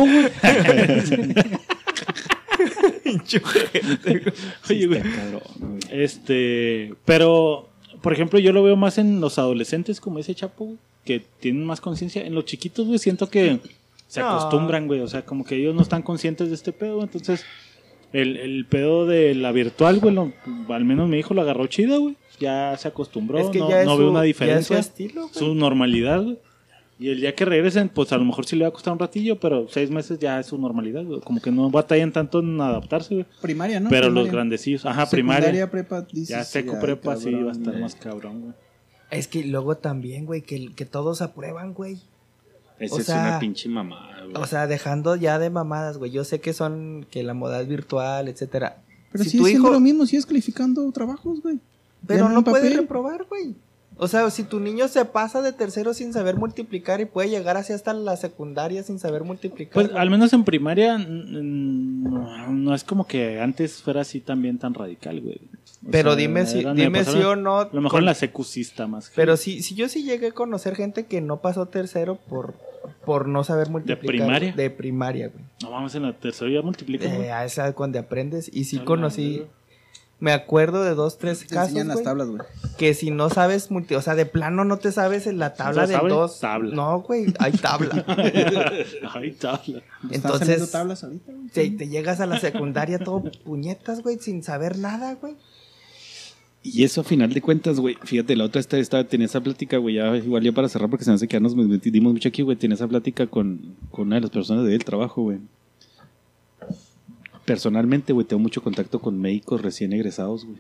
Oye, 4.70 4.88
güey. 4.88 5.02
Este, 5.92 6.94
pero, 7.06 7.70
por 8.02 8.14
ejemplo, 8.14 8.40
yo 8.40 8.52
lo 8.54 8.64
veo 8.64 8.76
más 8.76 8.98
en 8.98 9.20
los 9.22 9.40
adolescentes, 9.40 10.00
como 10.00 10.20
ese 10.20 10.36
Chapo, 10.36 10.66
güey, 10.66 10.78
que 11.06 11.24
tienen 11.40 11.66
más 11.66 11.82
conciencia. 11.82 12.24
En 12.26 12.36
los 12.36 12.46
chiquitos, 12.46 12.86
güey, 12.88 13.00
siento 13.00 13.30
que 13.30 13.60
se 14.08 14.22
acostumbran, 14.22 14.88
güey. 14.88 15.00
O 15.02 15.08
sea, 15.08 15.24
como 15.26 15.44
que 15.46 15.56
ellos 15.56 15.74
no 15.76 15.82
están 15.82 16.02
conscientes 16.04 16.50
de 16.50 16.56
este 16.56 16.72
pedo. 16.74 17.02
Entonces, 17.02 17.44
el, 18.14 18.38
el 18.38 18.66
pedo 18.66 19.06
de 19.06 19.36
la 19.36 19.52
virtual, 19.52 20.00
güey, 20.00 20.14
lo- 20.14 20.32
al 20.70 20.86
menos 20.86 21.08
mi 21.10 21.18
hijo 21.20 21.34
lo 21.34 21.42
agarró 21.42 21.68
chido, 21.68 22.00
güey. 22.02 22.16
Ya 22.40 22.76
se 22.78 22.88
acostumbró, 22.88 23.38
Es 23.40 23.50
que 23.50 23.60
no, 23.60 23.70
ya 23.70 23.82
es 23.82 23.86
no 23.86 23.94
su, 23.94 24.00
veo 24.00 24.12
una 24.12 24.20
ya 24.26 24.30
es 24.30 24.36
su 24.36 24.44
diferencia. 24.44 24.80
estilo, 24.80 25.22
güey. 25.24 25.34
su 25.34 25.56
normalidad, 25.56 26.22
güey. 26.24 26.38
Y 27.02 27.10
el 27.10 27.22
día 27.22 27.34
que 27.34 27.46
regresen, 27.46 27.88
pues 27.88 28.12
a 28.12 28.18
lo 28.18 28.26
mejor 28.26 28.46
sí 28.46 28.58
le 28.58 28.64
va 28.66 28.70
a 28.70 28.72
costar 28.74 28.92
un 28.92 29.00
ratillo, 29.00 29.40
pero 29.40 29.68
seis 29.70 29.90
meses 29.90 30.20
ya 30.20 30.38
es 30.40 30.48
su 30.48 30.58
normalidad, 30.58 31.04
güey. 31.06 31.22
Como 31.22 31.40
que 31.42 31.50
no 31.50 31.70
batallan 31.70 32.12
tanto 32.12 32.40
en 32.40 32.60
adaptarse, 32.60 33.14
güey. 33.16 33.26
Primaria, 33.42 33.80
¿no? 33.80 33.90
pero 33.90 34.08
Primaria. 34.08 34.24
los 34.24 34.32
grandecillos, 34.34 34.86
ajá, 34.86 35.06
Secundaria, 35.06 35.42
primaria. 35.50 35.72
prepa, 35.72 36.02
dices, 36.12 36.28
Ya 36.30 36.44
seco 36.44 36.74
ay, 36.76 36.82
prepa 36.82 37.16
sí 37.16 37.26
cabrón, 37.32 37.46
va 37.46 37.50
a 37.50 37.54
estar 37.54 37.72
güey. 37.72 37.82
más 37.82 37.96
cabrón, 37.96 38.42
güey. 38.42 38.54
Es 39.12 39.28
que 39.30 39.44
luego 39.46 39.76
también, 39.78 40.26
güey, 40.26 40.42
que, 40.42 40.74
que 40.76 40.86
todos 40.86 41.22
aprueban, 41.22 41.74
güey. 41.74 41.98
Esa 42.80 42.96
O 42.96 43.00
es 43.00 43.10
una 43.10 43.40
pinche 43.40 43.68
mamada, 43.70 44.24
güey. 44.24 44.36
O 44.42 44.46
sea, 44.48 44.68
dejando 44.68 45.16
ya 45.16 45.38
de 45.40 45.50
mamadas, 45.50 45.98
güey. 45.98 46.12
Yo 46.12 46.24
sé 46.24 46.40
que 46.40 46.54
son, 46.54 47.06
que 47.12 47.24
la 47.24 47.34
modalidad 47.34 47.70
virtual, 47.70 48.28
etcétera. 48.28 48.78
Pero 49.12 49.24
Si 49.24 49.32
si 49.32 49.38
tu 49.40 49.46
siendo 49.46 49.68
hijo- 49.68 49.74
lo 49.74 49.80
mismo, 49.80 50.06
sigues 50.06 50.26
calificando 50.26 50.90
trabajos, 50.92 51.42
güey. 51.42 51.60
Pero 52.08 52.26
Ya 52.28 52.30
no 52.32 52.38
en 52.40 52.44
puede 52.46 52.64
papel. 52.64 52.78
reprobar, 52.78 53.26
güey. 53.28 53.56
O 54.02 54.08
sea, 54.08 54.30
si 54.30 54.44
tu 54.44 54.62
niño 54.62 54.88
se 54.88 55.04
pasa 55.04 55.42
de 55.42 55.52
tercero 55.52 55.94
sin 55.94 56.14
saber 56.14 56.38
multiplicar 56.38 57.02
y 57.02 57.06
puede 57.06 57.30
llegar 57.30 57.58
así 57.58 57.74
hasta 57.74 57.92
la 57.94 58.16
secundaria 58.16 58.82
sin 58.84 58.98
saber 58.98 59.26
multiplicar. 59.26 59.74
Pues 59.74 59.92
al 59.94 60.10
menos 60.10 60.32
en 60.32 60.46
primaria 60.46 60.98
no, 60.98 62.48
no 62.52 62.74
es 62.76 62.84
como 62.84 63.06
que 63.06 63.42
antes 63.42 63.82
fuera 63.82 64.02
así 64.02 64.20
también 64.22 64.58
tan 64.58 64.74
radical, 64.74 65.20
güey. 65.22 65.42
O 65.86 65.92
Pero 65.92 66.12
sea, 66.12 66.18
dime 66.18 66.46
si, 66.46 66.64
dime 66.76 67.06
si 67.06 67.18
o 67.24 67.36
no. 67.38 67.60
A 67.62 67.70
lo 67.72 67.82
mejor 67.82 67.92
con- 67.92 68.00
en 68.00 68.06
la 68.08 68.14
secu 68.14 68.44
sí 68.44 68.62
está 68.62 68.86
más. 68.88 69.12
Pero 69.16 69.38
si, 69.38 69.64
si 69.64 69.76
yo 69.76 69.88
sí 69.88 70.04
llegué 70.04 70.28
a 70.28 70.32
conocer 70.32 70.76
gente 70.76 71.06
que 71.06 71.22
no 71.22 71.38
pasó 71.42 71.68
tercero 71.68 72.18
por, 72.28 72.54
por 73.06 73.28
no 73.30 73.44
saber 73.46 73.70
multiplicar. 73.70 74.06
primaria? 74.06 74.52
De 74.54 74.70
primaria, 74.70 75.30
güey. 75.30 75.44
No 75.64 75.72
vamos 75.72 75.96
en 75.96 76.04
la 76.04 76.14
tercera 76.14 76.52
ya 76.52 76.62
multiplica, 76.62 77.06
güey. 77.08 77.28
Eh, 77.28 77.32
a 77.32 77.46
esa 77.46 77.68
es 77.70 77.76
cuando 77.76 77.98
aprendes. 78.00 78.50
Y 78.54 78.66
sí 78.66 78.80
conocí. 78.80 79.44
Me 80.22 80.34
acuerdo 80.34 80.84
de 80.84 80.96
dos, 80.96 81.18
tres 81.18 81.46
casos. 81.46 81.70
enseñan 81.70 81.88
las 81.88 82.04
tablas, 82.04 82.28
güey. 82.28 82.42
que 82.78 82.94
si 82.94 83.10
no 83.10 83.30
sabes 83.30 83.72
multi, 83.72 83.96
o 83.96 84.02
sea, 84.02 84.16
de 84.16 84.26
plano 84.26 84.66
no 84.66 84.76
te 84.76 84.92
sabes 84.92 85.28
en 85.28 85.40
la 85.40 85.54
tabla 85.54 85.88
2. 85.88 86.40
tabla. 86.42 86.76
No, 86.76 87.00
güey, 87.04 87.34
hay 87.40 87.54
tabla. 87.54 88.04
Ay, 89.14 89.32
tabla. 89.32 89.82
Entonces, 90.12 90.70
tablas 90.72 91.06
ahorita, 91.06 91.32
güey. 91.32 91.48
te, 91.48 91.70
te 91.72 91.88
llegas 91.88 92.20
a 92.20 92.26
la 92.26 92.38
secundaria 92.38 93.00
todo 93.00 93.24
puñetas, 93.46 94.02
güey, 94.04 94.20
sin 94.20 94.44
saber 94.44 94.78
nada, 94.78 95.14
güey. 95.16 95.38
Y 96.62 96.84
eso 96.84 97.02
a 97.02 97.04
final 97.06 97.34
de 97.34 97.42
cuentas, 97.42 97.80
güey, 97.80 97.96
fíjate, 98.04 98.36
la 98.36 98.44
otra 98.44 98.60
esta, 98.60 98.78
esta, 98.78 99.04
tenía 99.06 99.26
esa 99.26 99.42
plática, 99.42 99.78
güey, 99.78 99.96
ya 99.96 100.16
igual 100.18 100.44
ya 100.44 100.52
para 100.52 100.68
cerrar 100.68 100.90
porque 100.90 101.06
se 101.06 101.12
me 101.12 101.16
hace 101.16 101.28
que 101.28 101.34
ya 101.34 101.40
nos 101.40 101.56
metimos 101.56 102.14
mucho 102.14 102.28
aquí, 102.28 102.42
güey, 102.42 102.58
tenía 102.58 102.76
esa 102.76 102.88
plática 102.88 103.28
con, 103.28 103.76
con 103.92 104.08
una 104.08 104.18
de 104.18 104.22
las 104.24 104.30
personas 104.30 104.66
del 104.66 104.84
trabajo, 104.84 105.22
güey. 105.22 105.38
Personalmente, 107.46 108.12
güey, 108.12 108.28
tengo 108.28 108.42
mucho 108.42 108.62
contacto 108.62 109.00
con 109.00 109.20
médicos 109.20 109.62
recién 109.62 109.94
egresados, 109.94 110.46
güey. 110.46 110.58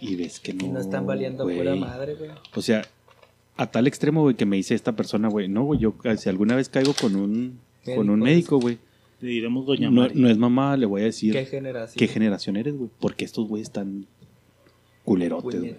Y 0.00 0.14
ves 0.14 0.38
que 0.38 0.54
no. 0.54 0.64
Y 0.64 0.68
no 0.68 0.80
están 0.80 1.06
valiendo 1.06 1.44
güey. 1.44 1.58
pura 1.58 1.74
madre, 1.74 2.14
güey. 2.14 2.30
O 2.54 2.62
sea, 2.62 2.86
a 3.56 3.66
tal 3.66 3.88
extremo, 3.88 4.22
güey, 4.22 4.36
que 4.36 4.46
me 4.46 4.56
dice 4.56 4.74
esta 4.74 4.92
persona, 4.92 5.28
güey, 5.28 5.48
no, 5.48 5.64
güey, 5.64 5.80
yo 5.80 5.94
si 6.16 6.28
alguna 6.28 6.54
vez 6.54 6.68
caigo 6.68 6.94
con 6.94 7.16
un, 7.16 7.58
con 7.84 8.08
un 8.08 8.20
Médico, 8.20 8.58
médico, 8.58 8.60
güey, 8.60 8.78
Le 9.20 9.28
diremos 9.28 9.66
doña 9.66 9.90
no, 9.90 10.08
no 10.08 10.30
es 10.30 10.38
mamá, 10.38 10.76
le 10.76 10.86
voy 10.86 11.02
a 11.02 11.04
decir 11.04 11.32
¿Qué 11.32 11.44
generación? 11.44 11.98
qué 11.98 12.08
generación 12.08 12.56
eres, 12.56 12.76
güey, 12.76 12.90
porque 13.00 13.24
estos 13.24 13.48
güeyes 13.48 13.68
están 13.68 14.06
culerotes, 15.04 15.60
güey. 15.60 15.74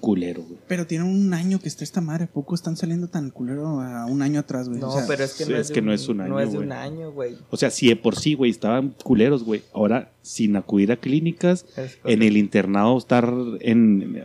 Culero, 0.00 0.42
güey. 0.42 0.58
Pero 0.66 0.86
tiene 0.86 1.04
un 1.04 1.32
año 1.34 1.60
que 1.60 1.68
está 1.68 1.84
esta 1.84 2.00
madre. 2.00 2.24
¿A 2.24 2.26
poco 2.26 2.54
están 2.54 2.76
saliendo 2.76 3.06
tan 3.08 3.30
culero 3.30 3.80
a 3.80 4.06
un 4.06 4.22
año 4.22 4.40
atrás, 4.40 4.68
güey? 4.68 4.80
No, 4.80 4.88
O 4.88 4.92
sea, 4.96 5.04
pero 5.06 5.22
es 5.24 5.34
que, 5.34 5.46
no, 5.46 5.54
es 5.56 5.60
es 5.66 5.68
que 5.68 5.80
de 5.80 5.86
no 5.86 5.92
es 5.92 6.08
un 6.08 6.20
año, 6.20 6.30
No 6.30 6.40
es 6.40 6.50
de 6.50 6.56
güey. 6.56 6.66
un 6.66 6.72
año, 6.72 7.12
güey. 7.12 7.36
O 7.50 7.56
sea, 7.56 7.70
si 7.70 7.88
de 7.88 7.96
por 7.96 8.16
sí, 8.16 8.34
güey, 8.34 8.50
estaban 8.50 8.94
culeros, 9.04 9.44
güey, 9.44 9.62
ahora 9.72 10.10
sin 10.22 10.56
acudir 10.56 10.90
a 10.92 10.96
clínicas, 10.96 11.66
en 12.04 12.22
el 12.22 12.36
internado 12.36 12.96
estar 12.96 13.32
en, 13.60 14.22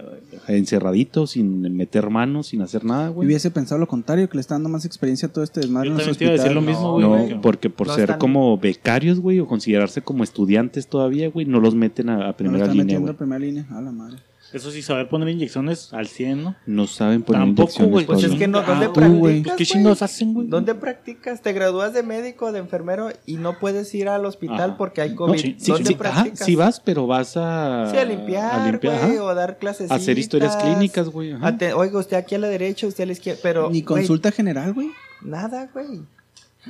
encerradito, 0.48 1.28
sin 1.28 1.62
meter 1.76 2.10
manos, 2.10 2.48
sin 2.48 2.62
hacer 2.62 2.86
nada, 2.86 3.10
güey. 3.10 3.28
hubiese 3.28 3.52
pensado 3.52 3.80
lo 3.80 3.88
contrario, 3.88 4.30
que 4.30 4.38
le 4.38 4.42
está 4.42 4.56
dando 4.56 4.70
más 4.70 4.86
experiencia 4.86 5.28
a 5.28 5.34
todo 5.34 5.44
este 5.44 5.60
desmadre 5.62 5.90
Yo 5.90 5.94
en 5.94 5.98
los 5.98 6.06
también 6.06 6.18
te 6.20 6.24
iba 6.26 6.32
a 6.34 6.38
decir 6.38 6.52
lo 6.54 6.60
hospitales. 6.60 6.80
mismo, 6.80 7.00
No, 7.00 7.10
güey. 7.10 7.30
No, 7.36 7.42
porque- 7.42 7.58
porque 7.58 7.70
por 7.70 7.88
No 7.88 7.94
ser 7.96 8.04
están- 8.04 8.20
como 8.20 8.58
becarios, 8.58 9.20
güey, 9.20 9.40
o 9.40 9.48
considerarse 9.48 10.02
como 10.02 10.24
estudiantes 10.24 10.88
todavía, 10.88 11.30
güey, 11.30 11.46
no 11.46 11.60
los 11.60 11.74
meten 11.76 12.10
a, 12.10 12.26
a 12.26 12.28
No 12.28 12.38
primera 12.38 12.64
están 12.66 12.72
línea, 12.78 12.84
metiendo 12.86 13.02
güey. 13.08 13.16
a 13.16 13.18
primera 13.18 13.40
línea. 13.40 13.68
A 13.72 13.82
la 13.82 13.92
madre. 13.92 14.18
Eso 14.54 14.72
sí, 14.72 14.82
saber 14.82 15.10
poner 15.10 15.28
inyecciones 15.28 15.92
al 15.94 16.08
100, 16.08 16.44
¿no? 16.44 16.56
No 16.66 16.88
saben 16.88 17.22
poner 17.22 17.42
Tampoco, 17.42 17.64
inyecciones, 17.70 17.92
güey. 17.92 18.06
Pues 18.06 18.24
es 18.24 18.36
que 18.36 18.48
no, 18.48 18.62
¿dónde 18.62 18.86
Ah, 18.86 18.94
practicas, 18.94 19.44
Pues, 19.44 19.56
¿Qué 19.58 19.66
chingados 19.66 20.02
hacen, 20.02 20.34
güey? 20.34 20.48
¿Dónde 20.48 20.74
practicas? 20.74 21.42
Te 21.42 21.52
gradúas 21.52 21.94
de 21.94 22.04
médico, 22.04 22.52
de 22.54 22.60
enfermero 22.60 23.10
y 23.26 23.36
no 23.36 23.60
puedes 23.60 23.94
ir 23.94 24.08
al 24.08 24.26
hospital 24.26 24.70
Ajá. 24.72 24.78
porque 24.78 25.02
hay 25.02 25.10
No, 25.10 25.16
COVID. 25.18 25.40
sí, 25.40 25.56
sí, 25.60 25.72
¿Dónde 25.72 25.88
sí, 25.90 25.94
ajá, 26.00 26.14
practicas? 26.14 26.46
sí 26.46 26.56
vas, 26.56 26.80
pero 26.80 27.08
vas 27.08 27.36
a... 27.36 27.90
Sí, 27.92 27.98
a 27.98 28.06
limpiar, 28.06 28.60
a 28.62 28.72
limpiar, 28.72 29.00
güey, 29.02 29.16
ajá. 29.18 29.24
o 29.24 29.36
dar 29.36 29.58
clases. 29.58 29.92
Hacer 29.92 30.18
historias 30.18 30.56
clínicas, 30.56 31.10
güey. 31.10 31.34
ajá. 31.34 31.58
Oiga, 31.76 32.00
usted 32.00 32.16
aquí 32.16 32.36
a 32.36 32.40
la 32.40 32.48
derecha, 32.48 32.88
usted 32.88 33.04
a 33.04 33.08
la 33.08 33.14
izquierda, 33.14 33.42
pero... 33.44 33.70
Ni 33.70 33.82
güey, 33.82 34.02
consulta 34.04 34.32
general, 34.32 34.74
güey. 34.74 34.92
Nada, 35.22 35.70
güey. 35.74 36.04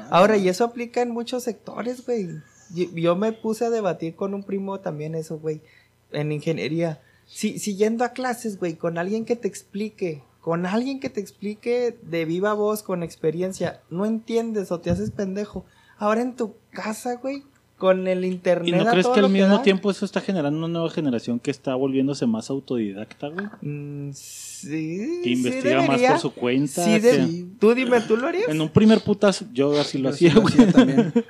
Ahora, 0.10 0.38
y 0.38 0.50
eso 0.50 0.63
aplica 0.63 1.02
en 1.02 1.12
muchos 1.12 1.44
sectores, 1.44 2.06
güey. 2.06 2.30
Yo, 2.74 2.86
yo 2.96 3.16
me 3.16 3.32
puse 3.34 3.66
a 3.66 3.70
debatir 3.70 4.16
con 4.16 4.34
un 4.34 4.44
primo 4.44 4.80
también 4.80 5.16
eso, 5.16 5.38
güey. 5.38 5.62
En 6.12 6.32
ingeniería. 6.32 7.02
Si, 7.28 7.60
si 7.60 7.76
yendo 7.76 8.04
a 8.04 8.10
clases, 8.10 8.58
güey, 8.58 8.76
con 8.76 8.98
alguien 8.98 9.26
que 9.26 9.36
te 9.36 9.48
explique, 9.48 10.24
con 10.42 10.66
alguien 10.66 11.00
que 11.00 11.10
te 11.10 11.20
explique 11.20 11.98
de 12.02 12.26
viva 12.26 12.54
voz, 12.54 12.82
con 12.84 13.04
experiencia, 13.04 13.82
no 13.90 14.06
entiendes 14.06 14.72
o 14.72 14.80
te 14.80 14.90
haces 14.90 15.12
pendejo. 15.12 15.66
Ahora 15.98 16.22
en 16.22 16.36
tu 16.36 16.56
casa, 16.72 17.16
güey, 17.16 17.44
con 17.78 18.08
el 18.08 18.24
internet. 18.26 18.68
¿Y 18.70 18.72
no 18.72 18.88
a 18.88 18.92
crees 18.92 19.04
todo 19.06 19.13
que 19.16 19.20
al 19.20 19.30
mismo 19.30 19.62
tiempo 19.62 19.92
eso 19.92 20.06
está 20.06 20.22
generando 20.22 20.58
una 20.58 20.68
nueva 20.70 20.90
generación 20.90 21.40
que 21.40 21.52
está 21.52 21.76
volviéndose 21.76 22.26
más 22.26 22.50
autodidacta, 22.50 23.28
güey? 23.28 23.46
Mm, 23.62 24.12
sí. 24.13 25.20
Que 25.22 25.24
sí 25.26 25.34
investiga 25.34 25.82
más 25.84 26.02
por 26.02 26.20
su 26.20 26.32
cuenta. 26.34 26.84
Sí, 26.84 26.92
que- 26.92 27.02
de- 27.02 27.46
Tú 27.60 27.74
dime, 27.76 28.00
¿tú 28.02 28.16
lo 28.18 28.28
harías? 28.28 28.48
En 28.50 28.62
un 28.62 28.70
primer 28.70 29.02
putazo, 29.02 29.46
yo 29.54 29.80
así 29.80 29.98
lo 29.98 30.10
Yo 30.12 30.16
sí 30.16 30.28
hacía, 30.30 30.42
güey. 30.42 30.72
también. 30.72 31.13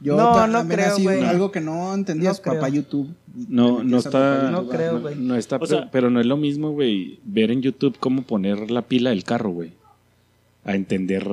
Yo 0.00 0.16
No, 0.16 0.46
no 0.46 0.68
creo, 0.68 0.98
güey. 0.98 1.24
Algo 1.24 1.50
que 1.50 1.60
no 1.60 1.94
entendías, 1.94 2.38
No 2.38 2.42
creo. 2.42 2.54
papá 2.54 2.68
YouTube. 2.68 3.08
No, 3.48 3.82
no 3.82 3.98
está. 3.98 4.50
No 4.50 4.58
ah, 4.58 4.66
creo, 4.70 5.00
güey. 5.00 5.16
No, 5.16 5.36
está, 5.36 5.56
O 5.56 5.60
pero, 5.60 5.68
sea- 5.68 5.90
pero 5.90 6.10
no 6.10 6.20
es 6.20 6.26
lo 6.26 6.36
mismo, 6.36 6.72
güey, 6.72 7.18
ver 7.24 7.50
en 7.50 7.62
YouTube 7.62 7.96
cómo 7.98 8.22
poner 8.22 8.70
la 8.70 8.82
pila 8.82 9.10
del 9.10 9.24
carro, 9.24 9.50
güey. 9.50 9.72
A 10.64 10.74
entender 10.74 11.26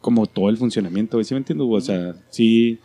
como 0.00 0.26
todo 0.26 0.48
el 0.48 0.56
funcionamiento, 0.56 1.16
güey. 1.16 1.24
¿Sí 1.24 1.34
me 1.34 1.38
entiendo? 1.38 1.66
güey? 1.66 1.78
O 1.78 1.84
sea, 1.84 2.14
sí. 2.30 2.78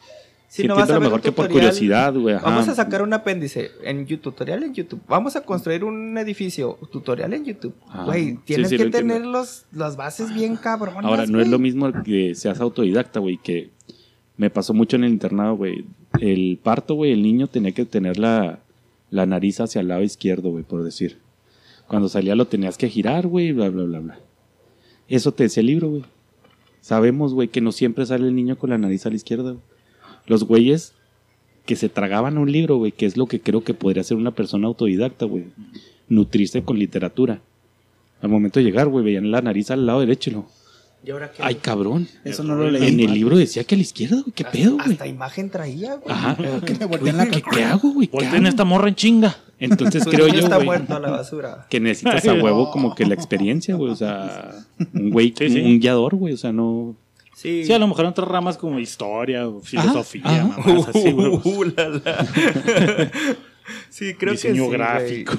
Si 0.49 0.61
sí 0.61 0.67
no 0.67 0.75
vas 0.75 0.89
a 0.89 0.93
lo 0.93 1.01
mejor 1.01 1.19
que 1.19 1.33
por 1.33 1.49
curiosidad, 1.49 2.13
güey. 2.13 2.35
Vamos 2.35 2.69
a 2.69 2.75
sacar 2.75 3.01
un 3.01 3.11
apéndice 3.13 3.71
en 3.83 4.05
YouTube, 4.05 4.33
tutorial 4.33 4.63
en 4.63 4.73
YouTube. 4.73 5.01
Vamos 5.07 5.35
a 5.35 5.41
construir 5.41 5.83
un 5.83 6.17
edificio, 6.17 6.77
tutorial 6.89 7.33
en 7.33 7.43
YouTube. 7.43 7.75
Ah, 7.89 8.05
Güey, 8.05 8.37
tienes 8.45 8.69
sí, 8.69 8.77
que 8.77 8.85
tener 8.85 9.25
los, 9.25 9.65
las 9.73 9.97
bases 9.97 10.33
bien 10.33 10.55
cabronas. 10.55 11.03
Ahora, 11.03 11.25
no 11.25 11.41
es 11.41 11.49
lo 11.49 11.59
mismo 11.59 11.91
que 12.01 12.33
seas 12.33 12.61
autodidacta, 12.61 13.19
güey, 13.19 13.37
que 13.37 13.71
me 14.37 14.49
pasó 14.49 14.73
mucho 14.73 14.95
en 14.95 15.03
el 15.03 15.11
internado, 15.11 15.55
güey. 15.55 15.85
El 16.21 16.59
parto, 16.61 16.93
güey, 16.93 17.11
el 17.11 17.23
niño 17.23 17.47
tenía 17.47 17.71
que 17.71 17.85
tener 17.85 18.17
la, 18.17 18.59
la 19.09 19.25
nariz 19.25 19.59
hacia 19.59 19.81
el 19.81 19.87
lado 19.87 20.03
izquierdo, 20.03 20.51
güey, 20.51 20.63
por 20.63 20.83
decir. 20.83 21.17
Cuando 21.87 22.07
salía 22.07 22.35
lo 22.35 22.45
tenías 22.45 22.77
que 22.77 22.89
girar, 22.89 23.27
güey, 23.27 23.51
bla, 23.51 23.69
bla, 23.69 23.83
bla, 23.83 23.99
bla. 23.99 24.19
Eso 25.07 25.31
te 25.31 25.43
decía 25.43 25.61
el 25.61 25.67
libro, 25.67 25.89
güey. 25.89 26.03
Sabemos, 26.81 27.33
güey, 27.33 27.47
que 27.47 27.61
no 27.61 27.71
siempre 27.71 28.05
sale 28.05 28.27
el 28.27 28.35
niño 28.35 28.57
con 28.57 28.69
la 28.69 28.77
nariz 28.77 29.05
a 29.05 29.09
la 29.09 29.15
izquierda. 29.15 29.51
güey. 29.51 29.63
Los 30.27 30.43
güeyes 30.43 30.93
que 31.65 31.75
se 31.75 31.89
tragaban 31.89 32.37
un 32.37 32.51
libro, 32.51 32.77
güey, 32.77 32.91
que 32.91 33.05
es 33.05 33.17
lo 33.17 33.25
que 33.25 33.41
creo 33.41 33.63
que 33.63 33.73
podría 33.73 34.03
ser 34.03 34.17
una 34.17 34.31
persona 34.31 34.67
autodidacta, 34.67 35.25
güey. 35.25 35.45
Nutrirse 36.09 36.63
con 36.63 36.77
literatura. 36.77 37.41
Al 38.21 38.29
momento 38.29 38.59
de 38.59 38.65
llegar, 38.65 38.87
güey, 38.87 39.03
veían 39.03 39.31
la 39.31 39.41
nariz 39.41 39.71
al 39.71 39.85
lado 39.85 39.99
derecho 39.99 40.31
lo... 40.31 40.56
¿Y 41.05 41.11
ahora 41.11 41.31
qué? 41.31 41.41
Ay, 41.43 41.55
cabrón. 41.55 42.07
Eso 42.25 42.43
no 42.43 42.55
lo 42.55 42.69
leí. 42.69 42.87
En 42.87 42.99
el 42.99 43.13
libro 43.13 43.37
decía 43.37 43.63
que 43.63 43.75
a 43.75 43.77
la 43.77 43.81
izquierda, 43.83 44.17
güey. 44.21 44.31
¿Qué 44.33 44.43
pedo, 44.43 44.75
güey? 44.75 44.91
Hasta 44.91 45.07
imagen 45.07 45.49
traía, 45.49 45.95
güey. 45.95 46.13
Ajá. 46.13 46.35
Que 46.65 46.73
me 46.75 46.85
voltean 46.85 47.17
la 47.17 47.27
¿qué, 47.27 47.41
qué 47.41 47.63
hago, 47.63 47.91
güey? 47.91 48.07
¿Qué 48.07 48.11
Volteen 48.17 48.35
hago? 48.35 48.47
esta 48.47 48.65
morra 48.65 48.89
en 48.89 48.95
chinga. 48.95 49.37
Entonces 49.59 50.03
Tu 50.03 50.09
creo 50.11 50.27
yo, 50.27 50.39
está 50.39 50.55
güey, 50.57 50.65
muerto 50.67 50.95
a 50.95 50.99
la 50.99 51.09
basura. 51.11 51.65
que 51.69 51.79
necesitas 51.79 52.27
a 52.27 52.33
huevo 52.33 52.71
como 52.71 52.93
que 52.93 53.05
la 53.05 53.13
experiencia, 53.13 53.75
güey. 53.75 53.91
O 53.91 53.95
sea, 53.95 54.51
un 54.93 55.09
güey, 55.11 55.33
Sí, 55.37 55.49
sí. 55.49 55.59
un 55.61 55.79
guiador, 55.79 56.15
güey. 56.15 56.33
O 56.33 56.37
sea, 56.37 56.51
no... 56.51 56.95
Sí. 57.35 57.63
Sí, 57.65 57.71
a 57.71 57.77
lo 57.79 57.87
mejor 57.87 58.05
en 58.05 58.09
otras 58.11 58.27
ramas 58.27 58.57
como 58.57 58.79
historia 58.79 59.47
o 59.47 59.61
filosofía, 59.61 60.23
ajá. 60.25 60.57
mamás 60.65 60.87
así, 60.89 61.11
güey. 61.11 61.27
Uh, 61.43 61.63
la, 61.75 61.89
la. 61.89 62.27
Sí, 63.89 64.13
creo 64.13 64.33
Diseño 64.33 64.65
que 64.65 64.71
sí, 64.71 64.77
gráfico. 64.77 65.33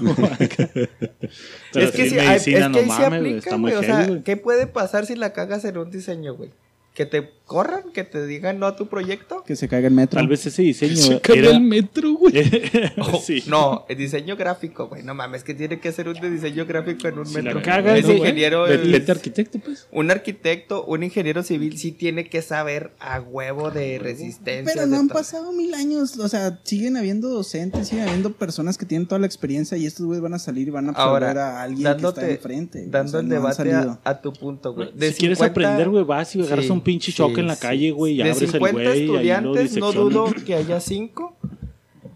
es 1.75 1.91
que 1.91 2.11
medicina, 2.11 2.35
es 2.35 2.45
que 2.45 2.59
no 2.61 2.79
ahí 2.79 2.87
güey, 2.87 3.05
aplica, 3.05 3.57
güey. 3.57 3.75
O 3.75 3.83
sea. 3.83 4.23
¿qué 4.25 4.37
puede 4.37 4.67
pasar 4.67 5.07
si 5.07 5.17
la 5.17 5.33
cagas 5.33 5.65
en 5.65 5.79
un 5.79 5.91
diseño, 5.91 6.35
güey? 6.35 6.51
Que 6.99 7.07
te 7.07 7.31
corran, 7.47 7.93
que 7.95 8.03
te 8.03 8.27
digan 8.27 8.59
no 8.59 8.67
a 8.67 8.75
tu 8.75 8.89
proyecto. 8.89 9.45
Que 9.47 9.55
se 9.55 9.69
caiga 9.69 9.87
el 9.87 9.95
metro. 9.95 10.19
Tal 10.19 10.27
vez 10.27 10.45
ese 10.45 10.63
diseño 10.63 10.97
Se 10.97 11.21
cae 11.21 11.39
era, 11.39 11.51
el 11.53 11.61
metro, 11.61 12.13
güey. 12.15 12.33
güey. 12.51 12.93
Oh, 12.99 13.23
sí. 13.25 13.45
No, 13.47 13.87
el 13.89 13.97
diseño 13.97 14.37
gráfico, 14.37 14.89
güey. 14.89 15.05
No 15.05 15.15
mames, 15.15 15.45
que 15.45 15.55
tiene 15.55 15.79
que 15.79 15.93
ser 15.93 16.09
un 16.09 16.15
de 16.15 16.29
diseño 16.29 16.67
gráfico 16.67 17.07
en 17.07 17.21
un 17.21 17.25
Si 17.27 17.35
la 17.37 17.43
metro. 17.43 17.63
cagas, 17.63 18.01
es 18.01 18.05
güey, 18.05 18.19
ingeniero. 18.19 18.67
Es- 18.67 18.91
vete 18.91 19.13
arquitecto, 19.13 19.61
pues. 19.61 19.87
un 19.93 20.11
arquitecto, 20.11 20.85
un 20.87 21.05
ingeniero 21.05 21.45
civil 21.45 21.79
sí 21.79 21.93
tiene 21.93 22.29
que 22.29 22.43
saber 22.43 22.91
a 22.99 23.21
huevo 23.21 23.71
de 23.71 24.01
resistencia. 24.01 24.75
Pero 24.75 24.87
no 24.89 24.97
han 24.99 25.07
todo. 25.07 25.19
pasado 25.19 25.53
mil 25.53 25.73
años, 25.75 26.19
o 26.19 26.29
sea, 26.29 26.59
siguen 26.65 26.97
habiendo 26.97 27.29
docentes, 27.29 27.87
siguen 27.87 28.09
habiendo 28.09 28.33
personas 28.33 28.77
que 28.77 28.87
tienen 28.87 29.07
toda 29.07 29.21
la 29.21 29.27
experiencia 29.27 29.79
y 29.79 29.87
estos 29.87 30.05
güeyes 30.05 30.21
van 30.21 30.35
a 30.35 30.41
salir 30.41 30.67
y 30.67 30.71
van 30.73 30.89
a 30.89 30.93
Ahora, 30.95 31.59
a 31.59 31.63
alguien 31.63 31.85
dándote, 31.85 32.23
que 32.23 32.27
está 32.33 32.35
enfrente. 32.49 32.79
güey. 32.81 32.91
dando 32.91 33.09
O 33.09 33.13
sea, 33.13 33.21
el 33.21 33.29
no 33.29 33.35
debate 33.37 33.73
a, 33.73 34.01
a 34.03 34.21
tu 34.21 34.33
punto, 34.33 34.75
güey. 34.75 34.89
si 34.89 35.15
quieres 35.15 35.39
50 35.39 35.45
aprender, 35.47 35.89
güey, 35.89 36.03
vas 36.05 36.35
y 36.35 36.43
agarras 36.43 36.65
Sí, 36.67 36.73
un 36.73 36.81
pinche 36.89 37.13
sí, 37.13 37.19
choque 37.19 37.41
en 37.41 37.47
la 37.47 37.55
sí. 37.57 37.63
calle, 37.63 37.91
güey, 37.91 38.15
y 38.15 38.17
De 38.17 38.23
abres 38.31 38.43
el 38.43 38.49
50 38.51 38.73
güey 38.73 38.85
y 38.87 38.91
ahí 38.91 39.07
lo 39.07 39.13
estudiantes, 39.15 39.77
no 39.77 39.93
dudo 39.93 40.33
que 40.47 40.55
haya 40.55 40.81
5 40.81 41.37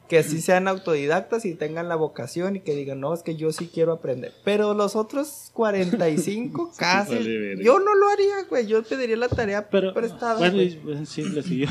que 0.09 0.23
sí 0.23 0.43
sean 0.43 0.69
autodidactas 0.69 1.47
y 1.47 1.55
tengan 1.55 1.89
la 1.89 1.97
vocación 1.97 2.57
y 2.57 2.61
que 2.61 2.75
digan, 2.75 3.01
no, 3.01 3.15
es 3.15 3.23
que 3.23 3.35
yo 3.35 3.51
sí 3.51 3.71
quiero 3.73 3.93
aprender. 3.93 4.31
Pero 4.45 4.75
los 4.75 4.95
otros 4.95 5.51
45 5.55 6.73
casi, 6.77 7.15
vale 7.15 7.65
yo 7.65 7.79
no 7.79 7.95
lo 7.95 8.11
haría, 8.11 8.45
güey. 8.51 8.67
Yo 8.67 8.83
pediría 8.83 9.17
la 9.17 9.29
tarea 9.31 9.71
Pero, 9.71 9.95
prestada. 9.95 10.39
bueno, 10.39 10.57
güey. 10.57 11.07
sí, 11.07 11.23
le 11.23 11.43
siguió. 11.43 11.69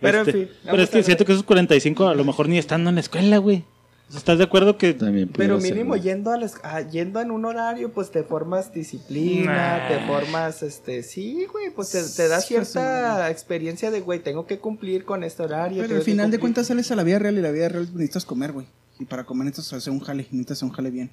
Pero, 0.00 0.22
en 0.22 0.26
Este, 0.26 0.46
fin, 0.46 0.48
Pero 0.64 0.82
es 0.82 0.90
que 0.90 1.02
siento 1.04 1.24
que 1.24 1.32
esos 1.34 1.44
45 1.44 2.08
a 2.08 2.16
lo 2.16 2.24
mejor 2.24 2.48
ni 2.48 2.58
estando 2.58 2.88
en 2.90 2.96
la 2.96 3.00
escuela, 3.00 3.38
güey. 3.38 3.64
¿Estás 4.14 4.38
de 4.38 4.44
acuerdo 4.44 4.76
que 4.76 4.92
También 4.94 5.28
Pero 5.34 5.60
ser, 5.60 5.72
mínimo 5.72 5.96
yendo 5.96 6.30
a 6.32 6.36
las- 6.38 6.56
ah, 6.62 6.80
yendo 6.82 7.20
en 7.20 7.30
un 7.30 7.44
horario, 7.44 7.92
pues 7.92 8.10
te 8.10 8.22
formas 8.22 8.72
disciplina, 8.72 9.78
Nah. 9.78 9.88
te 9.88 10.06
formas, 10.06 10.62
este, 10.62 11.02
sí, 11.02 11.46
güey, 11.50 11.70
pues 11.70 11.90
te, 11.90 12.02
te 12.02 12.28
da 12.28 12.40
Sí, 12.40 12.48
cierta 12.48 13.30
experiencia 13.30 13.90
de, 13.90 14.00
güey, 14.00 14.20
tengo 14.20 14.46
que 14.46 14.58
cumplir 14.58 15.04
con 15.04 15.24
este 15.24 15.42
horario. 15.42 15.82
Pero 15.82 15.96
al 15.96 16.02
final 16.02 16.30
de 16.30 16.38
cuentas 16.38 16.66
sales 16.66 16.90
a 16.90 16.96
la 16.96 17.02
vida 17.04 17.18
real 17.18 17.38
y 17.38 17.40
la 17.42 17.50
vida 17.50 17.68
real 17.68 17.86
necesitas 17.92 18.24
comer, 18.24 18.52
güey. 18.52 18.66
Y 18.98 19.04
para 19.06 19.24
comer 19.24 19.46
necesitas 19.46 19.72
hacer 19.78 19.92
un 19.92 20.00
jale, 20.00 20.22
necesitas 20.24 20.58
hacer 20.58 20.68
un 20.68 20.74
jale 20.74 20.90
bien. 20.90 21.10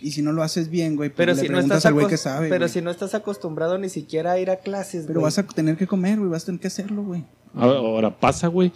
Y 0.00 0.12
si 0.12 0.22
no 0.22 0.32
lo 0.32 0.42
haces 0.44 0.68
bien, 0.70 0.94
güey, 0.96 1.08
pues 1.08 1.16
Pero 1.16 1.32
le 1.34 1.40
si 1.40 1.48
no 1.48 1.54
preguntas 1.54 1.78
estás 1.78 1.86
al 1.86 1.94
güey 1.94 2.06
que 2.06 2.16
sabe. 2.16 2.48
pero 2.48 2.66
güey. 2.66 2.72
si 2.72 2.82
no 2.82 2.90
estás 2.90 3.14
acostumbrado 3.14 3.78
ni 3.78 3.88
siquiera 3.88 4.32
a 4.32 4.38
ir 4.38 4.48
a 4.50 4.56
clases, 4.56 5.06
Pero 5.06 5.20
güey. 5.20 5.24
vas 5.24 5.38
a 5.38 5.42
tener 5.44 5.76
que 5.76 5.86
comer, 5.88 6.18
güey, 6.18 6.30
vas 6.30 6.44
a 6.44 6.46
tener 6.46 6.60
que 6.60 6.68
hacerlo, 6.68 7.02
güey. 7.02 7.24
Ahora, 7.54 7.78
ahora 7.78 8.20
pasa, 8.20 8.46
güey. 8.48 8.72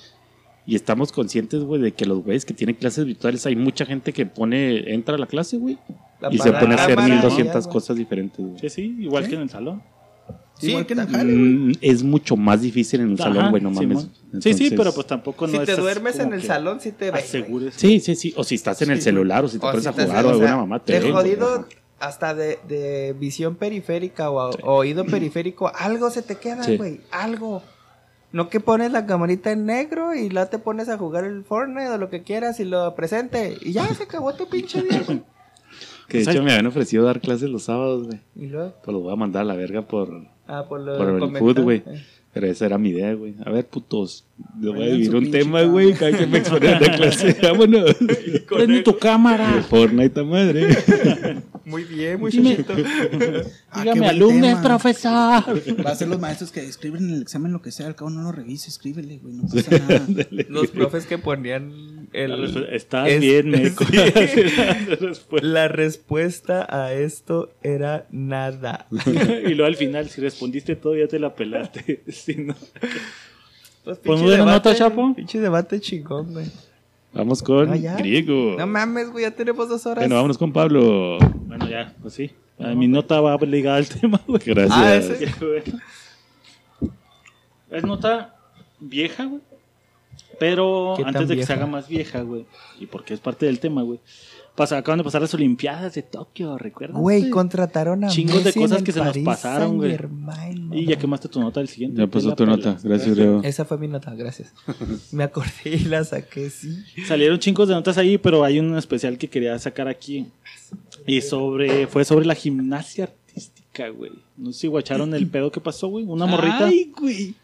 Y 0.65 0.77
estamos 0.77 1.11
conscientes, 1.11 1.63
güey, 1.65 1.81
de 1.81 1.93
que 1.93 2.07
los 2.07 2.23
güeyes 2.23 2.45
que 2.45 2.55
tienen 2.55 2.77
clases 2.77 3.05
virtuales, 3.05 3.45
hay 3.47 3.57
mucha 3.57 3.85
gente 3.85 4.13
que 4.13 4.27
pone, 4.27 4.93
entra 4.95 5.17
a 5.17 5.19
la 5.19 5.27
clase, 5.27 5.57
güey. 5.57 5.77
Y 6.31 6.39
se 6.39 6.53
pone 6.53 6.75
a 6.75 6.85
hacer 6.85 6.95
maravilla, 6.97 7.17
1200 7.23 7.65
güey. 7.65 7.73
cosas 7.73 7.97
diferentes, 7.97 8.39
güey. 8.39 8.59
Sí, 8.61 8.69
sí, 8.69 8.97
igual 9.01 9.25
¿Sí? 9.25 9.31
que 9.31 9.37
en 9.37 9.43
el 9.43 9.51
salón. 9.51 9.83
Sí, 10.59 10.69
Igual 10.69 10.87
que 10.87 10.93
en 10.93 10.99
el 11.01 11.07
jale. 11.09 11.33
Mm, 11.35 11.73
Es 11.81 12.05
mucho 12.05 12.37
más 12.37 12.61
difícil 12.63 13.01
en 13.01 13.09
un 13.09 13.15
Ajá, 13.15 13.25
salón, 13.25 13.51
güey, 13.51 13.61
no 13.61 13.71
mames. 13.73 14.09
Sí, 14.41 14.55
sí, 14.55 14.71
pero 14.77 14.93
pues 14.95 15.07
tampoco 15.09 15.49
no 15.49 15.59
Si 15.59 15.67
te 15.67 15.75
duermes 15.75 16.21
en 16.21 16.33
el 16.33 16.43
salón, 16.45 16.79
sí 16.81 16.93
te 16.93 17.11
ves. 17.11 17.35
Sí, 17.75 17.99
sí, 17.99 18.15
sí. 18.15 18.33
O 18.37 18.45
si 18.45 18.55
estás 18.55 18.81
en 18.83 18.93
el 18.93 19.03
celular 19.03 19.45
o 19.45 19.49
si 19.49 19.59
te 19.59 19.63
pones 19.67 19.83
si 19.83 19.89
a 19.89 19.93
jugar 19.93 20.09
o 20.09 20.29
sea, 20.29 20.31
alguna 20.31 20.57
mamá, 20.59 20.79
te 20.85 20.93
de 20.93 21.01
ven, 21.01 21.13
jodido 21.13 21.67
hasta 21.99 22.35
de, 22.35 22.59
de 22.69 23.17
visión 23.19 23.57
periférica 23.57 24.31
o, 24.31 24.51
o 24.51 24.75
oído 24.77 25.05
periférico, 25.05 25.73
algo 25.75 26.11
se 26.11 26.23
te 26.23 26.37
queda, 26.37 26.63
Sí. 26.63 26.77
güey, 26.77 27.01
algo. 27.11 27.63
No 28.33 28.49
que 28.49 28.61
pones 28.61 28.93
la 28.93 29.05
camarita 29.07 29.53
en 29.53 29.67
negro 29.67 30.15
y 30.15 30.31
la 30.31 30.49
te 30.49 30.59
pones 30.59 30.89
a 30.89 30.97
jugar 30.97 31.25
el 31.25 31.45
Fortnite 31.45 31.89
o 31.91 31.99
lo 31.99 32.09
que 32.11 32.23
quieras 32.23 32.61
y 32.61 32.65
lo 32.65 32.95
presente 32.95 33.59
y 33.61 33.73
ya 33.73 33.87
se 33.95 34.05
acabó 34.05 34.35
tu 34.35 34.49
pinche 34.49 34.83
día, 34.83 35.03
güey. 35.07 35.23
Que 36.09 36.19
de 36.19 36.31
hecho 36.31 36.43
me 36.43 36.51
habían 36.51 36.67
ofrecido 36.67 37.05
dar 37.05 37.21
clases 37.21 37.49
los 37.49 37.63
sábados, 37.65 38.07
güey. 38.07 38.21
Y 38.37 38.47
luego, 38.47 38.75
Pues 38.85 38.93
los 38.93 39.03
voy 39.03 39.13
a 39.13 39.17
mandar 39.17 39.43
a 39.43 39.45
la 39.47 39.55
verga 39.55 39.83
por, 39.83 40.27
ah, 40.47 40.67
por 40.69 40.81
lo 40.81 40.99
por 40.99 41.09
el 41.09 41.37
food, 41.39 41.61
güey. 41.61 41.83
eh. 41.87 42.05
Pero 42.33 42.47
esa 42.47 42.65
era 42.65 42.79
mi 42.79 42.91
idea, 42.91 43.13
güey. 43.13 43.35
A 43.45 43.51
ver, 43.51 43.67
putos. 43.67 44.25
Les 44.59 44.75
voy 44.75 44.89
a 44.89 44.93
vivir 44.93 45.15
un 45.15 45.31
tema, 45.31 45.63
güey. 45.65 45.93
Cada 45.93 46.17
que 46.17 46.27
me 46.27 46.39
exponen 46.39 46.79
de 46.79 46.91
clase. 46.91 47.37
Vámonos. 47.43 47.95
Prende 48.49 48.83
tu 48.83 48.99
cámara. 48.99 49.63
Fortnite 49.69 50.19
a 50.21 50.25
madre. 50.25 50.69
Muy 51.67 51.85
bien, 51.85 52.19
Dime. 52.27 52.41
muchachito. 52.57 52.75
Ah, 53.75 53.85
qué 53.85 53.93
Dígame, 53.95 54.01
buen 54.01 54.11
alumnos, 54.11 54.61
profesor. 54.61 55.45
Va 55.87 55.91
a 55.91 55.95
ser 55.95 56.09
los 56.09 56.21
maestros 56.21 56.53
que 56.53 56.61
escriben 56.61 57.05
en 57.05 57.15
el 57.15 57.23
examen 57.23 57.53
lo 57.53 57.63
que 57.63 57.71
sea, 57.71 57.87
al 57.87 57.95
cabo 57.97 58.11
no 58.11 58.23
lo 58.23 58.31
revise, 58.33 58.69
escríbele, 58.69 59.19
güey, 59.19 59.35
no 59.35 59.45
pasa 59.45 59.79
nada. 59.79 60.07
Los 60.49 60.71
profes 60.71 61.07
que 61.07 61.17
ponían 61.17 62.02
el, 62.13 62.67
Estás 62.73 63.09
es- 63.09 63.21
bien, 63.21 63.49
meco. 63.51 63.85
sí. 63.91 63.97
La 65.43 65.69
respuesta. 65.69 66.67
a 66.69 66.93
esto 66.93 67.51
era 67.63 68.07
nada. 68.11 68.87
y 69.47 69.55
luego 69.55 69.65
al 69.67 69.77
final, 69.77 70.09
si 70.09 70.21
respondiste 70.21 70.77
todo, 70.77 70.97
ya 70.97 71.09
te 71.09 71.19
la 71.19 71.35
pelaste. 71.35 72.03
Si 72.09 72.35
no- 72.37 72.55
Pues, 73.85 73.99
¿Podemos 73.99 74.21
pinche 74.21 74.25
ver 74.31 74.41
una 74.43 74.53
debate- 74.53 74.69
nota, 74.71 74.75
Chapo? 74.75 75.15
Pinche 75.15 75.41
debate 75.41 75.81
chingón, 75.81 76.33
güey. 76.33 76.47
Vamos 77.15 77.43
con 77.43 77.71
Ah, 77.71 77.97
griego. 77.99 78.55
No 78.57 78.67
mames, 78.67 79.11
güey, 79.11 79.25
ya 79.25 79.31
tenemos 79.33 79.69
dos 79.69 79.85
horas. 79.85 79.99
Bueno, 80.05 80.15
vámonos 80.15 80.39
con 80.39 80.53
Pablo. 80.53 81.19
Bueno, 81.47 81.69
ya, 81.69 81.93
pues 82.01 82.15
sí. 82.15 82.31
Mi 82.59 82.87
nota 82.89 83.21
va 83.21 83.37
ligada 83.45 83.77
al 83.79 83.89
tema, 83.89 84.21
güey. 84.27 84.41
Gracias. 84.47 84.73
Ah, 84.73 84.95
ese. 84.97 85.29
Es 87.71 87.83
nota 87.85 88.37
vieja, 88.81 89.25
güey. 89.25 89.41
Pero 90.43 90.95
¿Qué 90.97 91.05
tan 91.05 91.15
antes 91.15 91.29
de 91.29 91.35
que 91.35 91.37
vieja? 91.37 91.47
se 91.47 91.53
haga 91.53 91.67
más 91.67 91.87
vieja, 91.87 92.21
güey. 92.23 92.47
Y 92.81 92.87
porque 92.87 93.15
es 93.15 93.21
parte 93.21 93.47
del 93.47 93.61
tema, 93.61 93.83
güey. 93.83 94.01
Pasa, 94.57 94.77
acaban 94.77 94.99
de 94.99 95.05
pasar 95.05 95.23
las 95.23 95.33
Olimpiadas 95.35 95.95
de 95.95 96.03
Tokio, 96.03 96.59
¿recuerdas? 96.59 97.01
Güey, 97.01 97.31
contrataron 97.31 98.03
a 98.03 98.09
Chingos 98.09 98.39
de 98.39 98.47
Messi 98.47 98.59
en 98.59 98.65
cosas 98.65 98.79
el 98.79 98.85
que 98.85 98.93
se 98.93 99.05
nos 99.05 99.19
pasaron, 99.19 99.77
güey. 99.77 99.97
Y 100.73 100.85
ya 100.87 100.97
quemaste 100.97 101.29
tu 101.29 101.41
nota 101.41 101.61
del 101.61 101.69
siguiente. 101.69 102.01
Ya 102.01 102.09
pasó 102.09 102.35
tu 102.35 102.45
nota. 102.45 102.77
Gracias, 102.83 103.15
griego. 103.15 103.41
Esa 103.45 103.65
fue 103.65 103.79
mi 103.79 103.87
nota, 103.87 104.13
gracias. 104.17 104.53
Me 105.13 105.23
acordé 105.23 105.51
y 105.65 105.85
la 105.85 106.03
saqué, 106.03 106.51
sí. 106.51 106.77
Salieron 107.07 107.39
chingos 107.39 107.69
de 107.69 107.75
notas 107.75 107.97
ahí, 107.99 108.19
pero 108.19 108.43
hay 108.43 108.59
un 108.59 108.77
especial 108.77 109.17
que 109.17 109.29
quería 109.29 109.57
sacar 109.61 109.87
aquí. 109.87 110.27
Y 111.07 111.21
sobre, 111.21 111.87
fue 111.87 112.05
sobre 112.05 112.27
la 112.27 112.35
gimnasia 112.35 113.05
artística, 113.05 113.89
güey. 113.91 114.11
No 114.37 114.53
sé 114.53 114.59
si 114.63 114.67
guacharon 114.67 115.15
el 115.15 115.27
pedo 115.31 115.53
que 115.53 115.61
pasó, 115.61 115.87
güey. 115.87 116.05
Una 116.05 116.27
morrita 116.27 116.67
Ay, 116.67 116.93
güey. 116.99 117.37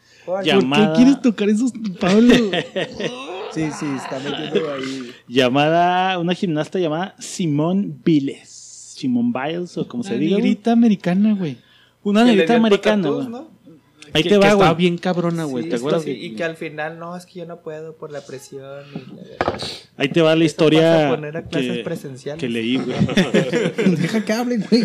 Llamada, 0.44 0.86
¿Por 0.86 0.92
qué 0.92 1.02
quieres 1.02 1.22
tocar 1.22 1.48
esos, 1.48 1.72
Pablo? 2.00 2.34
sí, 3.52 3.68
sí, 3.78 3.86
está 3.96 4.18
metiendo 4.18 4.72
ahí. 4.72 5.10
llamada, 5.26 6.18
una 6.18 6.34
gimnasta 6.34 6.78
llamada 6.78 7.14
Simone 7.18 7.90
Biles. 8.04 8.94
Simone 8.96 9.32
Biles, 9.32 9.76
o 9.78 9.86
como 9.86 10.02
se 10.02 10.18
diga. 10.18 10.36
güey. 10.36 10.42
negrita 10.42 10.72
americana, 10.72 11.34
güey. 11.34 11.56
Una 12.02 12.24
negrita 12.24 12.56
americana, 12.56 13.02
patatús, 13.02 13.28
güey. 13.28 13.42
Ahí 14.14 14.22
Que- 14.22 14.28
te 14.30 14.34
que 14.34 14.38
va, 14.38 14.46
Estaba 14.48 14.72
güey. 14.72 14.76
bien 14.76 14.98
cabrona, 14.98 15.44
güey. 15.44 15.64
Sí, 15.64 15.70
¿Te 15.70 15.76
acuerdas? 15.76 16.02
sí, 16.02 16.10
y 16.12 16.34
que 16.34 16.44
al 16.44 16.56
final, 16.56 16.98
no, 16.98 17.16
es 17.16 17.26
que 17.26 17.40
yo 17.40 17.46
no 17.46 17.58
puedo 17.60 17.94
por 17.96 18.10
la 18.10 18.20
presión. 18.24 18.84
y 18.94 18.98
la- 19.16 19.58
Ahí 19.96 20.08
te 20.08 20.22
va 20.22 20.34
la 20.36 20.44
historia 20.44 21.08
poner 21.10 21.36
a 21.36 21.42
clases 21.42 21.78
que, 21.78 21.82
presenciales. 21.84 22.40
que 22.40 22.48
leí, 22.48 22.76
güey. 22.76 22.96
Deja 24.00 24.24
que 24.24 24.32
hable, 24.32 24.58
güey. 24.58 24.84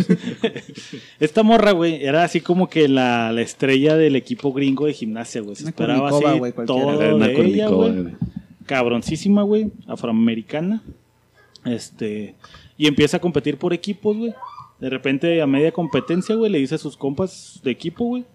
Esta 1.20 1.44
morra, 1.44 1.72
güey, 1.72 2.04
era 2.04 2.24
así 2.24 2.42
como 2.42 2.70
que 2.70 2.88
la, 2.88 3.32
la 3.32 3.42
estrella 3.42 3.96
del 3.96 4.16
equipo 4.16 4.52
gringo 4.54 4.86
de 4.88 4.94
gimnasia, 4.94 5.42
güey. 5.42 5.56
Se 5.56 5.64
Una 5.64 5.70
esperaba 5.70 6.10
así 6.10 6.24
güey, 6.38 6.52
cualquiera. 6.52 6.66
todo 6.66 6.98
de 7.20 7.42
ella, 7.46 7.68
güey. 7.70 8.06
Cabroncísima, 8.66 9.44
güey. 9.44 9.72
Afroamericana. 9.88 10.82
Este. 11.66 12.36
Y 12.78 12.88
empieza 12.88 13.18
a 13.18 13.20
competir 13.22 13.58
por 13.58 13.74
equipos, 13.74 14.18
güey. 14.18 14.34
De 14.80 14.90
repente, 14.90 15.42
a 15.42 15.48
media 15.48 15.72
competencia, 15.72 16.36
güey, 16.36 16.52
le 16.52 16.58
dice 16.58 16.76
a 16.76 16.78
sus 16.78 16.98
compas 16.98 17.62
de 17.64 17.72
equipo, 17.72 18.06
güey. 18.06 18.26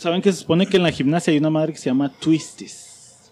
Saben 0.00 0.22
que 0.22 0.32
se 0.32 0.38
supone 0.38 0.66
que 0.66 0.78
en 0.78 0.82
la 0.82 0.92
gimnasia 0.92 1.30
hay 1.30 1.38
una 1.38 1.50
madre 1.50 1.74
que 1.74 1.78
se 1.78 1.90
llama 1.90 2.08
Twisties. 2.08 3.30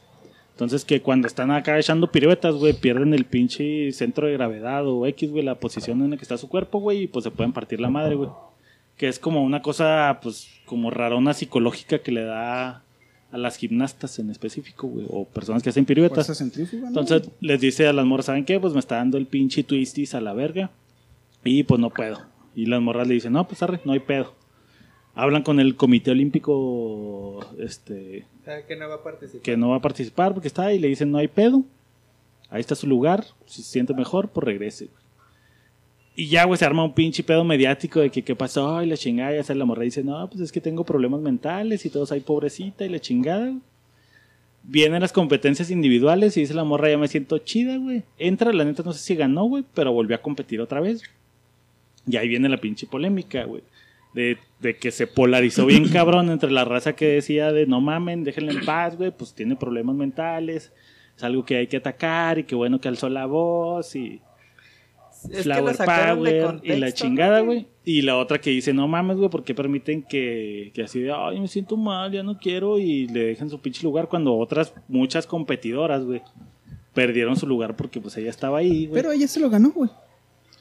Entonces, 0.50 0.84
que 0.84 1.00
cuando 1.00 1.26
están 1.26 1.50
acá 1.50 1.78
echando 1.78 2.12
piruetas, 2.12 2.56
güey, 2.56 2.74
pierden 2.74 3.14
el 3.14 3.24
pinche 3.24 3.90
centro 3.92 4.26
de 4.26 4.34
gravedad 4.34 4.86
o 4.86 5.06
X, 5.06 5.30
güey, 5.30 5.42
la 5.42 5.54
posición 5.54 6.02
en 6.02 6.10
la 6.10 6.18
que 6.18 6.24
está 6.24 6.36
su 6.36 6.46
cuerpo, 6.46 6.78
güey, 6.78 7.04
y 7.04 7.06
pues 7.06 7.22
se 7.22 7.30
pueden 7.30 7.54
partir 7.54 7.80
la 7.80 7.88
madre, 7.88 8.16
güey. 8.16 8.28
Que 8.98 9.08
es 9.08 9.18
como 9.18 9.42
una 9.42 9.62
cosa, 9.62 10.20
pues, 10.22 10.46
como 10.66 10.90
rarona 10.90 11.32
psicológica 11.32 12.00
que 12.00 12.12
le 12.12 12.24
da 12.24 12.82
a 13.32 13.38
las 13.38 13.56
gimnastas 13.56 14.18
en 14.18 14.28
específico, 14.28 14.88
güey, 14.88 15.06
o 15.08 15.24
personas 15.24 15.62
que 15.62 15.70
hacen 15.70 15.86
piruetas. 15.86 16.26
Fuerza 16.26 16.34
centrífuga, 16.34 16.82
¿no? 16.82 17.00
Entonces 17.00 17.30
les 17.40 17.62
dice 17.62 17.86
a 17.86 17.94
las 17.94 18.04
morras, 18.04 18.26
¿saben 18.26 18.44
qué? 18.44 18.60
Pues 18.60 18.74
me 18.74 18.80
está 18.80 18.96
dando 18.96 19.16
el 19.16 19.24
pinche 19.24 19.62
twisties 19.62 20.14
a 20.14 20.20
la 20.20 20.34
verga. 20.34 20.70
Y 21.44 21.62
pues 21.62 21.80
no 21.80 21.88
puedo. 21.88 22.18
Y 22.54 22.66
las 22.66 22.82
morras 22.82 23.08
le 23.08 23.14
dicen, 23.14 23.32
no, 23.32 23.48
pues 23.48 23.62
arre, 23.62 23.80
no 23.86 23.92
hay 23.92 24.00
pedo. 24.00 24.34
Hablan 25.18 25.42
con 25.42 25.58
el 25.58 25.74
Comité 25.74 26.12
Olímpico 26.12 27.40
este, 27.58 28.24
¿Sabe 28.44 28.64
que 28.66 28.76
no 28.76 28.88
va 28.88 28.94
a 28.94 29.02
participar? 29.02 29.42
que 29.42 29.56
no 29.56 29.70
va 29.70 29.76
a 29.76 29.80
participar 29.82 30.32
porque 30.32 30.46
está 30.46 30.66
ahí 30.66 30.76
y 30.76 30.78
le 30.78 30.86
dicen, 30.86 31.10
no 31.10 31.18
hay 31.18 31.26
pedo. 31.26 31.64
Ahí 32.50 32.60
está 32.60 32.76
su 32.76 32.86
lugar. 32.86 33.24
Si 33.46 33.62
se 33.62 33.72
siente 33.72 33.94
mejor, 33.94 34.28
pues 34.28 34.44
regrese. 34.44 34.84
güey. 34.84 34.96
Y 36.14 36.28
ya, 36.28 36.44
güey, 36.44 36.56
se 36.56 36.64
arma 36.64 36.84
un 36.84 36.94
pinche 36.94 37.24
pedo 37.24 37.42
mediático 37.42 37.98
de 37.98 38.10
que 38.10 38.22
qué 38.22 38.36
pasó 38.36 38.80
y 38.80 38.86
la 38.86 38.96
chingada. 38.96 39.34
Y 39.34 39.38
hace 39.38 39.56
la 39.56 39.64
morra 39.64 39.82
y 39.82 39.86
dice, 39.86 40.04
no, 40.04 40.30
pues 40.30 40.40
es 40.40 40.52
que 40.52 40.60
tengo 40.60 40.84
problemas 40.84 41.20
mentales 41.20 41.84
y 41.84 41.90
todos 41.90 42.12
ahí 42.12 42.20
pobrecita 42.20 42.84
y 42.84 42.88
la 42.88 43.00
chingada. 43.00 43.46
güey. 43.46 43.60
Vienen 44.62 45.00
las 45.00 45.12
competencias 45.12 45.72
individuales 45.72 46.36
y 46.36 46.42
dice 46.42 46.54
la 46.54 46.62
morra, 46.62 46.90
ya 46.90 46.98
me 46.98 47.08
siento 47.08 47.38
chida, 47.38 47.76
güey. 47.76 48.04
Entra, 48.18 48.52
la 48.52 48.64
neta 48.64 48.84
no 48.84 48.92
sé 48.92 49.00
si 49.00 49.16
ganó, 49.16 49.46
güey, 49.46 49.64
pero 49.74 49.92
volvió 49.92 50.14
a 50.14 50.22
competir 50.22 50.60
otra 50.60 50.78
vez. 50.78 51.02
Y 52.06 52.16
ahí 52.16 52.28
viene 52.28 52.48
la 52.48 52.58
pinche 52.58 52.86
polémica, 52.86 53.42
güey. 53.44 53.64
De, 54.14 54.38
de 54.60 54.76
que 54.76 54.90
se 54.90 55.06
polarizó 55.06 55.66
bien 55.66 55.88
cabrón 55.92 56.30
entre 56.30 56.50
la 56.50 56.64
raza 56.64 56.94
que 56.94 57.06
decía 57.06 57.52
de 57.52 57.66
no 57.66 57.80
mamen, 57.80 58.24
déjenle 58.24 58.52
en 58.52 58.64
paz, 58.64 58.96
güey, 58.96 59.10
pues 59.10 59.34
tiene 59.34 59.56
problemas 59.56 59.94
mentales. 59.94 60.72
es 61.16 61.22
algo 61.22 61.44
que 61.44 61.56
hay 61.56 61.66
que 61.66 61.76
atacar 61.76 62.38
y 62.38 62.44
que 62.44 62.54
bueno 62.54 62.80
que 62.80 62.88
alzó 62.88 63.08
la 63.08 63.26
voz 63.26 63.94
y 63.94 64.20
Es 65.30 65.42
Flower 65.44 65.76
Power 65.76 66.60
y 66.62 66.76
la 66.76 66.86
¿no, 66.86 66.92
chingada, 66.92 67.40
güey. 67.40 67.66
Y 67.84 68.02
la 68.02 68.16
otra 68.16 68.38
que 68.40 68.50
dice, 68.50 68.72
no 68.72 68.88
mames, 68.88 69.18
güey, 69.18 69.30
¿por 69.30 69.44
qué 69.44 69.54
permiten 69.54 70.02
que, 70.02 70.70
que 70.74 70.82
así 70.82 71.00
de, 71.00 71.12
ay, 71.12 71.40
me 71.40 71.48
siento 71.48 71.76
mal, 71.76 72.10
ya 72.10 72.22
no 72.22 72.38
quiero? 72.38 72.78
Y 72.78 73.06
le 73.08 73.24
dejan 73.24 73.50
su 73.50 73.60
pinche 73.60 73.82
lugar 73.82 74.08
cuando 74.08 74.36
otras, 74.36 74.74
muchas 74.88 75.26
competidoras, 75.26 76.04
güey, 76.04 76.22
perdieron 76.94 77.36
su 77.36 77.46
lugar 77.46 77.76
porque 77.76 78.00
pues 78.00 78.16
ella 78.16 78.30
estaba 78.30 78.58
ahí, 78.58 78.86
güey. 78.86 79.00
Pero 79.00 79.12
ella 79.12 79.28
se 79.28 79.40
lo 79.40 79.48
ganó, 79.48 79.70
güey. 79.70 79.90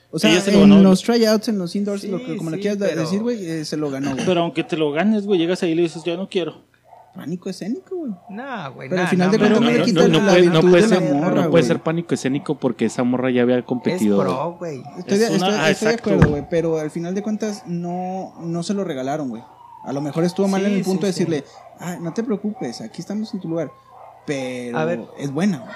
O 0.10 0.20
sea, 0.20 0.40
se 0.40 0.62
en 0.62 0.84
los 0.84 1.02
tryouts, 1.04 1.50
en 1.50 1.60
los 1.60 1.76
indoors, 1.76 2.02
Sí, 2.02 2.08
lo 2.08 2.18
que, 2.24 2.38
como 2.38 2.50
le 2.50 2.60
quieras 2.60 2.78
pero- 2.80 3.02
decir, 3.02 3.22
güey, 3.22 3.46
eh, 3.46 3.66
se 3.66 3.76
lo 3.78 3.90
ganó, 3.90 4.14
güey. 4.14 4.26
Pero 4.26 4.42
aunque 4.42 4.64
te 4.64 4.78
lo 4.78 4.92
ganes, 4.92 5.26
güey, 5.26 5.40
llegas 5.40 5.62
ahí 5.64 5.72
y 5.72 5.76
le 5.76 5.82
dices, 5.84 6.04
ya 6.06 6.16
no 6.16 6.30
quiero. 6.30 6.66
Pánico 7.14 7.50
escénico, 7.50 7.96
güey. 7.96 8.12
No, 8.30 8.74
güey. 8.74 8.90
Pero 8.90 9.02
al 9.02 9.06
nah, 9.06 9.10
final 9.10 9.32
de 9.32 9.38
no, 9.38 9.44
cuentas 9.44 9.62
no 9.62 9.72
le 9.72 9.84
quita 9.84 10.08
la 10.08 10.08
puede, 10.08 10.46
no 10.46 10.52
virtud 10.54 10.70
puede 10.70 10.82
de 10.84 10.88
la 10.90 10.96
ser, 11.00 11.14
morra, 11.16 11.42
no 11.44 11.50
puede 11.50 11.64
ser 11.64 11.80
pánico 11.82 12.14
escénico 12.14 12.56
porque 12.56 12.86
esa 12.86 13.04
morra 13.04 13.32
ya 13.32 13.42
había 13.42 13.58
Es 13.58 13.66
competido. 13.66 14.20
pro, 14.20 14.56
güey. 14.60 14.84
Estoy, 15.00 15.18
Es 15.18 15.30
una- 15.32 15.36
estoy- 15.36 15.50
ah, 15.56 15.70
estoy 15.72 15.88
de 15.88 15.94
exacto, 15.94 16.10
acuerdo, 16.12 16.30
güey. 16.30 16.46
pero 16.50 16.78
al 16.80 16.92
final 16.92 17.16
de 17.16 17.24
cuentas 17.24 17.64
no, 17.66 18.34
no 18.40 18.62
se 18.64 18.74
lo 18.76 18.84
regalaron, 18.84 19.30
güey. 19.30 19.42
A 19.84 19.94
lo 19.94 20.02
mejor 20.02 20.26
estuvo 20.26 20.48
mal 20.48 20.62
Sí, 20.62 20.68
en 20.68 20.74
el 20.74 20.84
sí, 20.84 20.90
punto 20.90 21.06
de 21.08 21.14
sí. 21.14 21.20
decirle, 21.26 21.44
ah, 21.80 21.98
no 22.00 22.14
te 22.14 22.24
preocupes, 22.24 22.82
aquí 22.82 23.02
estamos 23.02 23.34
en 23.34 23.40
tu 23.42 23.48
lugar. 23.50 23.72
Pero 24.28 24.78
A 24.78 24.86
ver. 24.86 25.02
es 25.18 25.32
buena, 25.32 25.60
güey. 25.60 25.72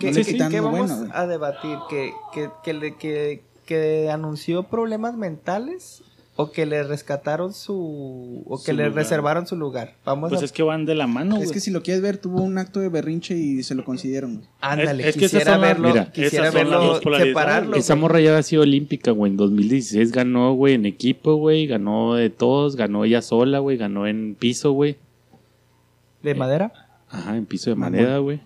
¿Qué, 0.00 0.10
No 0.10 0.18
le 0.18 0.24
quitan 0.24 0.52
lo 0.52 0.62
vamos 0.64 0.78
bueno, 0.80 0.96
güey. 0.98 1.10
a 1.14 1.26
debatir? 1.28 1.78
¿Que, 1.88 2.12
que, 2.32 2.50
que, 2.64 2.96
que, 2.96 3.44
que 3.64 4.10
anunció 4.10 4.64
problemas 4.64 5.16
mentales 5.16 6.02
o 6.36 6.50
que 6.50 6.66
le 6.66 6.82
rescataron 6.82 7.54
su... 7.54 8.42
o 8.48 8.58
que 8.58 8.72
Su 8.72 8.76
le 8.76 8.86
lugar. 8.88 8.96
reservaron 9.04 9.46
su 9.46 9.54
lugar? 9.54 9.94
Vamos 10.04 10.30
Pues 10.30 10.42
a... 10.42 10.44
es 10.44 10.50
que 10.50 10.64
van 10.64 10.84
de 10.84 10.96
la 10.96 11.06
mano, 11.06 11.36
güey. 11.36 11.46
Es 11.46 11.52
que 11.52 11.60
si 11.60 11.70
lo 11.70 11.82
quieres 11.84 12.02
ver, 12.02 12.16
tuvo 12.18 12.42
un 12.42 12.58
acto 12.58 12.80
de 12.80 12.88
berrinche 12.88 13.36
y 13.36 13.62
se 13.62 13.76
lo 13.76 13.84
güey. 14.38 14.48
Ándale, 14.60 15.08
es- 15.08 15.14
que 15.14 15.20
quisiera 15.20 15.52
las- 15.52 15.60
verlo, 15.60 15.88
mira, 15.90 16.10
quisiera 16.10 16.50
verlo 16.50 17.00
separarlo. 17.00 17.76
Esa 17.76 17.94
morra 17.94 18.20
ya 18.20 18.30
había 18.30 18.42
sido 18.42 18.62
olímpica, 18.62 19.12
güey. 19.12 19.30
En 19.30 19.36
2016 19.36 20.10
ganó, 20.10 20.52
güey, 20.54 20.74
en 20.74 20.86
equipo, 20.86 21.36
güey. 21.36 21.68
Ganó 21.68 22.14
de 22.14 22.30
todos. 22.30 22.74
Ganó 22.74 23.04
ella 23.04 23.22
sola, 23.22 23.60
güey. 23.60 23.76
Ganó 23.76 24.08
en 24.08 24.34
piso, 24.34 24.72
güey. 24.72 24.96
¿De 26.22 26.34
madera? 26.34 26.72
Ajá, 27.10 27.36
en 27.36 27.46
piso 27.46 27.70
de 27.70 27.76
madera, 27.76 28.18
güey. 28.18 28.40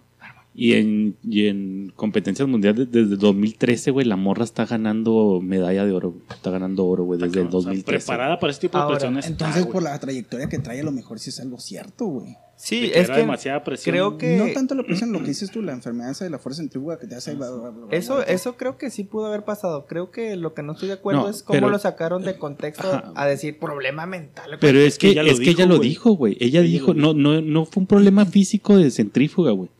Y 0.60 0.72
en, 0.72 1.16
y 1.22 1.46
en 1.46 1.92
competencias 1.94 2.48
mundiales 2.48 2.90
desde 2.90 3.14
2013, 3.16 3.92
güey, 3.92 4.04
la 4.04 4.16
morra 4.16 4.42
está 4.42 4.66
ganando 4.66 5.40
medalla 5.40 5.84
de 5.86 5.92
oro, 5.92 6.10
güey. 6.10 6.22
Está 6.30 6.50
ganando 6.50 6.84
oro, 6.84 7.04
güey, 7.04 7.20
desde 7.20 7.42
el 7.42 7.46
O 7.46 7.50
sea, 7.50 7.60
2013. 7.60 7.84
preparada 8.06 8.40
para 8.40 8.50
ese 8.50 8.62
tipo 8.62 8.76
de 8.80 8.88
presiones. 8.88 9.26
Entonces, 9.28 9.66
por 9.66 9.84
la 9.84 9.96
trayectoria 10.00 10.48
que 10.48 10.58
trae, 10.58 10.80
a 10.80 10.82
lo 10.82 10.90
mejor 10.90 11.20
sí 11.20 11.30
es 11.30 11.38
algo 11.38 11.60
cierto, 11.60 12.06
güey. 12.06 12.36
Sí, 12.56 12.90
que 12.90 12.98
es 12.98 13.08
que 13.08 13.18
demasiada 13.18 13.62
presión. 13.62 13.92
creo 13.94 14.18
que... 14.18 14.36
No 14.36 14.48
tanto 14.52 14.74
la 14.74 14.82
presión, 14.82 15.12
lo 15.12 15.20
que 15.20 15.26
dices 15.28 15.52
tú, 15.52 15.62
la 15.62 15.70
enfermedad 15.70 16.10
esa 16.10 16.24
de 16.24 16.30
la 16.30 16.40
fuerza 16.40 16.60
centrífuga 16.60 16.98
que 16.98 17.06
te 17.06 17.14
hace... 17.14 17.36
bla, 17.36 17.50
bla, 17.52 17.70
bla, 17.70 17.86
bla, 17.86 17.96
Eso, 17.96 18.26
eso 18.26 18.56
creo 18.56 18.76
que 18.76 18.90
sí 18.90 19.04
pudo 19.04 19.26
haber 19.26 19.44
pasado. 19.44 19.86
Creo 19.86 20.10
que 20.10 20.34
lo 20.34 20.54
que 20.54 20.64
no 20.64 20.72
estoy 20.72 20.88
de 20.88 20.94
acuerdo 20.94 21.20
No, 21.22 21.28
es 21.28 21.44
cómo 21.44 21.56
pero- 21.56 21.70
lo 21.70 21.78
sacaron 21.78 22.24
de 22.24 22.36
contexto 22.36 22.88
Ajá. 22.92 23.12
a 23.14 23.26
decir 23.26 23.60
problema 23.60 24.06
mental. 24.06 24.58
Pero 24.60 24.80
es 24.80 24.98
que, 24.98 25.10
ella 25.10 25.22
lo 25.22 25.30
es 25.30 25.38
que 25.38 25.50
ella 25.50 25.66
dijo, 25.66 25.68
lo 25.68 25.76
güey. 25.76 25.88
dijo, 25.88 26.10
güey. 26.16 26.36
Ella 26.40 26.58
Ella 26.58 26.68
dijo, 26.68 26.94
no, 26.94 27.14
no, 27.14 27.40
no 27.40 27.64
fue 27.64 27.80
un 27.82 27.86
problema 27.86 28.26
físico 28.26 28.76
de 28.76 28.90
centrífuga, 28.90 29.52
güey. 29.52 29.70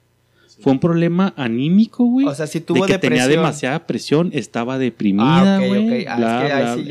Fue 0.60 0.72
un 0.72 0.80
problema 0.80 1.32
anímico, 1.36 2.04
güey. 2.04 2.26
O 2.26 2.34
sea, 2.34 2.46
si 2.46 2.60
tuvo 2.60 2.86
de 2.86 2.92
que 2.92 2.98
tenía 2.98 3.22
depresión. 3.22 3.42
demasiada 3.42 3.86
presión, 3.86 4.30
estaba 4.32 4.78
deprimida, 4.78 5.56
Ah, 5.56 5.60
ok, 5.60 5.66
güey. 5.68 6.06
Ah, 6.08 6.76
sí 6.76 6.88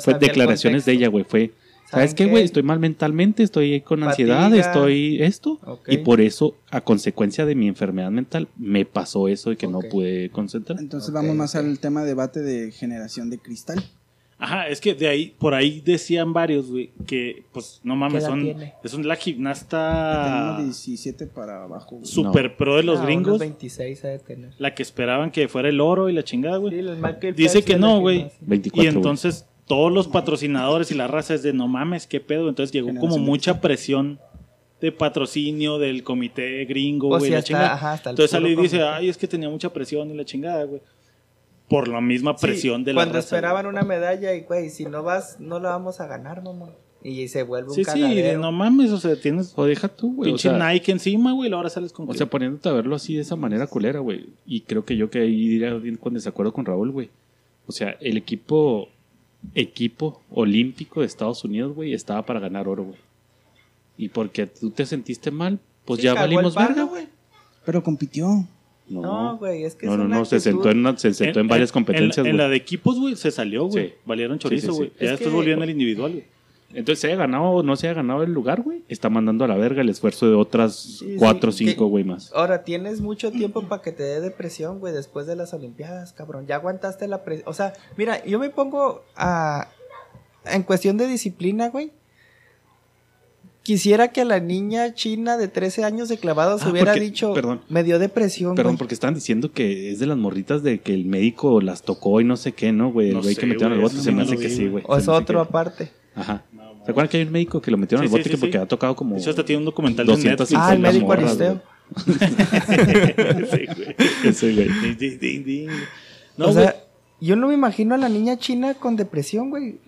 fue 0.00 0.14
declaraciones 0.18 0.84
de 0.84 0.92
ella, 0.92 1.08
güey. 1.08 1.24
Fue, 1.24 1.52
¿sabes 1.90 2.10
¿Saben 2.10 2.14
qué, 2.14 2.26
güey? 2.26 2.44
Estoy 2.44 2.62
mal 2.62 2.78
mentalmente, 2.78 3.42
estoy 3.42 3.80
con 3.80 4.02
ansiedad, 4.02 4.44
Fatiga. 4.50 4.66
estoy 4.66 5.22
esto. 5.22 5.58
Ok. 5.64 5.88
Y 5.88 5.98
por 5.98 6.20
eso, 6.20 6.56
a 6.70 6.80
consecuencia 6.82 7.46
de 7.46 7.54
mi 7.54 7.68
enfermedad 7.68 8.10
mental, 8.10 8.48
me 8.58 8.84
pasó 8.84 9.28
eso 9.28 9.50
de 9.50 9.56
que 9.56 9.66
Ok. 9.66 9.72
no 9.72 9.80
pude 9.90 10.30
concentrar. 10.30 10.78
Entonces 10.78 11.08
Ok, 11.10 11.14
vamos 11.14 11.36
más 11.36 11.54
al 11.56 11.78
tema 11.78 12.04
debate 12.04 12.40
de 12.40 12.70
generación 12.70 13.30
de 13.30 13.38
cristal. 13.38 13.82
Ajá, 14.42 14.68
es 14.68 14.80
que 14.80 14.94
de 14.94 15.06
ahí, 15.06 15.34
por 15.38 15.52
ahí 15.52 15.82
decían 15.82 16.32
varios, 16.32 16.70
güey, 16.70 16.90
que 17.06 17.44
pues 17.52 17.80
no 17.84 17.94
mames, 17.94 18.14
¿Qué 18.14 18.18
edad 18.20 18.28
son, 18.30 18.42
tiene? 18.42 18.74
es 18.82 18.94
un, 18.94 19.06
la 19.06 19.16
gimnasta 19.16 20.56
17 20.60 21.26
para 21.26 21.64
abajo. 21.64 21.96
güey. 21.96 22.06
super 22.06 22.56
pro 22.56 22.76
de 22.76 22.82
los 22.82 23.00
Ah, 23.00 23.04
gringos, 23.04 23.38
26 23.38 24.04
ha 24.04 24.08
de 24.08 24.18
tener. 24.18 24.50
la 24.58 24.74
que 24.74 24.82
esperaban 24.82 25.30
que 25.30 25.48
fuera 25.48 25.68
el 25.68 25.80
oro 25.80 26.08
y 26.08 26.12
la 26.12 26.22
chingada, 26.24 26.56
güey. 26.56 26.74
Sí, 26.80 27.32
Dice 27.36 27.62
que 27.62 27.76
no, 27.76 27.94
la 27.96 28.00
güey. 28.00 28.16
gimnasia. 28.16 28.38
24, 28.42 28.82
Y 28.82 28.86
güey. 28.86 28.96
entonces 28.96 29.46
todos 29.66 29.92
los 29.92 30.08
patrocinadores 30.08 30.90
y 30.90 30.94
la 30.94 31.06
raza 31.06 31.34
es 31.34 31.42
de 31.42 31.52
no 31.52 31.68
mames, 31.68 32.06
qué 32.06 32.20
pedo. 32.20 32.48
Entonces 32.48 32.72
llegó 32.72 32.88
como 32.88 33.00
Generación 33.00 33.24
mucha 33.24 33.60
presión 33.60 34.18
de 34.80 34.90
patrocinio 34.92 35.78
del 35.78 36.02
comité 36.02 36.64
gringo, 36.64 37.08
O 37.08 37.18
güey. 37.18 37.22
sea, 37.24 37.30
la 37.32 37.38
hasta- 37.38 37.46
chingada. 37.46 37.72
ajá, 37.74 37.92
hasta 37.92 38.10
el 38.10 38.14
Entonces 38.14 38.30
sale 38.30 38.50
y 38.50 38.56
dice, 38.56 38.82
ay, 38.82 39.08
es 39.10 39.16
que 39.18 39.28
tenía 39.28 39.48
mucha 39.50 39.70
presión 39.72 40.10
y 40.10 40.14
la 40.14 40.24
chingada, 40.24 40.64
güey. 40.64 40.80
Por 41.70 41.88
la 41.88 42.02
misma 42.02 42.36
Sí, 42.36 42.46
presión 42.46 42.84
de 42.84 42.92
la 42.92 42.98
Cuando 42.98 43.14
raza, 43.14 43.36
esperaban 43.36 43.64
una 43.64 43.82
medalla 43.82 44.34
y, 44.34 44.42
güey, 44.42 44.68
si 44.68 44.84
no 44.84 45.02
vas, 45.02 45.40
no 45.40 45.58
la 45.60 45.70
vamos 45.70 46.00
a 46.00 46.06
ganar, 46.06 46.42
mamá. 46.42 46.68
Y 47.02 47.28
se 47.28 47.44
vuelve 47.44 47.70
un 47.70 47.74
Sí, 47.76 47.84
sí, 47.84 48.22
no 48.38 48.52
mames, 48.52 48.90
o 48.90 48.98
sea, 49.00 49.16
tienes 49.18 49.54
O 49.56 49.64
deja 49.64 49.88
tú, 49.88 50.14
güey. 50.16 50.30
O 50.30 50.34
pinche 50.34 50.50
sea, 50.50 50.58
Nike 50.72 50.92
encima, 50.92 51.32
güey, 51.32 51.48
y 51.48 51.54
ahora 51.54 51.70
sales 51.70 51.92
con 51.94 52.06
O 52.06 52.12
que- 52.12 52.18
sea, 52.18 52.26
poniéndote 52.26 52.68
a 52.68 52.72
verlo 52.72 52.94
así 52.94 53.14
de 53.14 53.22
esa 53.22 53.36
manera 53.36 53.66
culera, 53.66 54.00
güey. 54.00 54.26
Y 54.44 54.60
creo 54.62 54.84
que 54.84 54.98
yo 54.98 55.08
que 55.08 55.20
ahí 55.20 55.48
diría 55.48 55.72
bien 55.74 55.96
con 55.96 56.12
desacuerdo 56.12 56.52
con 56.52 56.66
Raúl, 56.66 56.90
güey. 56.90 57.08
O 57.66 57.72
sea, 57.72 57.96
el 58.00 58.18
equipo 58.18 58.88
equipo 59.54 60.20
olímpico 60.30 61.00
de 61.00 61.06
Estados 61.06 61.44
Unidos, 61.44 61.74
güey, 61.74 61.94
estaba 61.94 62.26
para 62.26 62.40
ganar 62.40 62.68
oro, 62.68 62.84
güey. 62.84 62.98
Y 63.96 64.08
porque 64.08 64.46
tú 64.46 64.70
te 64.70 64.84
sentiste 64.84 65.30
mal, 65.30 65.58
pues 65.84 66.00
Sí, 66.00 66.04
ya 66.06 66.14
valimos 66.14 66.54
verga, 66.54 66.82
güey. 66.82 67.06
Pero 67.64 67.82
compitió. 67.82 68.44
No, 68.90 69.00
No, 69.02 69.38
güey, 69.38 69.64
es 69.64 69.74
que 69.76 69.86
no, 69.86 69.92
es 69.92 69.98
no, 69.98 70.04
una 70.04 70.18
no, 70.18 70.24
se 70.24 70.40
sentó 70.40 70.70
en, 70.70 70.78
una- 70.80 70.98
se 70.98 71.14
sentó 71.14 71.40
en, 71.40 71.48
varias 71.48 71.70
competencias, 71.72 72.18
En, 72.18 72.22
güey. 72.24 72.30
en 72.32 72.36
la 72.36 72.48
de 72.48 72.56
equipos, 72.56 72.98
güey, 72.98 73.16
se 73.16 73.30
salió, 73.30 73.66
güey. 73.66 73.88
Sí. 73.88 73.94
Valieron 74.04 74.38
chorizo, 74.38 74.66
sí, 74.68 74.72
sí. 74.72 74.78
güey. 74.78 74.92
Ya 75.00 75.14
Es 75.14 75.32
volvió 75.32 75.54
en 75.54 75.62
el 75.62 75.70
individual, 75.70 76.12
güey. 76.12 76.24
Entonces, 76.72 77.00
se 77.00 77.08
haya 77.08 77.16
ganado 77.16 77.44
o 77.46 77.62
no 77.64 77.74
se 77.74 77.88
haya 77.88 77.94
ganado 77.94 78.22
el 78.22 78.32
lugar, 78.32 78.62
güey, 78.62 78.84
está 78.88 79.10
mandando 79.10 79.44
a 79.44 79.48
la 79.48 79.56
verga 79.56 79.82
el 79.82 79.88
esfuerzo 79.88 80.28
de 80.28 80.34
otras 80.36 80.76
Sí, 81.00 81.16
cuatro 81.18 81.48
o 81.50 81.52
sí, 81.52 81.66
cinco, 81.66 81.86
güey, 81.88 82.04
más. 82.04 82.32
Ahora, 82.32 82.62
tienes 82.62 83.00
mucho 83.00 83.32
tiempo 83.32 83.62
para 83.62 83.82
que 83.82 83.90
te 83.90 84.04
dé 84.04 84.20
depresión, 84.20 84.78
güey, 84.78 84.92
después 84.92 85.26
de 85.26 85.34
las 85.34 85.52
Olimpiadas, 85.52 86.12
cabrón. 86.12 86.46
Ya 86.46 86.56
aguantaste 86.56 87.08
la 87.08 87.24
presión. 87.24 87.48
O 87.48 87.54
sea, 87.54 87.72
mira, 87.96 88.24
yo 88.24 88.38
me 88.38 88.50
pongo 88.50 89.02
a... 89.16 89.68
En 90.44 90.62
cuestión 90.62 90.96
de 90.96 91.06
disciplina, 91.08 91.68
güey. 91.70 91.90
Quisiera 93.70 94.08
que 94.08 94.22
a 94.22 94.24
la 94.24 94.40
niña 94.40 94.94
china 94.94 95.36
de 95.36 95.46
13 95.46 95.84
años 95.84 96.08
de 96.08 96.18
clavados 96.18 96.62
Ah, 96.64 96.70
hubiera 96.70 96.90
porque- 96.90 97.04
dicho, 97.04 97.32
perdón. 97.34 97.60
me 97.68 97.84
dio 97.84 98.00
depresión, 98.00 98.56
Perdón, 98.56 98.72
güey. 98.72 98.78
porque 98.78 98.94
estaban 98.94 99.14
diciendo 99.14 99.52
que 99.52 99.92
es 99.92 100.00
de 100.00 100.06
las 100.06 100.18
morritas 100.18 100.64
de 100.64 100.80
que 100.80 100.92
el 100.92 101.04
médico 101.04 101.60
las 101.60 101.82
tocó 101.82 102.20
y 102.20 102.24
no 102.24 102.36
sé 102.36 102.50
qué, 102.50 102.72
¿no, 102.72 102.90
güey? 102.90 103.10
El 103.10 103.14
No 103.14 103.22
güey 103.22 103.36
sé, 103.36 103.40
que 103.42 103.46
metieron 103.46 103.72
al 103.74 103.80
bote 103.80 103.94
eso 103.94 104.02
se 104.02 104.10
no 104.10 104.16
me 104.16 104.22
hace 104.24 104.34
vi, 104.34 104.42
que 104.42 104.50
sí, 104.50 104.66
güey. 104.66 104.82
O 104.88 104.96
es 104.96 105.06
otro 105.06 105.40
que- 105.40 105.48
aparte. 105.48 105.90
Ajá. 106.16 106.42
¿Se 106.84 106.90
acuerdan 106.90 107.08
que 107.08 107.18
hay 107.18 107.22
un 107.22 107.30
médico 107.32 107.60
que 107.62 107.70
lo 107.70 107.76
metieron 107.76 108.02
Sí, 108.04 108.06
al 108.08 108.10
bote 108.10 108.24
sí, 108.24 108.30
que 108.30 108.38
porque 108.38 108.58
sí. 108.58 108.62
ha 108.64 108.66
tocado 108.66 108.96
como 108.96 109.14
De 109.14 109.20
hecho, 109.20 109.30
hasta 109.30 109.44
tiene 109.44 109.60
un 109.60 109.66
documental 109.66 110.04
de 110.04 110.12
200 110.14 110.50
Netflix. 110.50 110.68
Ah, 110.68 110.74
el 110.74 110.80
médico 110.80 111.06
morras, 111.06 111.24
Aristeo. 111.40 111.62
Sí, 113.50 113.66
güey. 113.76 113.96
ese 114.24 114.52
güey? 114.54 114.68
Ding, 114.82 114.96
ding, 114.98 115.18
ding, 115.20 115.44
ding. 115.44 115.68
No, 116.36 116.46
o 116.46 116.52
güey. 116.52 116.64
sea, 116.64 116.76
yo 117.20 117.36
no 117.36 117.46
me 117.48 117.54
imagino 117.54 117.94
a 117.94 117.98
la 117.98 118.08
niña 118.08 118.36
china 118.36 118.74
con 118.74 118.96
depresión, 118.96 119.50
güey. 119.50 119.78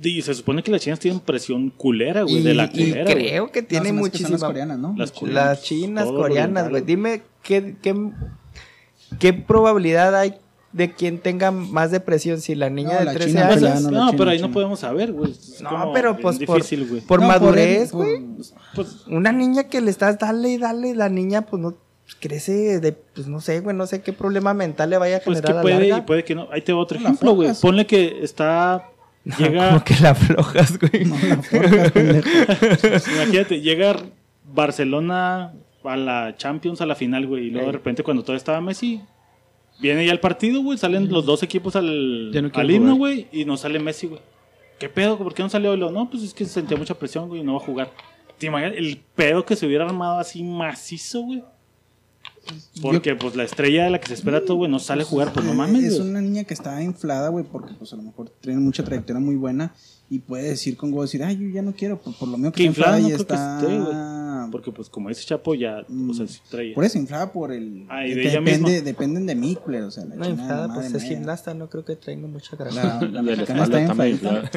Y 0.00 0.22
se 0.22 0.34
supone 0.34 0.62
que 0.62 0.70
las 0.70 0.80
chinas 0.80 0.98
tienen 1.00 1.20
presión 1.20 1.70
culera, 1.70 2.22
güey, 2.22 2.38
Y, 2.38 2.42
de 2.42 2.54
la 2.54 2.64
y 2.64 2.68
culera. 2.70 3.02
güey. 3.04 3.14
creo 3.28 3.50
que 3.52 3.62
tiene 3.62 3.86
se 3.88 3.92
me 3.92 4.00
hace 4.02 4.10
que 4.10 4.18
son 4.18 4.30
muchísima... 4.30 4.38
las 4.38 4.42
coreanas, 4.48 4.78
¿no? 4.78 4.94
Las 4.96 5.12
cu- 5.12 5.26
Las 5.26 5.62
chinas, 5.62 6.06
coreanas, 6.06 6.70
güey. 6.70 6.82
Dime 6.82 7.22
qué, 7.42 7.76
qué, 7.82 7.94
qué 9.18 9.32
probabilidad 9.32 10.14
hay 10.16 10.34
de 10.72 10.92
quien 10.94 11.18
tenga 11.18 11.50
más 11.50 11.90
depresión, 11.90 12.40
si 12.40 12.54
la 12.54 12.70
niña 12.70 12.94
No, 12.94 12.98
de 13.00 13.04
la 13.04 13.12
13 13.12 13.28
china 13.28 13.46
Pues, 13.48 13.62
años. 13.62 13.68
coreana. 13.82 13.90
no, 13.90 14.06
china, 14.06 14.18
pero 14.18 14.30
ahí 14.30 14.36
china. 14.38 14.48
no 14.48 14.54
podemos 14.54 14.80
saber, 14.80 15.12
güey. 15.12 15.34
No, 15.60 15.90
pero 15.92 16.16
pues 16.16 16.38
difícil, 16.38 16.86
por, 16.86 17.02
por 17.06 17.20
No, 17.20 17.28
madurez, 17.28 17.90
por- 17.92 18.04
güey. 18.06 18.22
Pues, 18.74 19.04
Una 19.08 19.32
niña 19.32 19.64
que 19.64 19.82
le 19.82 19.90
estás 19.90 20.18
dale 20.18 20.48
y 20.48 20.56
dale, 20.56 20.94
la 20.94 21.10
niña 21.10 21.42
pues 21.42 21.60
no 21.60 21.72
pues, 22.04 22.16
crece 22.18 22.80
de, 22.80 22.92
pues 22.92 23.26
no 23.26 23.42
sé, 23.42 23.60
güey, 23.60 23.76
no 23.76 23.86
sé 23.86 24.00
qué 24.00 24.14
problema 24.14 24.54
mental 24.54 24.88
le 24.88 24.96
vaya 24.96 25.18
a 25.18 25.20
pues 25.20 25.40
generar 25.40 25.46
que 25.46 25.52
a 25.52 25.56
la 25.56 25.62
puede 25.78 25.98
y 25.98 26.00
puede 26.00 26.24
que 26.24 26.34
no. 26.34 26.48
Ahí 26.50 26.62
te 26.62 26.72
va 26.72 26.78
otro 26.80 26.96
ejemplo, 26.98 27.34
güey. 27.34 27.50
Ponle 27.60 27.86
que 27.86 28.24
está... 28.24 28.88
Llega... 29.38 29.68
Como 29.68 29.84
que 29.84 29.94
la 30.00 30.10
aflojas, 30.10 30.78
güey. 30.78 31.04
No 31.04 31.16
la 31.16 31.90
pendejo. 31.90 32.28
Imagínate, 33.14 33.60
llega 33.60 33.96
Barcelona 34.44 35.52
a 35.84 35.96
la 35.96 36.36
Champions 36.36 36.80
a 36.80 36.86
la 36.86 36.94
final, 36.94 37.26
güey, 37.26 37.46
y 37.46 37.50
luego 37.50 37.66
de 37.66 37.72
repente 37.72 38.02
cuando 38.02 38.22
todo 38.22 38.36
estaba 38.36 38.60
Messi, 38.60 39.00
viene 39.80 40.06
ya 40.06 40.12
el 40.12 40.20
partido, 40.20 40.62
güey, 40.62 40.78
salen 40.78 41.10
los 41.10 41.26
dos 41.26 41.42
equipos 41.42 41.76
al, 41.76 42.30
no 42.30 42.50
al 42.54 42.70
himno, 42.70 42.96
güey, 42.96 43.28
y 43.32 43.44
no 43.44 43.56
sale 43.56 43.78
Messi, 43.78 44.06
güey. 44.06 44.20
¿Qué 44.78 44.88
pedo? 44.88 45.16
¿Por 45.18 45.34
qué 45.34 45.42
no 45.42 45.48
salió? 45.48 45.76
Luego, 45.76 45.92
no, 45.92 46.10
pues 46.10 46.22
es 46.22 46.34
que 46.34 46.44
sentía 46.44 46.76
mucha 46.76 46.94
presión, 46.94 47.28
güey, 47.28 47.40
y 47.40 47.44
no 47.44 47.54
va 47.54 47.58
a 47.58 47.64
jugar. 47.64 47.90
¿Te 48.38 48.46
imaginas 48.46 48.74
el 48.76 49.00
pedo 49.14 49.44
que 49.44 49.54
se 49.54 49.66
hubiera 49.66 49.84
armado 49.84 50.18
así 50.18 50.42
macizo, 50.42 51.22
güey? 51.22 51.44
Porque, 52.80 53.14
pues, 53.14 53.36
la 53.36 53.44
estrella 53.44 53.84
de 53.84 53.90
la 53.90 54.00
que 54.00 54.08
se 54.08 54.14
espera 54.14 54.44
todo, 54.44 54.56
güey, 54.56 54.70
no 54.70 54.78
sale 54.78 55.02
a 55.02 55.06
jugar, 55.06 55.32
pues 55.32 55.46
no 55.46 55.54
mames, 55.54 55.84
Es 55.84 56.00
una 56.00 56.20
niña 56.20 56.44
que 56.44 56.54
está 56.54 56.82
inflada, 56.82 57.28
güey, 57.28 57.44
porque 57.44 57.74
pues 57.74 57.92
a 57.92 57.96
lo 57.96 58.02
mejor 58.02 58.30
tiene 58.40 58.58
mucha 58.60 58.82
trayectoria 58.82 59.20
muy 59.20 59.36
buena 59.36 59.74
y 60.10 60.18
puede 60.18 60.48
decir 60.48 60.76
con 60.76 60.90
go 60.90 61.02
decir, 61.02 61.22
ay, 61.22 61.38
yo 61.38 61.48
ya 61.48 61.62
no 61.62 61.72
quiero, 61.72 62.00
por, 62.00 62.14
por 62.16 62.28
lo 62.28 62.36
mío 62.36 62.50
que 62.52 62.64
inflada 62.64 62.98
inflada 62.98 62.98
y 62.98 63.02
no 63.02 63.24
creo 63.24 63.26
que 63.26 63.34
está 63.34 63.60
esté, 64.42 64.50
porque 64.50 64.72
pues 64.72 64.88
como 64.90 65.08
ese 65.08 65.24
Chapo 65.24 65.54
ya, 65.54 65.86
o 66.10 66.14
sea, 66.14 66.26
traía. 66.50 66.74
Por 66.74 66.84
eso 66.84 66.98
inflada 66.98 67.32
por 67.32 67.52
el. 67.52 67.86
Ah, 67.88 68.04
y 68.06 68.10
que 68.10 68.14
de 68.16 68.22
ella 68.22 68.40
depende, 68.40 68.70
misma. 68.70 68.84
dependen 68.84 69.26
de 69.26 69.34
mí, 69.36 69.56
culero. 69.56 69.86
O 69.86 69.90
sea, 69.90 70.04
la 70.04 70.16
No, 70.16 70.28
inflada, 70.28 70.66
la 70.68 70.74
pues 70.74 70.92
es 70.92 71.02
mía. 71.04 71.12
gimnasta, 71.12 71.54
no 71.54 71.70
creo 71.70 71.84
que 71.84 71.96
traiga 71.96 72.26
mucha 72.26 72.56
grasa. 72.56 73.00
La, 73.02 73.22
la 73.22 73.32
está 73.32 74.08
inflada. 74.08 74.50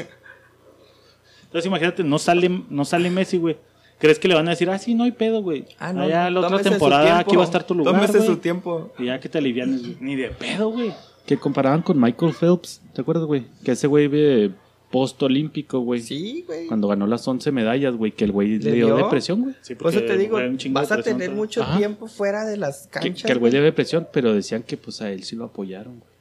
Entonces 1.44 1.68
imagínate, 1.68 2.04
no 2.04 2.20
sale, 2.20 2.66
no 2.70 2.84
sale 2.84 3.10
Messi, 3.10 3.38
güey. 3.38 3.58
¿Crees 4.00 4.20
que 4.20 4.28
le 4.28 4.36
van 4.36 4.48
a 4.48 4.52
decir, 4.52 4.70
ah, 4.70 4.78
sí, 4.78 4.94
no 4.94 5.04
hay 5.06 5.12
pedo, 5.12 5.42
güey? 5.42 5.66
Ah, 5.80 5.94
no, 5.94 6.02
Allá 6.04 6.30
la 6.30 6.42
otra 6.42 6.60
temporada 6.60 7.20
aquí 7.20 7.36
va 7.36 7.44
a 7.44 7.46
estar 7.46 7.64
tu 7.66 7.74
lugar, 7.76 7.94
Tómese 7.96 8.18
güey. 8.18 8.28
su 8.30 8.38
tiempo. 8.38 8.92
Y 9.00 9.06
ya 9.06 9.20
que 9.20 9.30
te 9.30 9.38
alivianes, 9.38 9.82
güey. 9.82 9.98
Ni 10.02 10.16
de 10.16 10.30
pedo, 10.30 10.70
güey. 10.70 10.92
Que 11.26 11.38
comparaban 11.38 11.82
con 11.82 12.00
Michael 12.00 12.34
Phelps, 12.34 12.82
¿te 12.94 13.02
acuerdas, 13.02 13.26
güey? 13.26 13.46
Que 13.64 13.72
ese 13.72 13.88
güey 13.88 14.08
de 14.10 14.52
post-olímpico, 14.92 15.80
güey. 15.80 16.02
Sí, 16.02 16.44
güey. 16.48 16.68
Cuando 16.68 16.88
ganó 16.88 17.08
las 17.08 17.28
11 17.28 17.52
medallas, 17.52 17.96
güey, 17.96 18.12
que 18.12 18.24
el 18.26 18.32
güey 18.32 18.60
¿Le 18.60 18.72
le 18.72 18.72
dio 18.76 18.86
dio? 18.88 18.96
depresión, 18.98 19.42
güey. 19.42 19.56
Sí, 19.62 19.76
Por 19.76 19.90
eso 19.92 20.00
porque 20.00 20.14
te 20.14 20.18
digo, 20.20 20.38
vas 20.72 20.92
a 20.92 21.02
tener 21.02 21.32
mucho 21.32 21.64
Ajá. 21.64 21.78
tiempo 21.78 22.08
fuera 22.08 22.46
de 22.46 22.58
las 22.58 22.88
Que, 22.88 23.00
canchas. 23.00 23.24
que 23.24 23.32
el 23.32 23.40
güey 23.40 23.52
güey. 23.52 23.60
dio 23.60 23.64
depresión, 23.64 24.08
pero 24.14 24.34
decían 24.34 24.64
que 24.64 24.78
pues 24.78 25.02
a 25.02 25.12
él 25.12 25.24
sí 25.24 25.36
lo 25.36 25.46
apoyaron, 25.46 26.00
güey. 26.00 26.15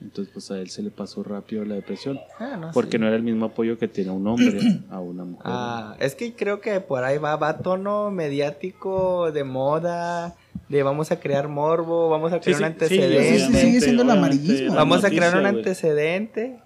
Entonces 0.00 0.32
pues 0.32 0.50
a 0.50 0.58
él 0.58 0.70
se 0.70 0.82
le 0.82 0.90
pasó 0.90 1.22
rápido 1.22 1.64
la 1.64 1.74
depresión. 1.74 2.20
Ah, 2.38 2.56
no, 2.58 2.70
Porque 2.72 2.92
sí. 2.92 2.98
no 2.98 3.06
era 3.06 3.16
el 3.16 3.22
mismo 3.22 3.46
apoyo 3.46 3.78
que 3.78 3.88
tiene 3.88 4.10
un 4.10 4.26
hombre 4.26 4.58
a 4.90 5.00
una 5.00 5.24
mujer. 5.24 5.42
Ah, 5.46 5.96
es 6.00 6.14
que 6.14 6.34
creo 6.34 6.60
que 6.60 6.80
por 6.80 7.04
ahí 7.04 7.18
va, 7.18 7.36
va 7.36 7.58
tono 7.58 8.10
mediático 8.10 9.32
de 9.32 9.44
moda, 9.44 10.34
de 10.68 10.82
vamos 10.82 11.10
a 11.10 11.20
crear 11.20 11.48
morbo, 11.48 12.08
vamos 12.08 12.32
a 12.32 12.40
crear 12.40 12.58
sí, 12.58 12.64
un 12.64 12.68
sí, 12.68 12.72
antecedente. 12.72 13.38
sí, 13.38 13.52
sí, 13.52 13.58
sigue 13.58 13.80
siendo 13.80 14.02
el 14.02 14.08
la 14.08 14.74
Vamos 14.74 15.04
a 15.04 15.10
crear 15.10 15.36
un 15.36 15.46
antecedente 15.46 16.63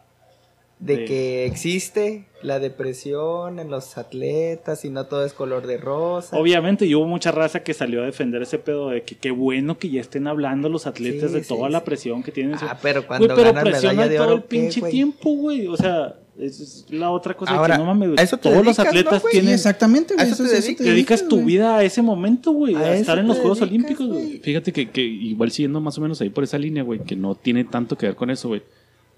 de 0.80 0.96
Sí. 0.96 1.04
que 1.06 1.46
existe 1.46 2.24
la 2.42 2.60
depresión 2.60 3.58
en 3.58 3.68
los 3.68 3.98
atletas 3.98 4.84
y 4.84 4.90
no 4.90 5.06
todo 5.06 5.24
es 5.24 5.32
color 5.32 5.66
de 5.66 5.76
rosa. 5.76 6.36
Obviamente, 6.38 6.86
y 6.86 6.94
hubo 6.94 7.06
mucha 7.06 7.32
raza 7.32 7.64
que 7.64 7.74
salió 7.74 8.02
a 8.02 8.06
defender 8.06 8.42
ese 8.42 8.58
pedo 8.58 8.90
de 8.90 9.02
que 9.02 9.16
qué 9.16 9.32
bueno 9.32 9.76
que 9.78 9.90
ya 9.90 10.00
estén 10.00 10.28
hablando 10.28 10.68
los 10.68 10.86
atletas 10.86 11.30
Sí, 11.30 11.36
de 11.36 11.42
sí, 11.42 11.48
toda 11.48 11.66
sí. 11.66 11.72
la 11.72 11.84
presión 11.84 12.22
que 12.22 12.30
tienen. 12.30 12.54
Ah, 12.60 12.78
pero 12.80 13.06
cuando 13.06 13.26
Güey, 13.26 13.36
pero 13.36 13.52
ganas 13.52 13.64
presiona 13.70 13.94
medalla 13.94 14.10
de 14.10 14.16
todo 14.18 14.26
oro, 14.28 14.36
el 14.36 14.42
¿qué, 14.42 14.48
pinche 14.48 14.82
tiempo, 14.82 15.30
güey. 15.34 15.66
O 15.66 15.76
sea, 15.76 16.14
es 16.38 16.86
la 16.90 17.10
otra 17.10 17.34
cosa 17.34 17.50
Ahora, 17.56 17.74
que 17.74 17.78
no 17.80 17.86
mames, 17.86 18.10
güey. 18.10 18.20
a 18.20 18.22
eso 18.22 18.36
te 18.36 18.48
Todos 18.48 18.64
los 18.64 18.76
dedicas, 18.76 18.84
¿no, 18.94 19.00
atletas 19.00 19.22
tienen. 19.32 19.54
exactamente, 19.54 20.14
güey. 20.14 20.24
¿A 20.24 20.30
eso 20.30 20.44
Eso, 20.44 20.52
te 20.52 20.58
eso 20.58 20.68
te 20.68 20.74
Te 20.76 20.84
dedicas 20.90 21.26
tu 21.26 21.42
vida 21.44 21.76
a 21.78 21.82
ese 21.82 22.02
momento, 22.02 22.52
güey. 22.52 22.76
A 22.76 22.94
estar 22.94 23.18
en 23.18 23.26
los 23.26 23.38
Juegos 23.38 23.58
dedicas, 23.58 23.72
Olímpicos, 23.82 24.06
güey. 24.06 24.38
Fíjate 24.38 24.72
que, 24.72 24.88
que 24.90 25.00
igual 25.00 25.50
siguiendo 25.50 25.80
más 25.80 25.98
o 25.98 26.00
menos 26.00 26.20
ahí 26.20 26.30
por 26.30 26.44
esa 26.44 26.56
línea, 26.56 26.84
güey, 26.84 27.00
que 27.00 27.16
no 27.16 27.34
tiene 27.34 27.64
tanto 27.64 27.98
que 27.98 28.06
ver 28.06 28.14
con 28.14 28.30
eso, 28.30 28.46
güey. 28.46 28.62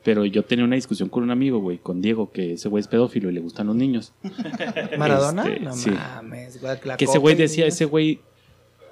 Pero 0.03 0.25
yo 0.25 0.45
tenía 0.45 0.65
una 0.65 0.77
discusión 0.77 1.09
con 1.09 1.23
un 1.23 1.31
amigo, 1.31 1.59
güey, 1.59 1.79
con 1.79 2.01
Diego, 2.01 2.31
que 2.33 2.55
ese 2.55 2.69
güey 2.69 2.81
es 2.81 2.89
pedófilo 2.89 3.29
y 3.29 3.35
le 3.35 3.41
gustan 3.41 3.67
los 3.67 3.77
niños. 3.77 4.13
¿Maradona? 4.99 5.43
Este, 5.47 5.61
no 5.61 5.73
sí. 5.75 5.91
mames, 5.91 6.61
güey. 6.61 6.79
que 6.97 7.05
ese 7.05 7.19
güey 7.19 7.35
decía, 7.35 7.67
ese 7.67 7.85
güey 7.85 8.21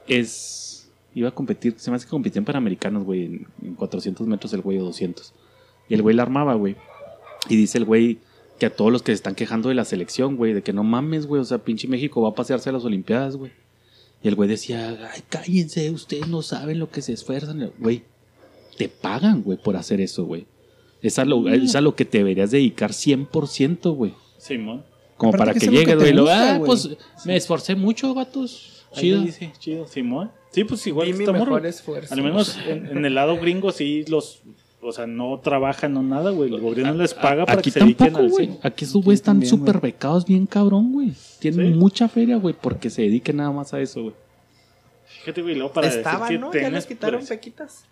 es... 0.06 0.90
Iba 1.14 1.30
a 1.30 1.32
competir, 1.32 1.74
se 1.78 1.90
me 1.90 1.96
hace 1.96 2.04
que 2.04 2.10
competían 2.10 2.44
panamericanos, 2.44 3.04
güey, 3.04 3.24
en, 3.24 3.46
en 3.62 3.74
400 3.74 4.26
metros 4.26 4.52
el 4.52 4.60
güey 4.60 4.78
o 4.78 4.84
200. 4.84 5.32
Y 5.88 5.94
el 5.94 6.02
güey 6.02 6.14
la 6.14 6.22
armaba, 6.22 6.54
güey. 6.54 6.76
Y 7.48 7.56
dice 7.56 7.78
el 7.78 7.86
güey 7.86 8.18
que 8.58 8.66
a 8.66 8.74
todos 8.74 8.92
los 8.92 9.02
que 9.02 9.12
se 9.12 9.16
están 9.16 9.34
quejando 9.34 9.68
de 9.68 9.74
la 9.74 9.84
selección, 9.84 10.36
güey, 10.36 10.52
de 10.52 10.62
que 10.62 10.72
no 10.72 10.84
mames, 10.84 11.26
güey, 11.26 11.40
o 11.40 11.44
sea, 11.44 11.58
pinche 11.58 11.88
México 11.88 12.20
va 12.20 12.30
a 12.30 12.34
pasearse 12.34 12.68
a 12.68 12.72
las 12.72 12.84
Olimpiadas, 12.84 13.36
güey. 13.36 13.52
Y 14.22 14.28
el 14.28 14.34
güey 14.34 14.48
decía, 14.48 15.10
ay, 15.12 15.22
cállense, 15.28 15.90
ustedes 15.90 16.26
no 16.28 16.42
saben 16.42 16.78
lo 16.78 16.90
que 16.90 17.02
se 17.02 17.12
esfuerzan. 17.12 17.72
Güey, 17.78 18.02
te 18.76 18.88
pagan, 18.88 19.42
güey, 19.42 19.58
por 19.58 19.76
hacer 19.76 20.00
eso, 20.00 20.24
güey. 20.24 20.46
Es 21.02 21.18
a, 21.18 21.24
lo, 21.24 21.48
es 21.48 21.74
a 21.76 21.80
lo 21.80 21.94
que 21.94 22.04
te 22.04 22.18
deberías 22.18 22.50
dedicar 22.50 22.90
100%, 22.90 23.94
güey. 23.94 24.14
Simón. 24.36 24.84
Como 25.16 25.30
Aparte 25.34 25.52
para 25.52 25.54
que 25.54 25.84
que, 25.84 25.86
te 25.86 26.12
güey. 26.12 26.28
ah, 26.30 26.56
güey. 26.58 26.66
pues 26.66 26.90
me 27.24 27.36
esforcé 27.36 27.74
mucho, 27.74 28.14
vatos. 28.14 28.84
Chido. 28.92 29.22
dice, 29.22 29.52
chido, 29.58 29.86
Simón. 29.86 30.30
Sí, 30.50 30.64
pues 30.64 30.86
igual 30.86 31.08
esta 31.08 31.32
mejor 31.32 31.66
esfuerzo. 31.66 32.14
Al 32.14 32.22
menos 32.22 32.56
en, 32.66 32.86
en 32.86 33.04
el 33.04 33.14
lado 33.14 33.36
gringo 33.38 33.70
sí 33.72 34.04
los... 34.08 34.40
O 34.80 34.92
sea, 34.92 35.08
no 35.08 35.40
trabajan, 35.40 35.92
no 35.92 36.02
nada, 36.04 36.30
güey. 36.30 36.54
El 36.54 36.60
gobierno 36.60 36.94
les 36.94 37.12
paga 37.12 37.44
para 37.44 37.58
Aquí 37.58 37.70
que 37.72 37.78
se 37.78 37.80
dediquen 37.80 38.12
tampoco, 38.12 38.24
al 38.24 38.30
güey. 38.30 38.46
cine. 38.46 38.58
Aquí 38.62 38.84
esos 38.84 39.02
güeyes 39.04 39.18
están 39.20 39.44
súper 39.44 39.80
becados 39.80 40.24
bien 40.24 40.46
cabrón, 40.46 40.92
güey. 40.92 41.12
Tienen 41.40 41.72
Sí. 41.72 41.78
mucha 41.78 42.08
feria, 42.08 42.36
güey, 42.36 42.54
porque 42.58 42.88
se 42.88 43.02
dediquen 43.02 43.38
nada 43.38 43.50
más 43.50 43.74
a 43.74 43.80
eso, 43.80 44.02
güey. 44.02 44.14
Fíjate, 45.20 45.42
güey, 45.42 45.56
luego 45.56 45.72
para 45.72 45.88
decir 45.88 45.98
Estaban, 46.00 46.28
que 46.28 46.38
¿no? 46.38 46.52
Ya 46.52 46.70
les 46.70 46.86
quitaron 46.86 47.26
pequitas. 47.26 47.84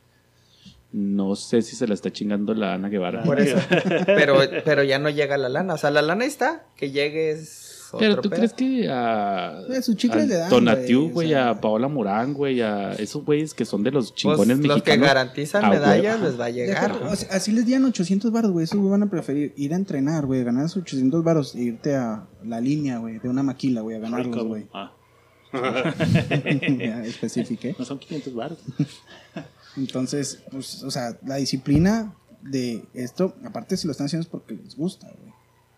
No 0.99 1.37
sé 1.37 1.61
si 1.61 1.77
se 1.77 1.87
la 1.87 1.93
está 1.93 2.11
chingando 2.11 2.55
la 2.55 2.73
Ana 2.73 2.89
Guevara. 2.89 3.23
Por 3.23 3.39
eso. 3.39 3.59
pero, 4.07 4.39
pero 4.65 4.83
ya 4.83 4.99
no 4.99 5.11
llega 5.11 5.37
la 5.37 5.51
lana. 5.51 5.75
O 5.75 5.79
sea, 5.79 5.91
la 5.91 6.01
lana 6.01 6.25
está. 6.25 6.65
Que 6.75 6.91
llegue 6.91 7.33
es 7.33 7.91
Pero 7.99 8.13
otro 8.13 8.23
tú 8.23 8.31
pedo. 8.31 8.39
crees 8.39 8.53
que 8.55 8.89
a, 8.91 9.61
Eh, 9.69 9.83
sus 9.83 9.95
chicles 9.97 10.23
al 10.23 10.29
le 10.31 10.35
dan, 10.37 10.49
Tonatiu, 10.49 11.01
güey, 11.01 11.11
o 11.11 11.13
güey, 11.13 11.29
sea. 11.29 11.51
a 11.51 11.61
Paola 11.61 11.89
Morán, 11.89 12.33
güey, 12.33 12.63
a 12.63 12.93
esos 12.93 13.23
güeyes 13.27 13.53
que 13.53 13.67
son 13.67 13.83
de 13.83 13.91
los 13.91 14.07
Pues, 14.11 14.15
chingones 14.23 14.57
los 14.61 14.61
que 14.61 14.69
mexicanos. 14.93 15.07
garantizan 15.07 15.69
medallas 15.69 16.19
les 16.23 16.41
va 16.41 16.47
a 16.47 16.49
Deja- 16.53 16.65
llegar. 16.89 16.93
o 17.03 17.15
sea, 17.15 17.29
así 17.37 17.53
les 17.53 17.67
dieran 17.67 17.85
800 17.85 18.33
baros, 18.33 18.53
güey. 18.53 18.65
Esos 18.65 18.79
güey 18.79 18.91
van 18.91 19.03
a 19.03 19.11
preferir 19.11 19.53
ir 19.55 19.75
a 19.75 19.77
entrenar, 19.77 20.25
güey. 20.25 20.43
Ganar 20.45 20.65
esos 20.65 20.79
800 20.79 21.23
baros 21.23 21.55
e 21.55 21.61
irte 21.61 21.95
a 21.95 22.27
la 22.43 22.59
línea, 22.59 22.97
güey. 22.99 23.19
De 23.19 23.29
una 23.29 23.43
maquila, 23.43 23.83
güey. 23.83 23.97
A 23.97 24.01
ganarlos, 24.01 24.45
güey. 24.47 24.67
Ah, 24.73 24.93
ya 25.53 27.05
especifiqué. 27.05 27.77
no 27.79 27.85
son 27.85 27.99
500 27.99 28.35
baros. 28.35 28.59
Entonces, 29.77 30.43
pues, 30.51 30.83
o 30.83 30.91
sea, 30.91 31.19
la 31.25 31.37
disciplina 31.37 32.15
de 32.43 32.85
esto, 32.95 33.35
aparte 33.45 33.77
si 33.77 33.87
lo 33.87 33.93
están 33.93 34.07
haciendo 34.07 34.23
es 34.23 34.29
porque 34.31 34.55
les 34.55 34.77
gusta, 34.77 35.09
güey. 35.09 35.27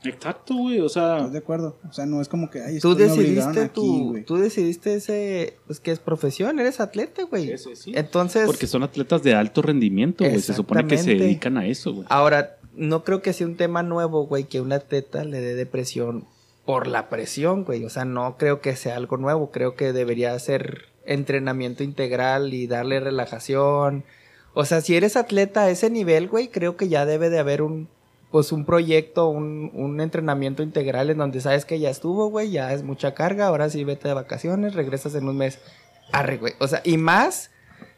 Exacto, 0.05 0.55
güey. 0.55 0.81
O 0.81 0.89
sea, 0.89 1.17
¿Estás 1.17 1.33
de 1.33 1.39
acuerdo? 1.39 1.77
O 1.89 1.93
sea, 1.93 2.07
no 2.07 2.21
es 2.21 2.29
como 2.29 2.51
que, 2.51 2.63
ay, 2.63 2.79
Tú 2.79 2.95
decidiste 2.95 3.61
aquí, 3.61 3.75
tu, 3.75 4.11
güey. 4.11 4.25
tú 4.25 4.37
decidiste 4.37 4.95
ese, 4.95 5.57
pues 5.67 5.81
que 5.81 5.91
es 5.91 5.99
profesión, 5.99 6.61
eres 6.61 6.79
atleta, 6.81 7.25
güey. 7.25 7.51
Ese 7.51 7.75
sí. 7.75 7.93
Entonces, 7.97 8.47
Porque 8.47 8.69
son 8.69 8.85
atletas 8.85 9.23
de 9.25 9.35
alto 9.35 9.61
rendimiento, 9.61 10.25
güey. 10.25 10.41
Se 10.41 10.55
supone 10.55 10.87
que 10.87 10.99
se 10.99 11.15
dedican 11.17 11.57
a 11.59 11.67
eso, 11.67 11.93
güey. 11.93 12.07
ahora, 12.11 12.59
no 12.77 13.03
creo 13.03 13.23
que 13.23 13.33
sea 13.33 13.47
un 13.47 13.57
tema 13.57 13.83
nuevo, 13.83 14.27
güey, 14.27 14.45
que 14.45 14.61
un 14.61 14.73
atleta 14.73 15.25
le 15.25 15.41
dé 15.41 15.57
depresión 15.57 16.27
por 16.65 16.87
la 16.87 17.09
presión, 17.09 17.65
güey. 17.65 17.85
O 17.85 17.91
sea, 17.91 18.05
no 18.05 18.37
creo 18.37 18.61
que 18.61 18.77
sea 18.77 18.95
algo 18.95 19.17
nuevo. 19.17 19.51
Creo 19.51 19.75
que 19.75 19.93
debería 19.93 20.39
ser 20.39 20.85
entrenamiento 21.09 21.83
integral 21.83 22.55
y 22.55 22.67
darle 22.67 23.01
relajación. 23.01 24.05
O 24.55 24.65
sea, 24.65 24.81
si 24.81 24.97
eres 24.97 25.17
atleta 25.17 25.63
a 25.63 25.71
ese 25.71 25.91
nivel, 25.91 26.29
güey, 26.29 26.49
creo 26.49 26.77
que 26.77 26.89
ya 26.89 27.07
debe 27.07 27.31
de 27.31 27.39
haber 27.39 27.63
un, 27.63 27.89
pues 28.31 28.53
un 28.53 28.65
proyecto, 28.65 29.29
un, 29.29 29.71
un 29.75 30.01
entrenamiento 30.01 30.63
integral 30.63 31.11
en 31.11 31.19
donde 31.19 31.41
sabes 31.41 31.65
que 31.65 31.79
ya 31.81 31.91
estuvo, 31.91 32.29
güey, 32.29 32.51
ya 32.51 32.73
es 32.73 32.83
mucha 32.83 33.15
carga, 33.15 33.47
ahora 33.47 33.71
sí 33.71 33.85
vete 33.85 34.09
de 34.09 34.15
vacaciones, 34.15 34.75
regresas 34.75 35.15
en 35.15 35.29
un 35.29 35.37
mes. 35.37 35.59
Arre, 36.13 36.37
güey. 36.39 36.55
O 36.59 36.69
sea, 36.69 36.81
y 36.85 36.97
más 36.99 37.51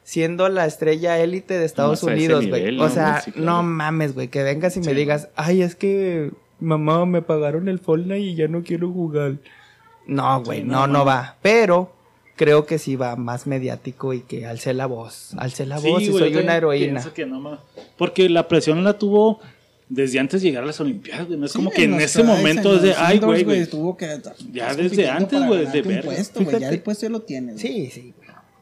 siendo 0.02 0.48
la 0.48 0.66
estrella 0.66 1.18
élite 1.18 1.58
de 1.58 1.64
Estados 1.64 2.02
Unidos, 2.02 2.46
güey. 2.46 2.68
O 2.78 2.82
¿no, 2.82 2.88
sea, 2.90 3.10
güey? 3.12 3.22
Sí, 3.22 3.32
claro. 3.32 3.46
no 3.46 3.62
mames, 3.62 4.14
güey, 4.14 4.28
que 4.28 4.42
vengas 4.42 4.76
y 4.76 4.80
me 4.80 4.94
digas, 4.94 5.28
ay, 5.36 5.62
es 5.62 5.74
que 5.76 6.30
mamá 6.58 7.06
me 7.06 7.22
pagaron 7.22 7.68
el 7.68 7.78
Fortnite 7.78 8.18
y 8.20 8.34
ya 8.34 8.48
no 8.48 8.62
quiero 8.62 8.90
jugar. 8.90 9.36
No, 10.06 10.42
güey, 10.42 10.60
Sí, 10.60 10.66
no, 10.66 10.86
no 10.86 10.98
no. 10.98 11.04
va. 11.04 11.36
Pero 11.42 11.92
creo 12.40 12.64
que 12.64 12.78
sí 12.78 12.96
va 12.96 13.16
más 13.16 13.46
mediático 13.46 14.14
y 14.14 14.22
que 14.22 14.46
alce 14.46 14.72
la 14.72 14.86
voz. 14.86 15.32
Alce 15.36 15.66
la 15.66 15.78
voz 15.78 16.00
y 16.02 16.06
soy 16.06 16.34
una 16.36 16.56
heroína. 16.56 17.04
que 17.14 17.26
no, 17.26 17.58
Porque 17.98 18.30
la 18.30 18.48
presión 18.48 18.82
la 18.82 18.94
tuvo 18.94 19.40
desde 19.90 20.18
antes 20.20 20.40
de 20.40 20.48
llegar 20.48 20.62
a 20.62 20.66
las 20.66 20.80
Olimpiadas, 20.80 21.26
güey. 21.26 21.38
No 21.38 21.44
es 21.44 21.52
Sí, 21.52 21.58
como 21.58 21.70
que 21.70 21.84
en 21.84 22.00
ese 22.00 22.22
momento 22.22 22.70
en 22.70 22.76
es 22.76 22.82
de, 22.82 22.88
los 22.88 22.98
ay, 22.98 23.18
güey, 23.18 23.44
güey. 23.44 23.66
Tuvo 23.66 23.94
que, 23.94 24.06
Ya 24.52 24.74
desde 24.74 25.10
antes, 25.10 25.38
güey, 25.46 25.64
ganarte 25.66 25.82
de 25.82 25.88
un 25.88 25.94
ver. 25.96 26.04
puesto, 26.06 26.42
güey. 26.42 26.58
Ya 26.60 26.68
el 26.70 26.80
puesto 26.80 27.02
ya 27.06 27.10
lo 27.10 27.20
tienes. 27.20 27.60
Sí, 27.60 27.90
sí. 27.92 28.14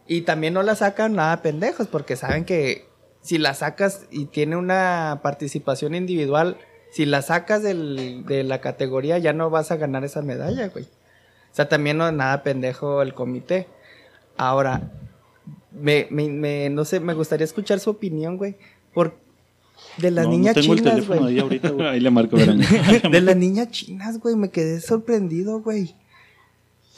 Y 0.08 0.22
también 0.22 0.54
no 0.54 0.64
la 0.64 0.74
sacan 0.74 1.14
nada 1.14 1.40
pendejos, 1.40 1.86
porque 1.86 2.16
saben 2.16 2.44
que 2.44 2.86
si 3.22 3.38
la 3.38 3.54
sacas 3.54 4.06
y 4.10 4.24
tiene 4.24 4.56
una 4.56 5.20
participación 5.22 5.94
individual, 5.94 6.56
si 6.90 7.06
la 7.06 7.22
sacas 7.22 7.62
del- 7.62 8.24
de 8.26 8.42
la 8.42 8.60
categoría 8.60 9.18
ya 9.18 9.32
no 9.34 9.50
vas 9.50 9.70
a 9.70 9.76
ganar 9.76 10.04
esa 10.04 10.20
medalla, 10.22 10.66
güey. 10.68 10.86
O 11.52 11.54
sea, 11.58 11.68
también 11.68 11.96
no 11.98 12.06
es 12.06 12.14
nada 12.14 12.42
pendejo 12.42 13.02
el 13.02 13.14
comité. 13.14 13.66
Ahora, 14.36 14.92
me, 15.72 16.06
me, 16.10 16.28
me- 16.28 16.70
no 16.70 16.84
sé, 16.84 17.00
me 17.00 17.14
gustaría 17.14 17.44
escuchar 17.44 17.80
su 17.80 17.90
opinión, 17.90 18.36
güey. 18.36 18.56
Por, 18.94 19.16
de 19.96 20.10
las 20.10 20.24
No, 20.24 20.30
no 20.32 20.36
niñas 20.38 20.54
tengo 20.54 20.72
el 20.72 20.78
chinas, 20.80 20.94
teléfono 20.94 21.20
güey. 21.22 21.34
ahí 21.34 21.40
ahorita, 21.40 21.70
güey. 21.70 21.86
Ahí 21.88 22.00
le 22.00 22.10
marco, 22.10 22.36
verán. 22.36 22.60
De 23.10 23.20
las 23.20 23.36
niñas 23.36 23.70
chinas, 23.70 24.18
güey. 24.18 24.36
Me 24.36 24.50
quedé 24.50 24.80
sorprendido, 24.80 25.60
güey. 25.60 25.94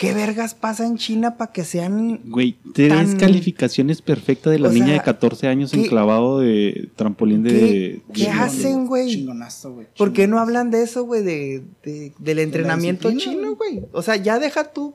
¿Qué 0.01 0.14
vergas 0.14 0.55
pasa 0.55 0.86
en 0.86 0.96
China 0.96 1.36
para 1.36 1.53
que 1.53 1.62
sean 1.62 2.20
Güey, 2.24 2.57
tres 2.72 2.88
Tan- 2.88 3.18
calificaciones 3.18 4.01
perfectas 4.01 4.51
de 4.51 4.59
la 4.59 4.68
O 4.68 4.72
niña 4.72 4.86
sea, 4.86 4.94
de 4.94 5.03
14 5.03 5.46
años 5.46 5.72
¿qué- 5.72 5.82
enclavado 5.84 6.40
de 6.40 6.88
trampolín 6.96 7.42
de... 7.42 7.51
¿Qué, 7.51 8.03
qué 8.14 8.24
de- 8.24 8.30
hacen, 8.30 8.86
güey? 8.86 9.11
Chingonazo, 9.11 9.74
güey. 9.74 9.86
¿Por 9.98 10.14
qué 10.14 10.26
no 10.26 10.38
hablan 10.38 10.70
de 10.70 10.82
eso, 10.84 11.05
güey? 11.05 11.22
De, 11.22 11.62
de- 11.82 12.14
del 12.18 12.38
entrenamiento 12.38 13.12
chino, 13.14 13.57
güey. 13.57 13.82
O 13.92 14.01
sea, 14.01 14.16
ya 14.16 14.38
deja 14.38 14.72
tú 14.72 14.94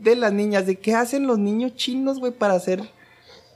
de 0.00 0.16
las 0.16 0.32
niñas, 0.32 0.66
de 0.66 0.80
qué 0.80 0.94
hacen 0.94 1.28
los 1.28 1.38
niños 1.38 1.76
chinos, 1.76 2.18
güey, 2.18 2.32
para 2.32 2.58
ser 2.58 2.82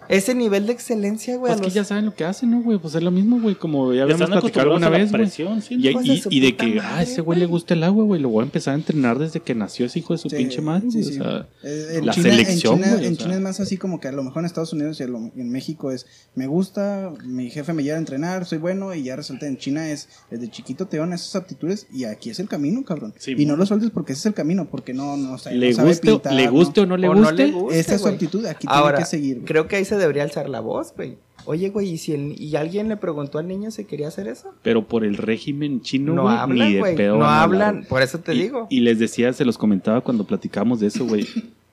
Ese 0.08 0.34
nivel 0.34 0.66
de 0.66 0.72
excelencia, 0.72 1.36
güey. 1.36 1.52
Pues 1.54 1.66
que 1.66 1.70
ya 1.70 1.84
saben 1.84 2.06
lo 2.06 2.14
que 2.14 2.24
hacen, 2.24 2.50
¿no, 2.50 2.62
güey? 2.62 2.78
Pues 2.78 2.94
es 2.94 3.02
lo 3.02 3.10
mismo, 3.10 3.40
güey. 3.40 3.54
Como 3.56 3.92
ya 3.92 4.04
habíamos 4.04 4.28
platicado 4.28 4.72
alguna 4.72 4.86
acostumbrados 4.86 4.86
a 4.86 4.90
la 4.90 4.98
vez, 4.98 5.10
güey. 5.10 5.22
presión, 5.22 5.62
sí. 5.62 5.74
Y, 5.78 5.88
Hijos 5.88 6.04
de 6.04 6.14
y- 6.14 6.20
su 6.20 6.28
y 6.32 6.40
de 6.40 6.50
puta 6.52 6.64
que, 6.64 6.80
ah, 6.80 6.82
madre, 6.82 7.02
ese 7.04 7.20
güey 7.20 7.38
le 7.38 7.46
gusta 7.46 7.74
el 7.74 7.84
agua, 7.84 8.04
güey. 8.04 8.20
Lo 8.20 8.28
voy 8.30 8.42
a 8.42 8.44
empezar 8.44 8.72
a 8.74 8.76
entrenar 8.78 9.18
desde 9.18 9.40
que 9.40 9.54
nació 9.54 9.86
ese 9.86 9.98
hijo 9.98 10.14
de 10.14 10.18
su 10.18 10.30
Sí, 10.30 10.36
pinche 10.36 10.60
madre, 10.62 10.90
sí, 10.90 11.02
güey. 11.02 11.12
sí. 11.14 11.20
O 11.20 11.22
sea, 11.24 11.48
en 11.62 12.06
la 12.06 12.12
China- 12.14 12.30
selección, 12.30 12.74
En 12.78 12.82
China, 12.84 12.94
güey, 12.96 13.06
en. 13.06 13.16
China 13.16 13.34
es 13.34 13.40
más 13.40 13.60
así 13.60 13.76
como 13.76 14.00
que 14.00 14.08
a 14.08 14.12
lo 14.12 14.22
mejor 14.22 14.40
en 14.40 14.46
Estados 14.46 14.72
Unidos 14.72 14.98
y 15.00 15.02
a 15.02 15.08
lo- 15.08 15.30
en 15.36 15.50
México 15.50 15.90
es, 15.90 16.06
me 16.34 16.46
gusta, 16.46 17.12
mi 17.24 17.50
jefe 17.50 17.72
me 17.72 17.82
lleva 17.82 17.96
a 17.96 18.00
entrenar, 18.00 18.46
soy 18.46 18.58
bueno 18.58 18.94
y 18.94 19.02
ya 19.02 19.16
resulta 19.16 19.46
en 19.46 19.58
China 19.58 19.90
es, 19.90 20.08
desde 20.30 20.48
chiquito 20.50 20.86
te 20.86 20.96
dan 20.96 21.12
esas 21.12 21.36
aptitudes 21.36 21.86
y 21.92 22.04
aquí 22.04 22.30
es 22.30 22.40
el 22.40 22.48
camino, 22.48 22.82
cabrón. 22.84 23.12
Sí, 23.18 23.34
y 23.36 23.44
no 23.46 23.56
lo 23.56 23.66
sueltes 23.66 23.90
porque 23.90 24.12
ese 24.14 24.20
es 24.20 24.26
el 24.26 24.34
camino, 24.34 24.68
porque 24.70 24.94
no, 24.94 25.16
no, 25.16 25.34
o 25.34 25.38
sea, 25.38 25.52
le 25.52 25.70
no 25.70 25.76
sabe 25.76 25.88
guste, 25.90 26.10
pintar, 26.12 26.32
le 26.32 26.48
guste 26.48 26.80
o 26.80 26.86
no 26.86 26.96
le 26.96 27.08
O 27.08 27.12
guste. 27.14 27.30
no 27.30 27.32
le 27.36 27.50
guste, 27.52 27.78
Esta 27.78 27.94
es 27.94 28.00
su 28.00 28.04
güey. 28.06 28.14
actitud, 28.14 28.46
aquí 28.46 28.66
Ahora, 28.70 28.96
tiene 28.98 29.04
que 29.04 29.10
seguir. 29.10 29.42
creo 29.44 29.68
que 29.68 29.76
ahí 29.76 29.84
se 29.84 29.97
debería 29.98 30.22
alzar 30.22 30.48
la 30.48 30.60
voz, 30.60 30.94
güey. 30.96 31.18
Oye, 31.44 31.68
güey, 31.70 31.90
¿y 31.90 31.98
si 31.98 32.12
el- 32.14 32.40
y 32.40 32.56
alguien 32.56 32.88
le 32.88 32.96
preguntó 32.96 33.38
al 33.38 33.46
niño 33.48 33.70
si 33.70 33.84
quería 33.84 34.08
hacer 34.08 34.28
eso? 34.28 34.54
Pero 34.62 34.86
por 34.88 35.04
el 35.04 35.16
régimen 35.16 35.80
chino, 35.82 36.14
No, 36.14 36.22
güey, 36.22 36.34
ni 36.34 36.40
hablan, 36.40 36.72
de 36.72 36.78
güey. 36.80 36.96
pedo 36.96 37.16
No 37.18 37.24
hablar, 37.26 37.68
hablan, 37.68 37.84
por 37.88 38.02
eso 38.02 38.18
te 38.20 38.34
y, 38.34 38.42
digo. 38.42 38.66
Y 38.70 38.80
les 38.80 38.98
decía, 38.98 39.32
se 39.32 39.44
los 39.44 39.56
comentaba 39.58 40.00
cuando 40.00 40.24
platicábamos 40.24 40.80
de 40.80 40.88
eso, 40.88 41.06
güey. 41.06 41.26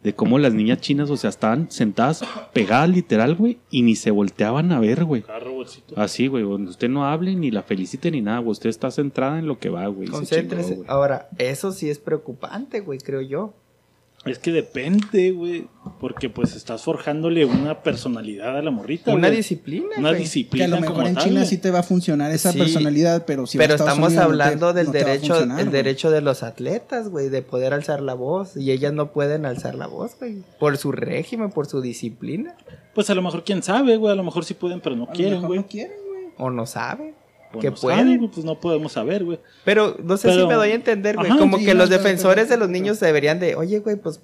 De 0.03 0.13
cómo 0.13 0.37
las 0.37 0.53
niñas 0.53 0.81
chinas, 0.81 1.09
o 1.09 1.17
sea, 1.17 1.31
estaban 1.31 1.71
sentadas 1.71 2.23
pegadas 2.53 2.87
literal, 2.89 3.33
güey, 3.35 3.57
y 3.71 3.81
ni 3.81 3.95
se 3.95 4.11
volteaban 4.11 4.71
a 4.71 4.79
ver, 4.79 5.03
güey. 5.03 5.23
Así, 5.95 6.27
güey, 6.27 6.43
donde 6.43 6.69
usted 6.69 6.89
no 6.89 7.05
hable 7.07 7.33
ni 7.35 7.49
la 7.49 7.63
felicite 7.63 8.11
ni 8.11 8.21
nada, 8.21 8.37
güey. 8.37 8.51
Usted 8.51 8.69
está 8.69 8.91
centrada 8.91 9.39
en 9.39 9.47
lo 9.47 9.57
que 9.57 9.69
va, 9.69 9.87
güey. 9.87 10.07
Concéntrese. 10.07 10.63
chingó, 10.69 10.75
güey. 10.83 10.89
Ahora, 10.89 11.29
eso 11.39 11.71
sí 11.71 11.89
es 11.89 11.97
preocupante, 11.97 12.81
güey, 12.81 12.99
creo 12.99 13.21
yo. 13.21 13.55
Es 14.25 14.39
que 14.39 14.51
depende, 14.51 15.31
güey. 15.31 15.67
Porque 15.99 16.29
pues 16.31 16.55
estás 16.55 16.81
forjándole 16.81 17.45
una 17.45 17.83
personalidad 17.83 18.57
a 18.57 18.61
la 18.63 18.71
morrita. 18.71 19.13
Una 19.13 19.27
güey. 19.27 19.37
disciplina, 19.37 19.85
Una 19.97 20.09
güey. 20.09 20.13
que 20.13 20.23
disciplina. 20.23 20.65
a 20.65 20.67
lo 20.67 20.79
mejor 20.81 20.95
como 20.95 21.07
en 21.07 21.13
tal, 21.13 21.23
China 21.25 21.35
güey. 21.41 21.49
sí 21.49 21.57
te 21.59 21.69
va 21.69 21.79
a 21.79 21.83
funcionar 21.83 22.31
esa 22.31 22.51
Sí, 22.51 22.57
personalidad, 22.57 23.25
pero 23.27 23.45
si 23.45 23.57
Pero 23.59 23.75
estamos 23.75 24.07
Unidos 24.09 24.13
no 24.13 24.19
te- 24.19 24.23
hablando 24.43 24.73
del 24.73 24.87
no 24.87 24.91
derecho, 24.93 25.39
el 25.43 25.69
derecho 25.71 26.09
de 26.09 26.21
los 26.21 26.41
atletas, 26.41 27.09
güey, 27.09 27.29
de 27.29 27.43
poder 27.43 27.73
alzar 27.73 28.01
la 28.01 28.15
voz. 28.15 28.57
Y 28.57 28.71
ellas 28.71 28.93
no 28.93 29.11
pueden 29.11 29.45
alzar 29.45 29.75
la 29.75 29.85
voz, 29.85 30.17
güey. 30.19 30.37
Por 30.59 30.75
su 30.77 30.91
régimen, 30.91 31.51
por 31.51 31.67
su 31.67 31.81
disciplina. 31.81 32.55
Pues 32.95 33.09
a 33.11 33.15
lo 33.15 33.21
mejor 33.21 33.43
quién 33.43 33.61
sabe, 33.61 33.97
güey. 33.97 34.11
A 34.11 34.15
lo 34.15 34.23
mejor 34.23 34.43
sí 34.43 34.55
pueden, 34.55 34.81
pero 34.81 34.95
no 34.95 35.03
A 35.03 35.11
quieren, 35.11 35.43
güey. 35.43 35.59
no 35.59 35.67
quieren, 35.67 35.97
güey. 36.07 36.25
O 36.37 36.49
no 36.49 36.65
saben. 36.65 37.13
O 37.55 37.59
que 37.59 37.69
no 37.71 37.75
pueden. 37.75 38.29
pues 38.29 38.45
no 38.45 38.59
podemos 38.59 38.91
saber, 38.93 39.23
güey. 39.23 39.39
Pero 39.63 39.97
no 40.03 40.17
sé 40.17 40.29
Pero- 40.29 40.41
si 40.41 40.47
me 40.47 40.53
doy 40.55 40.69
a 40.71 40.75
entender, 40.75 41.15
güey. 41.15 41.29
Como 41.37 41.57
sí, 41.57 41.65
que 41.65 41.73
no, 41.73 41.79
los 41.81 41.89
defensores 41.89 42.49
de 42.49 42.57
los 42.57 42.69
niños 42.69 42.99
deberían 42.99 43.39
de, 43.39 43.55
oye, 43.55 43.79
güey, 43.79 43.95
pues, 43.95 44.19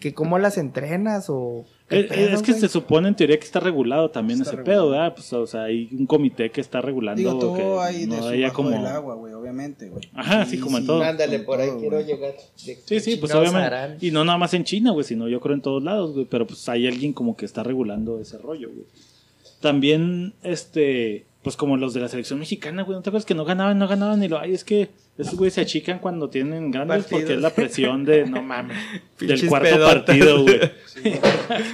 que 0.00 0.14
cómo 0.14 0.38
las 0.38 0.58
entrenas 0.58 1.26
o... 1.28 1.64
¿qué 1.88 1.96
Eh, 1.96 2.00
eh, 2.02 2.08
pedo, 2.08 2.36
es 2.36 2.42
que 2.42 2.52
güey? 2.52 2.60
se 2.60 2.68
supone 2.68 3.08
en 3.08 3.16
teoría 3.16 3.36
que 3.36 3.44
está 3.44 3.58
regulado 3.58 4.10
también 4.10 4.38
Está 4.38 4.50
ese 4.50 4.56
regulado. 4.58 4.82
pedo, 4.82 4.90
¿verdad? 4.92 5.14
Pues, 5.14 5.32
o 5.32 5.44
sea, 5.48 5.62
hay 5.64 5.88
un 5.90 6.06
comité 6.06 6.50
que 6.50 6.60
está 6.60 6.80
regulando 6.80 7.18
Digo, 7.18 7.36
todo 7.36 7.54
que 7.56 7.84
hay 7.84 8.06
de 8.06 8.16
no 8.16 8.42
bajo 8.42 8.54
como... 8.54 8.70
del 8.70 8.86
agua, 8.86 9.14
güey, 9.16 9.32
obviamente, 9.34 9.88
güey. 9.88 10.02
Ajá, 10.14 10.44
sí, 10.46 10.58
como 10.60 10.78
en 10.78 10.86
todo. 10.86 11.02
Ándale, 11.02 11.40
por 11.40 11.60
ahí 11.60 11.70
todo, 11.70 11.80
quiero 11.80 11.96
güey. 11.96 12.06
llegar. 12.06 12.32
De- 12.64 12.78
Sí, 12.84 13.00
sí, 13.00 13.16
pues 13.16 13.34
obviamente. 13.34 13.66
harán. 13.66 13.96
Y 14.00 14.12
no 14.12 14.24
nada 14.24 14.38
más 14.38 14.54
en 14.54 14.62
China, 14.62 14.92
güey, 14.92 15.02
sino 15.04 15.26
yo 15.28 15.40
creo 15.40 15.56
en 15.56 15.62
todos 15.62 15.82
lados, 15.82 16.12
güey. 16.14 16.26
Pero 16.30 16.46
pues 16.46 16.68
hay 16.68 16.86
alguien 16.86 17.12
como 17.12 17.36
que 17.36 17.44
está 17.44 17.64
regulando 17.64 18.20
ese 18.20 18.38
rollo, 18.38 18.68
güey. 18.72 18.86
También, 19.60 20.34
este, 20.44 21.24
pues 21.42 21.56
como 21.56 21.76
los 21.76 21.94
de 21.94 22.00
la 22.00 22.08
selección 22.08 22.38
mexicana, 22.38 22.82
güey, 22.82 22.96
¿no 22.96 23.02
te 23.02 23.10
acuerdas 23.10 23.24
que 23.24 23.34
no 23.34 23.44
ganaban, 23.44 23.78
no 23.78 23.86
ganaban? 23.86 24.22
Y 24.22 24.28
lo, 24.28 24.38
ay, 24.38 24.54
es 24.54 24.64
que 24.64 24.90
esos 25.16 25.36
güeyes 25.36 25.54
se 25.54 25.60
achican 25.60 26.00
cuando 26.00 26.28
tienen 26.28 26.70
grandes 26.70 27.04
porque 27.04 27.26
Partidos. 27.26 27.36
es 27.36 27.42
la 27.42 27.50
presión 27.50 28.04
de, 28.04 28.26
no 28.26 28.42
mames, 28.42 28.76
del 29.20 29.48
cuarto 29.48 29.68
pedotas. 29.68 29.94
partido, 29.94 30.42
güey. 30.42 30.60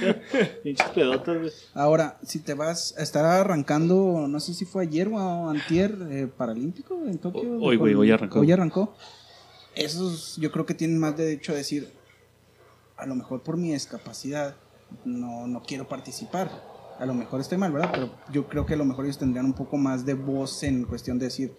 Pinches 0.63 0.89
pedotas, 0.89 1.37
güey. 1.39 1.51
Ahora, 1.73 2.17
si 2.23 2.39
te 2.39 2.53
vas 2.53 2.95
a 2.97 3.01
estar 3.03 3.25
arrancando, 3.25 4.27
no 4.27 4.39
sé 4.39 4.53
si 4.53 4.65
fue 4.65 4.83
ayer 4.83 5.07
o 5.07 5.49
antier, 5.49 5.97
eh, 6.11 6.27
Paralímpico 6.27 7.01
en 7.05 7.17
Tokio. 7.17 7.59
Hoy, 7.59 7.75
güey, 7.77 7.95
hoy 7.95 8.11
arrancó. 8.11 8.39
Hoy 8.39 8.51
arrancó. 8.51 8.95
Esos 9.73 10.37
yo 10.37 10.51
creo 10.51 10.65
que 10.65 10.73
tienen 10.75 10.99
más 10.99 11.17
derecho 11.17 11.53
a 11.53 11.55
decir, 11.55 11.89
a 12.97 13.05
lo 13.05 13.15
mejor 13.15 13.41
por 13.41 13.57
mi 13.57 13.73
discapacidad 13.73 14.55
no, 15.03 15.47
no 15.47 15.63
quiero 15.63 15.87
participar. 15.87 16.74
A 16.99 17.05
lo 17.05 17.13
mejor 17.13 17.41
estoy 17.41 17.57
mal, 17.57 17.71
¿verdad? 17.71 17.89
Pero 17.93 18.09
yo 18.31 18.47
creo 18.47 18.65
que 18.65 18.73
a 18.73 18.77
lo 18.77 18.85
mejor 18.85 19.05
ellos 19.05 19.17
tendrían 19.17 19.45
un 19.45 19.53
poco 19.53 19.77
más 19.77 20.05
de 20.05 20.13
voz 20.13 20.63
en 20.63 20.83
cuestión 20.85 21.19
de 21.19 21.25
decir, 21.25 21.51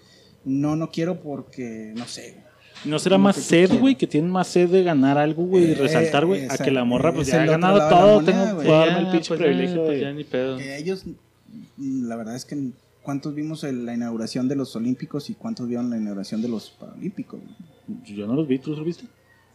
no, 0.44 0.76
no 0.76 0.90
quiero 0.90 1.20
porque, 1.20 1.92
no 1.96 2.06
sé. 2.06 2.36
¿No 2.84 2.98
será 2.98 3.18
más 3.18 3.36
que 3.36 3.42
sed, 3.42 3.78
güey? 3.80 3.96
Que 3.96 4.06
tienen 4.06 4.30
más 4.30 4.48
sed 4.48 4.68
de 4.68 4.82
ganar 4.82 5.18
algo, 5.18 5.44
güey, 5.44 5.64
y 5.68 5.72
Eh, 5.72 5.74
resaltar, 5.74 6.26
güey. 6.26 6.46
a 6.48 6.56
que 6.58 6.70
la 6.70 6.84
morra, 6.84 7.12
pues 7.12 7.28
Es 7.28 7.34
ya 7.34 7.42
ha 7.42 7.46
ganado 7.46 7.78
todo. 7.88 8.20
moneda, 8.20 8.44
Tengo 8.50 8.62
puedo 8.62 8.78
darme 8.78 8.98
el 9.00 9.06
pinche 9.10 9.28
pues, 9.28 9.40
privilegio 9.40 9.76
ya, 9.76 9.84
pues, 9.86 10.00
ya 10.00 10.12
ni 10.12 10.24
pedo. 10.24 10.56
Que 10.58 10.76
ellos, 10.78 11.04
la 11.78 12.16
verdad 12.16 12.36
es 12.36 12.44
que, 12.44 12.70
¿cuántos 13.02 13.34
vimos 13.34 13.62
la 13.62 13.94
inauguración 13.94 14.46
de 14.48 14.56
los 14.56 14.74
Olímpicos 14.76 15.30
y 15.30 15.34
cuántos 15.34 15.68
vieron 15.68 15.90
la 15.90 15.96
inauguración 15.96 16.42
de 16.42 16.48
los 16.48 16.70
Paralímpicos? 16.70 17.40
Yo 18.04 18.26
no 18.26 18.34
los 18.34 18.46
vi, 18.46 18.58
¿tú 18.58 18.70
los 18.70 18.84
viste? 18.84 19.04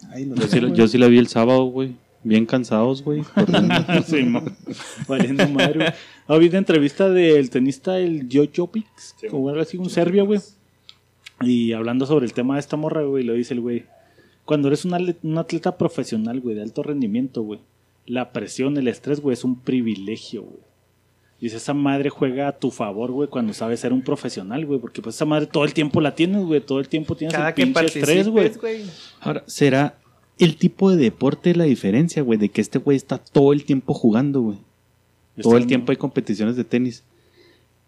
Ahí 0.10 0.26
los 0.26 0.40
Yo 0.40 0.48
sí, 0.48 0.60
yo 0.74 0.88
sí 0.88 0.98
la 0.98 1.08
vi 1.08 1.20
el 1.20 1.28
sábado, 1.28 1.66
güey. 1.66 1.96
Bien 2.24 2.46
cansados, 2.46 3.04
güey. 3.04 3.24
sí, 4.06 4.24
mo- 4.24 4.44
valiendo 5.08 5.48
madre, 5.50 5.74
güey. 5.76 5.88
Ah, 6.28 6.38
vi 6.38 6.48
una 6.50 6.60
entrevista 6.60 7.10
del 7.10 7.50
tenista, 7.50 7.98
el 8.00 8.30
Djokovic, 8.30 8.86
como 9.30 9.50
algo 9.50 9.62
así, 9.62 9.78
un 9.78 9.90
serbio, 9.90 10.26
güey. 10.26 10.40
Y 11.42 11.74
hablando 11.74 12.06
sobre 12.06 12.26
el 12.26 12.34
tema 12.34 12.56
de 12.56 12.60
esta 12.60 12.78
morra, 12.78 13.02
güey, 13.04 13.24
lo 13.24 13.34
dice 13.34 13.54
el 13.56 13.62
güey. 13.62 13.86
Cuando 14.46 14.68
eres 14.68 14.86
un 14.86 14.92
atle- 14.92 15.16
un 15.24 15.38
atleta 15.38 15.78
profesional, 15.78 16.40
güey, 16.42 16.56
de 16.56 16.62
alto 16.62 16.84
rendimiento, 16.84 17.42
güey, 17.42 17.60
la 18.06 18.32
presión, 18.32 18.78
el 18.78 18.88
estrés, 18.88 19.20
güey, 19.20 19.34
es 19.34 19.44
un 19.44 19.60
privilegio, 19.60 20.44
güey. 20.44 20.60
Dice, 21.40 21.58
esa 21.58 21.74
madre 21.74 22.12
juega 22.12 22.48
a 22.50 22.52
tu 22.60 22.70
favor, 22.70 23.12
güey, 23.12 23.28
cuando 23.28 23.52
sabes 23.54 23.80
ser 23.80 23.94
un 23.94 24.04
profesional, 24.04 24.64
güey, 24.68 24.80
porque 24.80 25.02
pues 25.02 25.16
esa 25.16 25.26
madre 25.26 25.48
todo 25.48 25.64
el 25.66 25.74
tiempo 25.74 26.00
la 26.00 26.14
tienes, 26.14 26.44
güey, 26.46 26.62
todo 26.62 26.80
el 26.80 26.88
tiempo 26.88 27.16
tienes 27.16 27.36
Cada 27.36 27.50
el 27.50 27.56
pinche 27.56 27.86
estrés, 28.00 28.28
güey. 28.28 28.52
Ahora, 29.22 29.44
¿será 29.48 29.98
el 30.42 30.58
tipo 30.58 30.92
de 30.92 30.98
deporte 30.98 31.56
la 31.56 31.64
diferencia, 31.66 32.22
güey? 32.24 32.38
De 32.40 32.50
que 32.50 32.62
este 32.62 32.80
güey 32.80 32.98
está 32.98 33.18
todo 33.18 33.54
el 33.54 33.64
tiempo 33.66 33.94
jugando, 33.94 34.42
güey. 34.42 34.58
Todo 35.42 35.58
el 35.58 35.66
tiempo 35.68 35.92
hay 35.92 35.98
competiciones 35.98 36.56
de 36.56 36.64
tenis. 36.64 37.04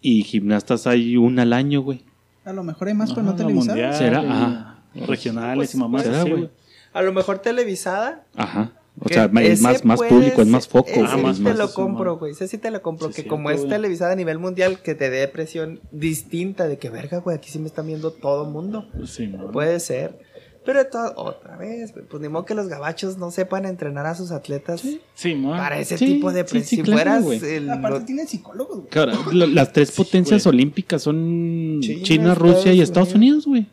Y 0.02 0.24
gimnastas 0.24 0.86
hay 0.88 1.18
una 1.18 1.44
al 1.44 1.54
año, 1.54 1.82
güey. 1.82 2.04
A 2.46 2.52
lo 2.54 2.64
mejor 2.64 2.88
hay 2.90 2.94
más, 2.94 3.12
pero 3.12 3.24
no 3.24 3.36
televisadas. 3.36 3.68
mundial, 3.78 3.94
¿Será? 3.96 4.24
y 4.24 4.28
Ajá. 4.28 4.84
Regionales 5.08 5.58
Pues, 5.58 5.76
y 5.76 5.78
mamás 5.78 6.04
¿será, 6.04 6.22
así, 6.22 6.30
güey? 6.32 6.50
A 6.94 7.02
lo 7.02 7.14
mejor 7.14 7.40
televisada. 7.40 8.26
Ajá. 8.36 8.74
O 9.00 9.06
que 9.06 9.16
sea, 9.16 9.26
es 9.26 9.62
más, 9.62 9.84
más 9.86 10.00
público, 10.02 10.42
es 10.42 10.48
más 10.48 10.68
foco. 10.68 10.90
Ese 10.90 11.02
Ah, 11.02 11.18
más- 11.18 11.38
es 11.38 11.44
te 11.44 11.50
más- 11.50 11.58
lo 11.58 11.74
compro, 11.74 12.18
güey. 12.20 12.34
Ese 12.34 12.48
sí 12.48 12.60
te 12.60 12.70
lo 12.70 12.82
compro. 12.84 13.12
Sí, 13.12 13.24
que 13.24 13.28
como 13.28 13.50
es 13.50 13.68
televisada 13.68 14.12
a 14.12 14.16
nivel 14.16 14.38
mundial, 14.38 14.80
que 14.84 14.94
te 14.94 15.10
dé 15.10 15.28
presión 15.28 15.80
distinta 15.92 16.68
de 16.68 16.78
que, 16.78 16.92
verga, 16.92 17.18
güey, 17.20 17.36
aquí 17.38 17.50
sí 17.50 17.58
me 17.58 17.66
están 17.68 17.88
viendo 17.88 18.12
todo 18.12 18.46
el 18.46 18.52
mundo. 18.52 18.88
Sí, 19.06 19.26
no. 19.28 19.50
Puede 19.52 19.80
ser. 19.80 20.20
Pero 20.66 20.80
de 20.80 20.86
todo- 20.86 21.14
otra 21.18 21.58
vez, 21.58 21.94
güey, 21.94 22.06
pues 22.06 22.22
ni 22.22 22.30
modo 22.30 22.46
que 22.46 22.56
los 22.56 22.68
gabachos 22.68 23.18
no 23.18 23.32
sepan 23.32 23.66
entrenar 23.66 24.06
a 24.06 24.16
sus 24.16 24.32
atletas 24.32 24.82
Sí, 25.16 25.36
para 25.44 25.78
ese 25.80 25.98
Sí, 25.98 26.06
tipo 26.06 26.32
de 26.32 26.42
sí, 26.42 26.52
presión. 26.52 26.64
sí, 26.64 26.76
si 26.78 26.82
claro, 26.84 26.98
fueras 26.98 27.24
güey. 27.24 27.56
el- 27.56 27.70
Aparte 27.70 28.00
lo- 28.00 28.06
tienen 28.06 28.28
psicólogos, 28.28 28.78
güey. 28.78 28.90
Claro, 28.90 29.12
lo- 29.32 29.48
las 29.48 29.74
tres 29.74 29.92
potencias 29.92 30.46
olímpicas 30.48 31.02
son 31.02 31.80
China, 31.82 32.04
China, 32.04 32.36
Rusia 32.36 32.74
y 32.74 32.80
Estados 32.82 33.10
Estados 33.10 33.16
Unidos, 33.16 33.46
güey. 33.46 33.68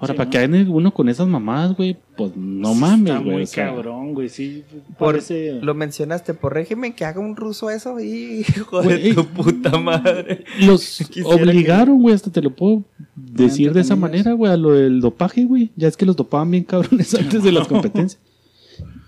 Ahora, 0.00 0.14
Sí, 0.14 0.16
para 0.16 0.24
¿no? 0.24 0.30
que 0.30 0.38
hagan 0.38 0.68
uno 0.70 0.94
con 0.94 1.08
esas 1.10 1.28
mamadas, 1.28 1.76
güey, 1.76 1.94
pues 2.16 2.32
no 2.34 2.74
mames, 2.74 3.10
Está 3.12 3.18
güey. 3.18 3.32
muy 3.34 3.42
o 3.42 3.46
sea, 3.46 3.66
cabrón, 3.66 4.14
güey, 4.14 4.28
sí. 4.30 4.64
por, 4.98 5.12
Parece... 5.12 5.60
lo 5.60 5.74
mencionaste 5.74 6.32
por 6.32 6.54
régimen, 6.54 6.94
que 6.94 7.04
haga 7.04 7.20
un 7.20 7.36
ruso 7.36 7.68
eso 7.68 8.00
y 8.00 8.40
hijo 8.56 8.82
Güey, 8.82 9.02
de 9.02 9.14
tu 9.14 9.26
puta 9.26 9.78
madre. 9.78 10.44
Los 10.60 11.02
obligaron, 11.24 12.00
güey, 12.00 12.14
hasta 12.14 12.32
te 12.32 12.40
lo 12.40 12.50
puedo 12.50 12.82
decir 13.14 13.74
de 13.74 13.82
esa 13.82 13.94
manera, 13.94 14.32
güey, 14.32 14.50
a 14.50 14.56
lo 14.56 14.72
del 14.72 15.00
dopaje, 15.00 15.44
güey. 15.44 15.70
Ya 15.76 15.86
es 15.88 15.96
que 15.98 16.06
los 16.06 16.16
dopaban 16.16 16.50
bien 16.50 16.64
cabrones 16.64 17.14
antes 17.18 17.42
de 17.42 17.52
las 17.52 17.68
competencias. 17.68 18.20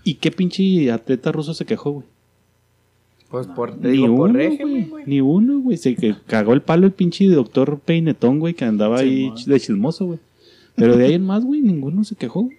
¿Y 0.03 0.15
qué 0.15 0.29
pinche 0.31 0.91
atleta 0.91 1.31
ruso 1.31 1.53
se 1.55 1.65
quejó, 1.65 1.91
güey? 1.91 2.05
Pues 3.31 3.47
por, 3.47 3.71
te 3.79 3.87
Ni 3.87 3.97
digo, 3.97 4.15
por 4.15 4.31
régimen, 4.31 4.89
güey. 4.91 5.05
Ni 5.07 5.21
uno, 5.21 5.59
güey. 5.59 5.77
Se 5.77 5.95
que 5.95 6.13
cagó 6.27 6.53
el 6.53 6.61
palo 6.61 6.85
el 6.85 6.91
pinche 6.91 7.25
doctor 7.29 7.79
Peinetón, 7.83 8.39
güey, 8.39 8.53
que 8.53 8.63
andaba 8.65 8.99
Sí, 8.99 9.05
ahí 9.05 9.29
man. 9.29 9.37
de 9.47 9.59
chismoso, 9.59 10.05
güey. 10.05 10.19
Pero 10.75 10.97
de 10.97 11.05
ahí 11.05 11.13
en 11.13 11.25
más, 11.25 11.45
güey, 11.45 11.61
ninguno 11.61 12.03
se 12.03 12.15
quejó. 12.15 12.49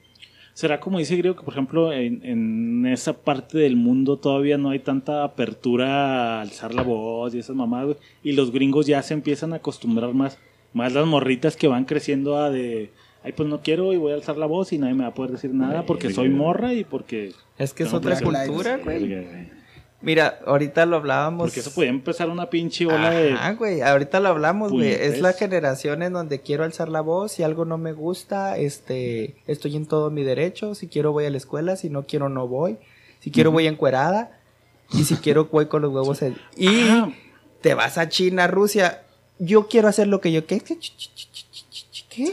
Será 0.55 0.79
como 0.79 0.99
dice 0.99 1.17
Griego 1.17 1.37
que, 1.37 1.43
por 1.43 1.53
ejemplo, 1.53 1.93
en, 1.93 2.25
en 2.25 2.87
esa 2.87 3.13
parte 3.13 3.59
del 3.59 3.75
mundo 3.75 4.19
todavía 4.19 4.57
no 4.57 4.71
hay 4.71 4.79
tanta 4.79 5.25
apertura 5.25 6.39
a 6.39 6.43
alzar 6.43 6.75
la 6.75 6.83
voz 6.83 7.35
y 7.35 7.41
esas 7.41 7.57
mamadas, 7.57 7.87
güey. 7.87 7.99
Y 8.23 8.33
los 8.33 8.53
gringos 8.53 8.87
ya 8.87 9.03
se 9.03 9.15
empiezan 9.15 9.53
a 9.53 9.57
acostumbrar 9.57 10.15
más. 10.15 10.39
Más 10.73 10.93
las 10.93 11.07
morritas 11.07 11.57
que 11.57 11.67
van 11.67 11.85
creciendo 11.85 12.37
a 12.37 12.51
de... 12.51 12.91
Ay, 13.25 13.33
pues 13.33 13.49
no 13.49 13.63
quiero 13.63 13.93
y 13.93 13.97
voy 13.97 14.13
a 14.13 14.17
alzar 14.17 14.37
la 14.37 14.47
voz 14.47 14.73
y 14.73 14.79
nadie 14.79 14.95
me 14.95 15.03
va 15.03 15.09
a 15.09 15.15
poder 15.15 15.33
decir 15.33 15.53
nada 15.55 15.87
porque 15.87 16.11
soy 16.11 16.29
morra 16.29 16.75
y 16.75 16.85
porque... 16.85 17.33
Es 17.59 17.73
que 17.73 17.85
es 17.85 17.93
otra 17.93 18.21
cultura, 18.21 18.79
güey. 18.85 19.54
Mira, 20.05 20.39
ahorita 20.47 20.85
lo 20.87 20.97
hablábamos. 20.97 21.47
Porque 21.47 21.61
eso 21.61 21.73
podía 21.73 21.91
empezar 21.91 22.29
una 22.29 22.51
pinche 22.51 22.87
ola 22.87 23.11
de... 23.11 23.33
Ajá, 23.33 23.53
güey, 23.55 23.81
ahorita 23.81 24.21
lo 24.21 24.29
hablamos, 24.29 24.71
güey. 24.73 24.91
Es 24.93 25.21
la 25.21 25.33
generación 25.33 26.03
en 26.03 26.13
donde 26.13 26.41
quiero 26.41 26.63
alzar 26.65 26.89
la 26.89 27.01
voz, 27.01 27.33
si 27.33 27.43
algo 27.43 27.65
no 27.65 27.79
me 27.79 27.93
gusta, 27.93 28.57
este, 28.59 29.37
estoy 29.47 29.77
en 29.77 29.87
todo 29.87 30.11
mi 30.11 30.23
derecho, 30.23 30.75
si 30.75 30.89
quiero 30.89 31.13
voy 31.13 31.25
a 31.25 31.31
la 31.31 31.39
escuela, 31.39 31.77
si 31.77 31.89
no 31.91 32.07
quiero 32.07 32.29
no 32.29 32.47
voy, 32.47 32.77
si 33.21 33.31
quiero 33.31 33.51
voy 33.51 33.67
encuerada. 33.67 34.39
Y 34.93 35.05
si 35.05 35.17
quiero, 35.17 35.47
voy 35.53 35.67
con 35.67 35.81
los 35.83 35.91
huevos. 35.93 36.21
en- 36.23 36.37
Y 36.57 36.69
Ah. 36.89 37.11
te 37.63 37.73
vas 37.75 37.97
a 37.99 38.09
China, 38.09 38.47
Rusia. 38.47 39.03
Yo 39.39 39.67
quiero 39.69 39.89
hacer 39.89 40.07
lo 40.07 40.21
que 40.21 40.31
yo. 40.31 40.45
¿Qué? 40.47 40.61
¿Qué? 40.61 40.77
¿Qué? 42.11 42.33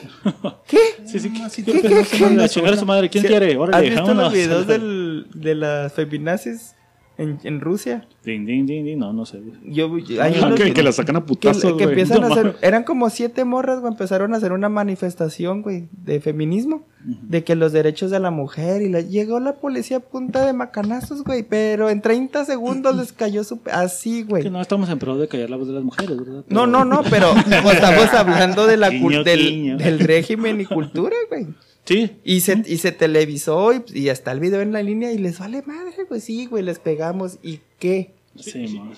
¿Qué? 0.68 0.80
Sí, 1.06 1.20
sí, 1.20 1.32
Ah, 1.42 1.50
¿qué- 1.56 1.64
qué- 1.64 1.82
qué- 1.82 2.78
su 2.78 2.86
madre, 2.86 3.10
¿quién 3.10 3.24
quiere? 3.24 3.52
¿Has 3.54 3.58
Órale, 3.58 3.86
visto 3.90 4.02
vámonos. 4.04 4.24
los 4.26 4.34
videos 4.34 4.68
del, 4.68 5.28
de 5.34 5.56
las 5.56 5.94
feminazis 5.94 6.76
en, 7.22 7.40
en 7.44 7.62
Rusia? 7.62 8.08
Ding, 8.24 8.46
ding, 8.46 8.66
ding, 8.66 8.84
ding, 8.86 8.98
no, 9.00 9.14
no 9.14 9.26
sé. 9.26 9.42
Yo, 9.66 9.90
hay 10.22 10.40
Ah, 10.42 10.46
unos 10.48 10.60
que, 10.60 10.66
que- 10.66 10.74
que 10.74 10.84
la 10.84 10.92
sacan 10.92 11.16
a 11.16 11.22
que, 11.22 11.26
putazos, 11.28 11.64
que 11.64 11.72
güey. 11.72 11.90
empiezan 11.90 12.22
No 12.22 12.28
a 12.28 12.32
hacer, 12.32 12.56
eran 12.62 12.84
como 12.84 13.10
siete 13.10 13.46
morras, 13.46 13.80
güey, 13.80 13.92
empezaron 13.92 14.34
a 14.34 14.38
hacer 14.38 14.52
una 14.52 14.70
manifestación, 14.70 15.62
güey, 15.62 15.88
de 15.92 16.20
feminismo, 16.20 16.86
de 17.04 17.44
que 17.44 17.56
los 17.56 17.72
derechos 17.72 18.12
de 18.12 18.20
la 18.20 18.30
mujer 18.30 18.82
y 18.84 18.90
la, 18.90 19.02
llegó 19.02 19.40
la 19.40 19.54
policía 19.54 19.98
a 19.98 20.00
punta 20.02 20.46
de 20.46 20.54
macanazos, 20.54 21.24
güey, 21.24 21.42
pero 21.44 21.90
en 21.90 22.02
30 22.02 22.46
segundos 22.46 22.96
les 22.96 23.12
cayó 23.12 23.44
su, 23.44 23.60
así, 23.72 24.22
güey. 24.24 24.44
Que 24.44 24.50
no 24.52 24.62
estamos 24.62 24.90
en 24.90 25.00
pro 25.00 25.18
de 25.18 25.28
callar 25.28 25.50
la 25.50 25.58
voz 25.58 25.68
de 25.68 25.74
las 25.74 25.84
mujeres, 25.84 26.18
¿verdad? 26.18 26.44
No, 26.50 26.62
Pero- 26.62 26.68
no, 26.68 26.86
no, 26.86 27.02
pero 27.10 27.34
estamos 27.72 28.14
hablando 28.14 28.68
de 28.68 28.78
la 28.78 28.90
Guiño, 28.90 29.24
del, 29.24 29.40
guiño. 29.40 29.78
del 29.78 30.00
régimen 30.00 30.62
y 30.62 30.66
cultura, 30.66 31.16
güey. 31.30 31.48
Sí. 31.86 32.12
Y 32.24 32.42
se, 32.42 32.62
y 32.66 32.78
se 32.78 32.92
televisó 32.92 33.74
y, 33.74 33.82
y 33.94 34.10
está 34.10 34.32
el 34.32 34.40
video 34.40 34.62
en 34.62 34.72
la 34.72 34.84
línea 34.84 35.12
y 35.12 35.18
les 35.18 35.40
vale 35.40 35.62
madre, 35.64 36.06
pues 36.08 36.24
sí, 36.24 36.46
güey, 36.46 36.64
les 36.64 36.80
pegamos. 36.80 37.40
¿Y 37.44 37.60
qué? 37.80 38.12
Sí, 38.36 38.68
man. 38.80 38.94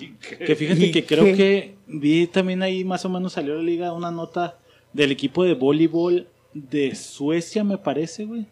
Que 0.46 0.54
fíjate 0.54 0.86
¿Y 0.86 0.92
que 0.92 1.04
creo 1.04 1.24
qué? 1.24 1.34
que 1.34 1.74
vi 1.88 2.26
también 2.26 2.62
ahí 2.62 2.84
más 2.84 3.04
o 3.04 3.08
menos 3.08 3.32
salió 3.32 3.54
la 3.56 3.62
liga 3.62 3.92
una 3.92 4.10
nota 4.12 4.58
del 4.92 5.10
equipo 5.10 5.42
de 5.44 5.54
voleibol 5.54 6.28
de 6.52 6.94
Suecia, 6.94 7.64
me 7.64 7.78
parece, 7.78 8.26
güey. 8.26 8.46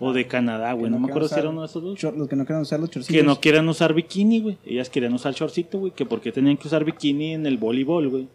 O 0.00 0.12
de 0.12 0.26
Canadá, 0.26 0.74
güey. 0.74 0.90
No, 0.90 0.98
no 0.98 1.06
me 1.06 1.08
acuerdo 1.10 1.28
si 1.28 1.34
era 1.40 1.48
uno 1.48 1.62
de 1.62 1.66
esos 1.66 1.82
dos. 1.82 1.98
Chor- 1.98 2.14
los 2.16 2.28
que 2.28 2.36
no 2.36 2.44
quieran 2.44 2.62
usar 2.62 2.78
los 2.78 2.90
chorcitos. 2.90 3.16
Que 3.16 3.22
no 3.24 3.40
quieran 3.40 3.68
usar 3.68 3.94
bikini, 3.94 4.40
güey. 4.40 4.58
Ellas 4.64 4.90
querían 4.90 5.14
usar 5.14 5.32
shortcito, 5.34 5.78
güey. 5.80 5.92
Que 5.92 6.04
porque 6.04 6.30
tenían 6.30 6.56
que 6.56 6.68
usar 6.68 6.84
bikini 6.84 7.32
en 7.34 7.46
el 7.46 7.56
voleibol, 7.58 8.08
güey. 8.08 8.28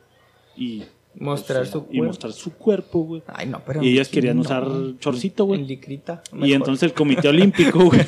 Y 0.57 0.83
Mostrar 1.15 1.61
o 1.61 1.65
sea, 1.65 1.71
su 1.73 1.79
Y 1.79 1.97
cuerpo. 1.97 2.05
mostrar 2.05 2.33
su 2.33 2.53
cuerpo, 2.53 2.99
güey. 3.03 3.21
Ay, 3.27 3.47
no, 3.47 3.61
pero. 3.65 3.83
Y 3.83 3.89
ellas 3.89 4.07
sí, 4.07 4.13
querían 4.15 4.37
no. 4.37 4.41
usar 4.41 4.67
chorcito, 4.99 5.45
güey. 5.45 5.61
En 5.61 5.67
licrita. 5.67 6.23
Y 6.41 6.53
entonces 6.53 6.83
el 6.83 6.93
Comité 6.93 7.27
Olímpico, 7.27 7.85
güey. 7.85 7.99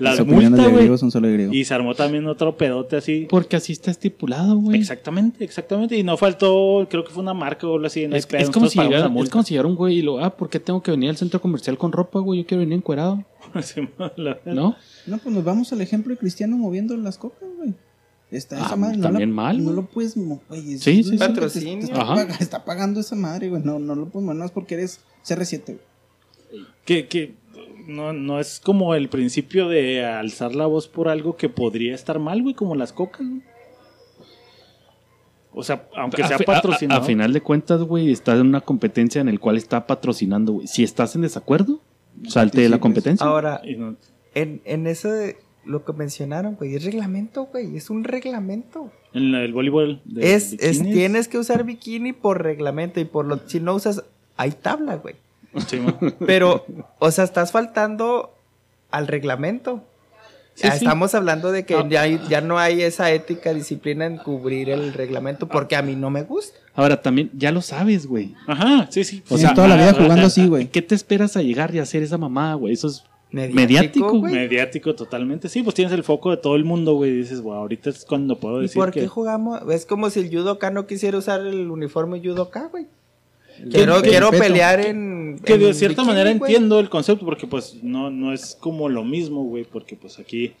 Las 0.00 0.18
las 0.18 0.20
opiniones 0.20 0.50
multa, 0.50 0.62
de 0.64 0.68
güey. 0.68 0.76
griegos 0.82 1.00
son 1.00 1.10
solo 1.10 1.26
de 1.28 1.32
griego. 1.34 1.52
Y 1.52 1.64
se 1.64 1.74
armó 1.74 1.94
también 1.94 2.26
otro 2.26 2.56
pedote 2.56 2.96
así. 2.96 3.26
Porque 3.30 3.56
así 3.56 3.72
está 3.72 3.90
estipulado, 3.90 4.56
güey. 4.56 4.78
Exactamente, 4.78 5.42
exactamente. 5.44 5.96
Y 5.96 6.02
no 6.02 6.16
faltó, 6.16 6.86
creo 6.90 7.04
que 7.04 7.10
fue 7.10 7.22
una 7.22 7.34
marca 7.34 7.66
o 7.66 7.74
algo 7.74 7.86
así. 7.86 8.04
hay 8.04 8.10
Es, 8.12 8.26
pedo, 8.26 8.42
es 8.42 8.50
como 8.50 8.68
si 8.68 8.78
llegara, 8.78 9.08
la 9.08 9.20
es 9.22 9.30
como 9.30 9.42
si 9.42 9.54
llegara 9.54 9.68
un 9.68 9.74
güey 9.76 9.98
y 9.98 10.02
lo, 10.02 10.22
ah, 10.22 10.36
¿por 10.36 10.50
qué 10.50 10.60
tengo 10.60 10.82
que 10.82 10.90
venir 10.90 11.10
al 11.10 11.16
centro 11.16 11.40
comercial 11.40 11.78
con 11.78 11.92
ropa, 11.92 12.18
güey? 12.20 12.40
Yo 12.42 12.46
quiero 12.46 12.60
venir 12.60 12.76
encuerado, 12.76 13.24
¿no? 14.44 14.76
No, 15.06 15.18
pues 15.18 15.34
nos 15.34 15.44
vamos 15.44 15.72
al 15.72 15.80
ejemplo 15.80 16.12
de 16.12 16.18
Cristiano 16.18 16.56
moviendo 16.56 16.96
las 16.96 17.18
copas, 17.18 17.48
güey. 17.56 17.74
Está 18.30 18.58
Ah, 18.62 18.66
esa 18.66 18.76
madre. 18.76 18.96
No 18.98 19.02
también 19.04 19.30
la- 19.30 19.34
mal, 19.36 19.64
No 19.64 19.72
lo 19.72 19.86
puedes 19.86 20.16
mo- 20.16 20.40
güey, 20.48 20.74
es- 20.74 20.82
Sí, 20.82 21.02
sí, 21.02 21.04
sí. 21.04 21.10
te- 21.12 21.18
Patrocinio. 21.18 21.78
te 21.78 21.84
está, 21.92 22.02
Ajá. 22.02 22.14
pag- 22.16 22.40
está 22.40 22.64
pagando 22.64 23.00
esa 23.00 23.16
madre, 23.16 23.48
güey. 23.48 23.62
No, 23.62 23.78
no 23.78 23.94
lo 23.94 24.06
puedes 24.06 24.24
mover, 24.24 24.36
no 24.36 24.44
es 24.44 24.50
porque 24.50 24.74
eres 24.74 25.00
CR7, 25.24 25.78
güey. 26.52 26.66
que, 26.84 27.06
que 27.08 27.34
no, 27.86 28.12
no 28.12 28.38
es 28.40 28.60
como 28.60 28.94
el 28.94 29.08
principio 29.08 29.68
de 29.68 30.04
alzar 30.04 30.54
la 30.54 30.66
voz 30.66 30.88
por 30.88 31.08
algo 31.08 31.36
que 31.36 31.48
podría 31.48 31.94
estar 31.94 32.18
mal, 32.18 32.42
güey, 32.42 32.54
como 32.54 32.74
las 32.74 32.92
cocas, 32.92 33.26
güey. 33.26 33.42
O 35.52 35.62
sea, 35.62 35.88
aunque 35.96 36.22
sea 36.24 36.36
a- 36.36 36.40
a- 36.40 36.44
patrocinado. 36.44 37.00
a 37.00 37.04
final 37.04 37.32
de 37.32 37.40
cuentas, 37.40 37.80
güey, 37.82 38.10
estás 38.12 38.38
en 38.40 38.46
una 38.46 38.60
competencia 38.60 39.20
en 39.20 39.28
el 39.28 39.40
cual 39.40 39.56
está 39.56 39.86
patrocinando, 39.86 40.52
güey. 40.52 40.66
Si 40.66 40.84
estás 40.84 41.14
en 41.16 41.22
desacuerdo, 41.22 41.80
salte 42.28 42.60
de 42.60 42.68
la 42.68 42.78
Participes. 42.78 42.80
competencia. 42.80 43.26
Ahora, 43.26 43.60
no- 43.76 43.96
en, 44.34 44.60
en 44.64 44.86
ese. 44.86 45.38
Lo 45.64 45.84
que 45.84 45.92
mencionaron, 45.92 46.54
güey, 46.54 46.74
es 46.76 46.84
reglamento, 46.84 47.44
güey. 47.46 47.76
Es 47.76 47.90
un 47.90 48.04
reglamento. 48.04 48.90
en 49.12 49.32
la- 49.32 49.42
el 49.42 49.52
voleibol. 49.52 50.00
de 50.04 50.34
Es, 50.34 50.52
es, 50.54 50.78
bikinis. 50.78 50.94
tienes 50.94 51.28
que 51.28 51.38
usar 51.38 51.64
bikini 51.64 52.12
por 52.12 52.42
reglamento 52.42 53.00
y 53.00 53.04
por 53.04 53.26
lo. 53.26 53.40
Si 53.48 53.60
no 53.60 53.74
usas. 53.74 54.02
Hay 54.36 54.52
tabla, 54.52 54.96
güey. 54.96 55.16
Sí. 55.66 55.80
Pero, 56.26 56.64
o 56.98 57.10
sea, 57.10 57.24
estás 57.24 57.50
faltando 57.52 58.34
al 58.90 59.06
reglamento. 59.08 59.82
Sí, 60.54 60.64
Ya 60.64 60.72
sí. 60.72 60.84
Estamos 60.84 61.14
hablando 61.14 61.52
de 61.52 61.64
que 61.64 61.74
Ah. 61.74 61.86
ya, 61.88 62.06
ya 62.06 62.40
no 62.40 62.58
hay 62.58 62.82
esa 62.82 63.10
ética, 63.12 63.52
disciplina 63.54 64.06
en 64.06 64.16
cubrir 64.18 64.70
el 64.70 64.92
reglamento 64.92 65.48
porque 65.48 65.76
a 65.76 65.82
mí 65.82 65.94
no 65.96 66.10
me 66.10 66.22
gusta. 66.22 66.58
Ahora 66.74 67.00
también, 67.02 67.30
ya 67.34 67.50
lo 67.52 67.62
sabes, 67.62 68.06
güey. 68.06 68.34
Ajá, 68.46 68.86
sí, 68.90 69.04
sí. 69.04 69.22
O 69.28 69.38
sea, 69.38 69.54
toda 69.54 69.68
la 69.68 69.76
vida 69.76 69.90
ah, 69.90 69.94
jugando 69.94 70.24
ah, 70.24 70.26
así, 70.26 70.46
güey. 70.46 70.66
¿Qué 70.68 70.82
te 70.82 70.94
esperas 70.94 71.36
a 71.36 71.42
llegar 71.42 71.74
y 71.74 71.78
hacer 71.80 72.02
esa 72.02 72.18
mamada, 72.18 72.54
güey? 72.54 72.74
Eso 72.74 72.88
es 72.88 73.04
Mediático, 73.30 73.56
Mediático, 73.56 74.18
güey. 74.18 74.32
Mediático 74.34 74.94
totalmente. 74.94 75.48
Sí, 75.48 75.62
pues 75.62 75.74
tienes 75.74 75.92
el 75.92 76.02
foco 76.02 76.30
de 76.30 76.38
todo 76.38 76.56
el 76.56 76.64
mundo, 76.64 76.94
güey. 76.94 77.10
Y 77.10 77.16
dices, 77.16 77.40
wow, 77.42 77.54
ahorita 77.54 77.90
es 77.90 78.04
cuando 78.04 78.38
puedo 78.38 78.60
¿Y 78.60 78.62
decir 78.62 78.76
por 78.80 78.90
que... 78.90 79.00
qué 79.00 79.08
jugamos? 79.08 79.60
Es 79.70 79.84
como 79.84 80.08
si 80.10 80.20
el 80.20 80.30
judoka 80.30 80.70
no 80.70 80.86
quisiera 80.86 81.18
usar 81.18 81.40
el 81.46 81.70
uniforme 81.70 82.20
judoka, 82.20 82.68
güey. 82.68 82.86
Quiero, 83.70 84.00
que- 84.02 84.10
quiero 84.10 84.30
pelear 84.30 84.80
en. 84.80 85.40
Que 85.44 85.58
de 85.58 85.68
en 85.68 85.74
cierta 85.74 86.02
bikini, 86.02 86.16
manera 86.16 86.38
güey. 86.38 86.52
entiendo 86.52 86.78
el 86.80 86.88
concepto 86.88 87.24
porque 87.24 87.46
pues 87.46 87.76
no, 87.82 88.08
no 88.10 88.32
es 88.32 88.56
como 88.58 88.88
lo 88.88 89.04
mismo, 89.04 89.42
güey, 89.44 89.64
porque 89.64 89.96
pues 89.96 90.18
aquí 90.20 90.48
si 90.48 90.54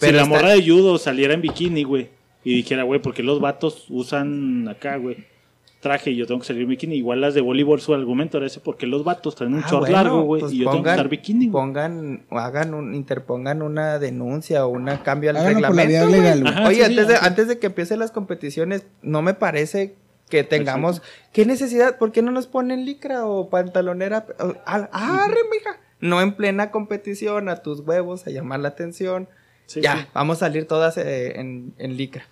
Pero 0.00 0.16
la 0.18 0.22
está- 0.22 0.34
morra 0.36 0.48
de 0.54 0.62
judo 0.62 0.96
saliera 0.98 1.34
en 1.34 1.40
bikini, 1.42 1.82
güey, 1.82 2.08
y 2.44 2.54
dijera, 2.54 2.84
güey, 2.84 3.02
porque 3.02 3.22
los 3.24 3.40
vatos 3.40 3.86
usan 3.90 4.68
acá, 4.68 4.96
güey, 4.98 5.16
traje 5.84 6.10
y 6.10 6.16
yo 6.16 6.26
tengo 6.26 6.40
que 6.40 6.46
salir 6.48 6.62
en 6.62 6.68
bikini, 6.70 6.96
igual 6.96 7.20
las 7.20 7.34
de 7.34 7.40
voleibol 7.40 7.80
su 7.80 7.94
argumento 7.94 8.38
era 8.38 8.48
ese 8.48 8.58
porque 8.58 8.88
los 8.88 9.04
vatos 9.04 9.36
traen 9.36 9.54
un 9.54 9.62
Ah, 9.62 9.68
short 9.70 9.80
bueno, 9.82 9.96
largo, 9.96 10.22
güey, 10.22 10.40
pues 10.40 10.52
y 10.52 10.58
yo 10.58 10.70
tengo 10.70 10.82
que 10.82 10.90
usar 10.90 11.08
bikini. 11.08 11.48
Pongan, 11.48 12.24
o 12.30 12.38
hagan 12.40 12.74
un, 12.74 12.92
interpongan 12.96 13.62
una 13.62 14.00
denuncia 14.00 14.66
o 14.66 14.70
un 14.70 14.86
cambio 15.04 15.30
al 15.30 15.36
Háganlo 15.36 15.68
reglamento. 15.68 16.06
legal. 16.08 16.46
Ajá, 16.48 16.66
Oye, 16.66 16.74
sí, 16.74 16.80
sí, 16.80 16.86
antes, 16.90 17.06
de, 17.08 17.16
antes 17.20 17.46
de 17.48 17.58
que 17.60 17.66
empiecen 17.68 18.00
las 18.00 18.10
competiciones, 18.10 18.84
no 19.02 19.22
me 19.22 19.34
parece 19.34 19.94
que 20.28 20.42
tengamos. 20.42 21.02
¿Qué 21.32 21.46
necesidad? 21.46 21.98
¿Por 21.98 22.10
qué 22.10 22.22
no 22.22 22.32
nos 22.32 22.46
ponen 22.48 22.84
licra 22.84 23.26
o 23.26 23.50
pantalonera? 23.50 24.26
Al- 24.66 24.88
¡Arre, 24.92 25.36
mija! 25.52 25.78
No 26.00 26.20
en 26.20 26.32
plena 26.34 26.70
competición, 26.70 27.48
a 27.48 27.62
tus 27.62 27.80
huevos, 27.80 28.26
a 28.26 28.30
llamar 28.30 28.60
la 28.60 28.68
atención. 28.68 29.28
Sí, 29.66 29.80
ya, 29.80 29.96
sí. 29.96 30.06
vamos 30.12 30.38
a 30.38 30.40
salir 30.46 30.66
todas 30.66 30.96
eh, 30.98 31.38
en, 31.40 31.72
en 31.78 31.96
licra. 31.96 32.26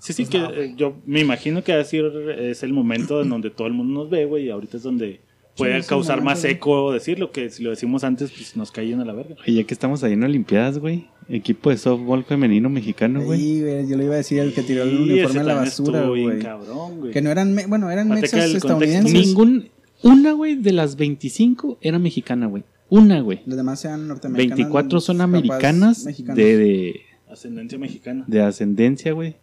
Sí, 0.00 0.12
sí, 0.12 0.26
que 0.26 0.38
eh, 0.38 0.74
yo 0.76 0.96
me 1.06 1.20
imagino 1.20 1.62
que 1.62 1.72
así 1.74 2.00
es 2.38 2.62
el 2.62 2.72
momento 2.72 3.20
en 3.22 3.28
donde 3.28 3.50
todo 3.50 3.66
el 3.68 3.74
mundo 3.74 4.00
nos 4.02 4.10
ve, 4.10 4.24
güey, 4.24 4.46
y 4.46 4.50
ahorita 4.50 4.78
es 4.78 4.82
donde 4.82 5.20
puede 5.56 5.76
el 5.76 5.84
causar 5.84 6.22
más 6.22 6.42
eco 6.44 6.90
decirlo, 6.92 7.32
que 7.32 7.50
si 7.50 7.62
lo 7.62 7.68
decimos 7.70 8.02
antes, 8.02 8.30
pues 8.30 8.56
nos 8.56 8.70
caían 8.72 9.00
a 9.00 9.04
la 9.04 9.12
verga. 9.12 9.36
Oye, 9.46 9.52
ya 9.56 9.64
que 9.64 9.74
estamos 9.74 10.02
ahí 10.02 10.14
en 10.14 10.24
Olimpiadas, 10.24 10.78
güey. 10.78 11.06
Equipo 11.28 11.70
de 11.70 11.76
softball 11.76 12.24
femenino 12.24 12.68
mexicano, 12.70 13.22
güey. 13.22 13.38
Sí, 13.38 13.60
güey, 13.60 13.86
yo 13.88 13.96
le 13.96 14.04
iba 14.04 14.14
a 14.14 14.16
decir 14.16 14.40
al 14.40 14.52
que 14.54 14.62
tiró 14.62 14.82
el 14.84 14.90
Sí, 14.90 14.96
uniforme 14.96 15.40
a 15.40 15.44
la 15.44 15.54
basura, 15.54 16.06
güey. 16.08 16.38
cabrón, 16.40 16.98
güey. 17.00 17.12
Que 17.12 17.20
no 17.22 17.30
eran, 17.30 17.54
me- 17.54 17.66
bueno, 17.66 17.90
eran 17.90 18.08
mexas 18.08 18.32
el 18.32 18.58
contexto. 18.60 18.68
estadounidenses. 18.68 19.12
Ningún, 19.26 19.68
una, 20.02 20.32
güey, 20.32 20.56
de 20.56 20.72
las 20.72 20.96
25 20.96 21.78
era 21.82 21.98
mexicana, 21.98 22.46
güey. 22.46 22.64
Una, 22.88 23.20
güey. 23.20 23.42
Los 23.46 23.56
demás 23.56 23.84
eran 23.84 24.08
norteamericanos. 24.08 24.56
24 24.58 25.00
son 25.00 25.20
americanas 25.20 26.04
de, 26.04 26.56
de, 26.56 27.00
Ascendencia 27.30 27.78
mexicana. 27.78 28.24
de 28.26 28.40
ascendencia, 28.40 29.12
güey. 29.12 29.36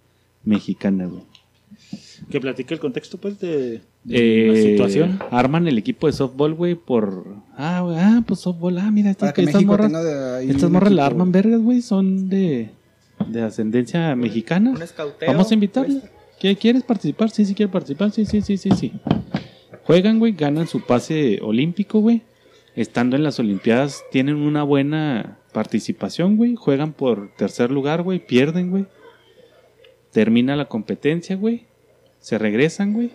Mexicana, 0.48 1.06
güey. 1.06 1.24
Que 2.32 2.42
platica 2.42 2.74
el 2.74 2.80
contexto, 2.80 3.18
pues, 3.20 3.40
de, 3.40 3.82
de 4.04 4.46
Eh, 4.46 4.48
la 4.52 4.56
situación. 4.62 5.20
Arman 5.32 5.68
el 5.68 5.78
equipo 5.78 6.08
de 6.08 6.14
softball, 6.14 6.54
güey, 6.54 6.76
por. 6.76 7.26
Ah, 7.58 7.82
güey, 7.84 7.98
ah, 8.00 8.24
pues 8.26 8.40
softball. 8.40 8.78
Ah, 8.80 8.90
mira, 8.92 9.12
estas, 9.12 9.34
morras. 9.64 9.92
Estas 10.44 10.70
morras 10.72 10.92
la 10.92 11.06
arman 11.06 11.32
vergas, 11.32 11.62
güey. 11.62 11.82
Son 11.82 12.28
de, 12.30 12.70
de 13.28 13.42
ascendencia 13.42 14.16
mexicana. 14.16 14.72
Un 14.72 14.82
escauteo. 14.82 15.28
Vamos 15.32 15.52
a 15.52 15.54
invitarle. 15.54 16.00
pues. 16.00 16.12
¿Qué- 16.40 16.56
¿Quieres 16.56 16.84
participar? 16.84 17.30
Sí, 17.30 17.46
sí, 17.46 17.54
quiero 17.54 17.72
participar. 17.72 18.12
Sí, 18.12 18.26
sí, 18.26 18.42
sí, 18.42 18.58
sí, 18.58 18.70
sí. 18.72 18.94
Juegan, 19.86 20.20
güey, 20.20 20.34
ganan 20.34 20.68
su 20.68 20.82
pase 20.82 21.40
olímpico, 21.42 22.00
güey. 22.00 22.22
Estando 22.76 23.16
en 23.16 23.24
las 23.24 23.40
Olimpiadas, 23.40 24.04
tienen 24.12 24.36
una 24.36 24.62
buena 24.64 25.40
participación, 25.52 26.38
güey. 26.38 26.56
Juegan 26.56 26.94
por 26.94 27.32
tercer 27.36 27.72
lugar, 27.72 28.04
güey. 28.04 28.20
Pierden, 28.26 28.70
güey. 28.70 28.86
Termina 30.18 30.56
la 30.56 30.66
competencia, 30.66 31.36
güey. 31.36 31.68
Se 32.20 32.40
regresan, 32.40 32.92
güey. 32.94 33.12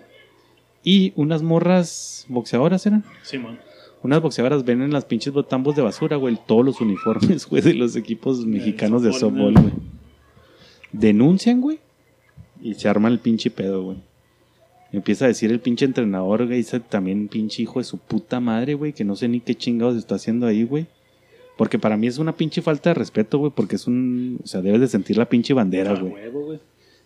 Y 0.85 1.13
unas 1.17 1.43
morras 1.43 2.27
boxeadoras 2.29 2.87
eran. 2.87 3.03
Simón. 3.25 3.59
Unas 4.05 4.23
boxeadoras 4.23 4.65
ven 4.65 4.83
en 4.83 4.93
las 4.93 5.05
pinches 5.05 5.33
botambos 5.33 5.75
de 5.75 5.83
basura, 5.83 6.15
güey, 6.15 6.39
todos 6.47 6.65
los 6.65 6.81
uniformes, 6.81 7.45
güey, 7.51 7.61
de 7.61 7.75
los 7.75 7.97
equipos 7.97 8.47
mexicanos 8.47 9.03
de 9.03 9.13
softball, 9.13 9.53
güey. 9.55 9.73
Denuncian, 10.93 11.61
güey, 11.61 11.81
y 12.63 12.75
se 12.75 12.89
arma 12.89 13.09
el 13.09 13.19
pinche 13.19 13.51
pedo, 13.51 13.83
güey. 13.83 13.97
Empieza 14.93 15.25
a 15.25 15.29
decir 15.29 15.51
el 15.51 15.59
pinche 15.59 15.85
entrenador, 15.85 16.47
güey, 16.47 16.61
ese 16.61 16.79
también 16.79 17.27
pinche 17.27 17.65
hijo 17.65 17.81
de 17.81 17.85
su 17.85 17.99
puta 17.99 18.39
madre, 18.39 18.75
güey, 18.75 18.93
que 18.93 19.03
no 19.03 19.17
sé 19.17 19.27
ni 19.27 19.41
qué 19.41 19.57
chingados 19.57 19.97
está 19.97 20.15
haciendo 20.15 20.47
ahí, 20.47 20.63
güey. 20.63 20.87
Porque 21.57 21.81
para 21.81 21.97
mí 21.97 22.07
es 22.07 22.19
una 22.19 22.37
pinche 22.37 22.63
falta 22.63 22.91
de 22.91 22.95
respeto, 22.95 23.39
güey, 23.39 23.51
porque 23.53 23.75
es 23.75 23.89
un... 23.89 24.39
O 24.45 24.47
sea, 24.47 24.63
debes 24.63 24.81
de 24.81 24.87
sentir 24.87 25.19
la 25.19 25.29
pinche 25.29 25.53
bandera, 25.53 25.95
güey. 25.95 26.15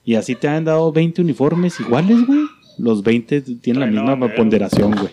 Y 0.07 0.15
así 0.15 0.37
te 0.37 0.47
han 0.47 0.65
dado 0.65 0.93
20 0.93 1.21
uniformes 1.21 1.81
iguales, 1.81 2.25
güey. 2.27 2.47
Los 2.79 3.03
20 3.03 3.43
tienen 3.43 3.81
la 3.81 3.87
misma 3.89 4.35
ponderación, 4.35 4.93
güey. 4.93 5.11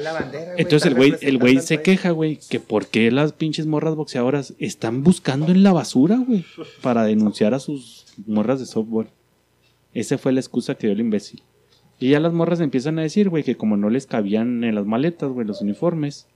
La 0.00 0.12
bandera, 0.12 0.54
Entonces 0.56 0.86
el 0.86 0.94
güey, 0.94 1.14
el 1.20 1.38
güey 1.38 1.58
se 1.58 1.74
país. 1.76 1.84
queja, 1.84 2.10
güey, 2.10 2.38
que 2.48 2.60
por 2.60 2.86
qué 2.86 3.10
las 3.10 3.32
pinches 3.32 3.66
morras 3.66 3.96
boxeadoras 3.96 4.54
están 4.58 5.02
buscando 5.02 5.50
en 5.50 5.64
la 5.64 5.72
basura, 5.72 6.16
güey, 6.16 6.44
para 6.82 7.04
denunciar 7.04 7.52
a 7.52 7.58
sus 7.58 8.06
morras 8.26 8.60
de 8.60 8.66
softball. 8.66 9.08
Esa 9.92 10.18
fue 10.18 10.32
la 10.32 10.40
excusa 10.40 10.76
que 10.76 10.86
dio 10.86 10.94
el 10.94 11.00
imbécil. 11.00 11.42
Y 11.98 12.10
ya 12.10 12.20
las 12.20 12.32
morras 12.32 12.60
empiezan 12.60 13.00
a 13.00 13.02
decir, 13.02 13.28
güey, 13.28 13.42
que 13.42 13.56
como 13.56 13.76
no 13.76 13.90
les 13.90 14.06
cabían 14.06 14.62
en 14.62 14.76
las 14.76 14.86
maletas, 14.86 15.30
güey, 15.30 15.46
los 15.46 15.60
uniformes, 15.62 16.28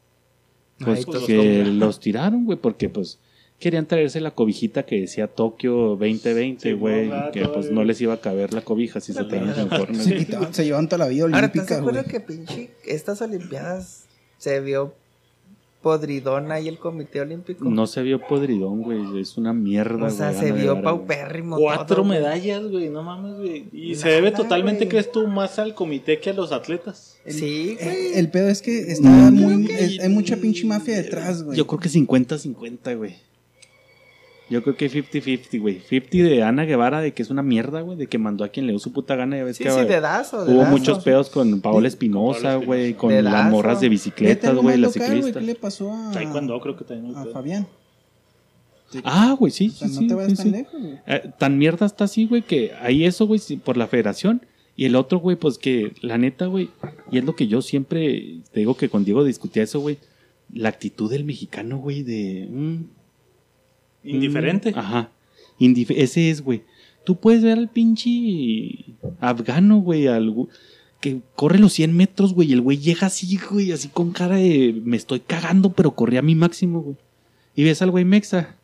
pues 0.78 0.99
Ay, 1.01 1.05
pues, 1.05 1.24
que 1.24 1.64
los 1.64 2.01
tiraron, 2.01 2.47
güey, 2.47 2.59
porque 2.59 2.89
pues 2.89 3.20
querían 3.59 3.86
traerse 3.86 4.20
la 4.20 4.32
cobijita 4.32 4.84
que 4.84 5.00
decía 5.00 5.28
Tokio 5.28 5.96
2020, 5.96 6.61
Sí, 6.62 6.72
güey, 6.74 7.09
no, 7.09 7.30
que 7.32 7.46
pues 7.48 7.70
no 7.70 7.84
les 7.84 8.00
iba 8.00 8.14
a 8.14 8.20
caber 8.20 8.52
la 8.52 8.61
cobija 8.62 9.00
si 9.00 9.12
se 9.12 9.24
traían 9.24 9.48
uniformes. 9.59 10.04
Se, 10.04 10.16
quitaban- 10.16 10.52
se 10.52 10.64
llevaban 10.64 10.88
toda 10.88 11.04
la 11.07 11.09
vida 11.11 11.24
Ahora, 11.24 11.46
¿estás 11.46 11.68
de 11.68 11.74
olímpica, 11.76 12.00
güey. 12.02 12.04
que 12.11 12.20
pinche 12.20 12.70
estas 12.84 13.22
olimpiadas 13.22 14.04
se 14.38 14.61
vio 14.61 14.92
podridona 15.82 16.54
ahí 16.57 16.68
el 16.68 16.78
comité 16.78 17.20
olímpico? 17.20 17.64
No 17.64 17.86
se 17.86 18.02
vio 18.02 18.20
podridón, 18.20 18.82
güey, 18.82 19.20
es 19.20 19.36
una 19.38 19.52
mierda, 19.52 20.07
o 20.07 20.11
sea, 20.11 20.32
se 20.32 20.50
vio 20.52 20.72
güey. 20.72 20.82
paupérrimo. 20.84 21.57
Cuatro 21.57 21.96
todo, 21.96 22.04
medallas, 22.04 22.62
güey, 22.70 22.88
no 22.88 23.02
mames, 23.04 23.36
güey. 23.38 23.68
Y 23.72 23.94
se 23.94 24.09
debe 24.09 24.32
totalmente, 24.32 24.80
güey. 24.84 24.88
¿crees 24.90 25.12
tú, 25.12 25.26
más 25.28 25.59
al 25.59 25.74
comité 25.74 26.18
que 26.18 26.30
a 26.30 26.32
los 26.32 26.50
atletas? 26.52 27.18
Sí, 27.26 27.76
güey. 27.80 27.88
Eh, 27.88 28.18
El 28.18 28.28
pedo 28.30 28.48
es 28.48 28.62
que 28.62 28.78
está 28.92 29.09
muy. 29.09 29.66
es- 29.70 30.00
hay 30.00 30.09
mucha 30.09 30.36
pinche 30.36 30.66
mafia 30.66 30.96
detrás, 30.96 31.42
güey. 31.42 31.57
Yo 31.57 31.66
creo 31.66 31.78
que 31.80 31.88
50-50, 31.88 32.96
güey. 32.96 33.14
Yo 34.49 34.62
creo 34.62 34.76
que 34.76 34.88
50-50, 34.88 35.61
güey. 35.61 35.80
50 35.80 36.16
de 36.28 36.42
Ana 36.44 36.64
Guevara, 36.64 37.01
de 37.01 37.12
que 37.12 37.22
es 37.22 37.30
una 37.30 37.42
mierda, 37.42 37.80
güey, 37.80 37.99
de 37.99 38.07
que 38.07 38.16
mandó 38.18 38.44
a 38.44 38.49
quien 38.49 38.66
le 38.66 38.72
dio 38.72 38.78
su 38.78 38.92
puta 38.92 39.16
gana. 39.16 39.36
Ya 39.36 39.44
ves 39.44 39.57
Sí, 39.57 39.64
que 39.64 39.70
sí, 39.70 39.80
dedazo, 39.80 40.38
hubo 40.42 40.44
dedazo. 40.47 40.70
muchos 40.70 41.03
pedos 41.03 41.30
con 41.30 41.61
Paola 41.61 41.88
Espinosa, 41.88 42.57
güey, 42.57 42.94
con 42.94 43.12
las 43.24 43.51
morras 43.51 43.80
de 43.80 43.88
bicicletas, 43.88 44.55
güey, 44.57 44.76
las 44.78 44.92
ciclistas. 44.92 45.34
¿Qué 45.34 45.40
le 45.40 45.55
pasó 45.57 45.92
a, 45.92 46.12
Taekwondo 46.12 46.61
creo 46.61 46.76
que 46.76 46.84
también. 46.84 47.16
a. 47.16 47.24
Fabián? 47.26 47.66
Ah, 49.03 49.34
güey, 49.38 49.51
sí, 49.51 49.68
O 49.68 49.70
sea, 49.72 49.88
sí, 49.88 49.94
no 49.94 50.01
sí, 50.03 50.07
te 50.07 50.14
vayas 50.14 50.30
sí, 50.30 50.36
tan 50.36 50.44
sí. 50.47 50.51
lejos, 50.53 50.80
güey. 50.80 50.94
Eh, 51.07 51.30
tan 51.38 51.59
mierda 51.59 51.86
está 51.86 52.05
así, 52.05 52.26
güey, 52.26 52.42
que 52.42 52.72
hay 52.80 53.05
eso, 53.05 53.26
güey, 53.26 53.40
sí, 53.40 53.57
por 53.57 53.76
la 53.76 53.88
federación. 53.88 54.42
Y 54.76 54.84
el 54.84 54.94
otro, 54.94 55.18
güey, 55.18 55.36
pues 55.36 55.59
que 55.59 55.92
la 56.03 56.18
neta, 56.18 56.47
güey, 56.47 56.70
y 57.11 57.18
es 57.18 57.24
lo 57.24 57.34
que 57.34 57.49
yo 57.49 57.62
siempre 57.62 58.40
te 58.53 58.61
digo 58.61 58.76
que 58.76 58.88
con 58.88 59.05
Diego 59.05 59.24
discutía 59.24 59.64
eso, 59.64 59.80
güey. 59.80 59.99
La 60.53 60.68
actitud 60.68 61.11
del 61.11 61.24
mexicano, 61.24 61.78
güey, 61.78 62.05
de. 62.05 62.47
mm, 62.49 62.76
Indiferente. 64.07 64.72
Mm, 64.72 64.78
Ajá. 64.78 65.11
Indif- 65.61 65.94
ese 65.96 66.30
es, 66.30 66.42
güey. 66.42 66.62
Tú 67.04 67.16
puedes 67.16 67.42
ver 67.42 67.59
al 67.59 67.68
pinche 67.68 68.84
afgano, 69.20 69.78
güey, 69.80 70.07
al 70.07 70.30
gu- 70.34 70.48
que 71.00 71.20
corre 71.34 71.59
los 71.59 71.72
100 71.74 71.94
metros, 71.96 72.34
güey, 72.34 72.50
y 72.50 72.52
el 72.52 72.61
güey 72.61 72.78
llega 72.78 73.07
así, 73.07 73.38
güey, 73.50 73.70
así 73.72 73.88
con 73.88 74.12
cara 74.12 74.36
de 74.36 74.80
me 74.84 74.96
estoy 74.96 75.20
cagando, 75.20 75.72
pero 75.72 75.92
corrí 75.94 76.16
a 76.16 76.22
mi 76.22 76.34
máximo, 76.34 76.80
güey. 76.82 76.96
Y 77.54 77.64
ves 77.64 77.80
al 77.82 77.90
güey 77.90 78.04
mexa 78.04 78.57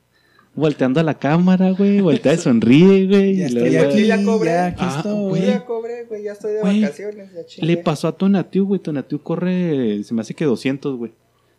volteando 0.55 1.01
a 1.01 1.03
la 1.03 1.14
cámara, 1.18 1.70
güey, 1.70 2.01
voltea 2.01 2.34
y 2.34 2.38
sonríe, 2.38 3.07
güey. 3.07 3.36
Ya 3.36 3.43
y 3.45 3.47
estoy 3.47 3.70
luego- 3.70 3.90
aquí, 3.93 4.07
ya 4.07 4.24
cobré. 4.24 4.51
ya 4.51 4.66
aquí 4.66 4.84
Ah, 4.84 4.95
estoy. 4.97 5.28
güey. 5.28 5.47
Ya 5.47 5.64
cobré, 5.64 6.05
güey, 6.09 6.22
ya 6.24 6.32
estoy 6.32 6.53
de 6.55 6.61
Güey, 6.61 6.82
vacaciones. 6.82 7.30
Ya. 7.57 7.64
Le 7.64 7.76
pasó 7.78 8.09
a 8.09 8.12
Tonatiu, 8.12 8.66
güey. 8.66 8.80
Tonatiu 8.80 9.22
corre, 9.22 10.03
se 10.05 10.12
me 10.14 10.20
hace 10.22 10.34
que 10.34 10.45
200, 10.45 10.97
güey. 10.97 11.12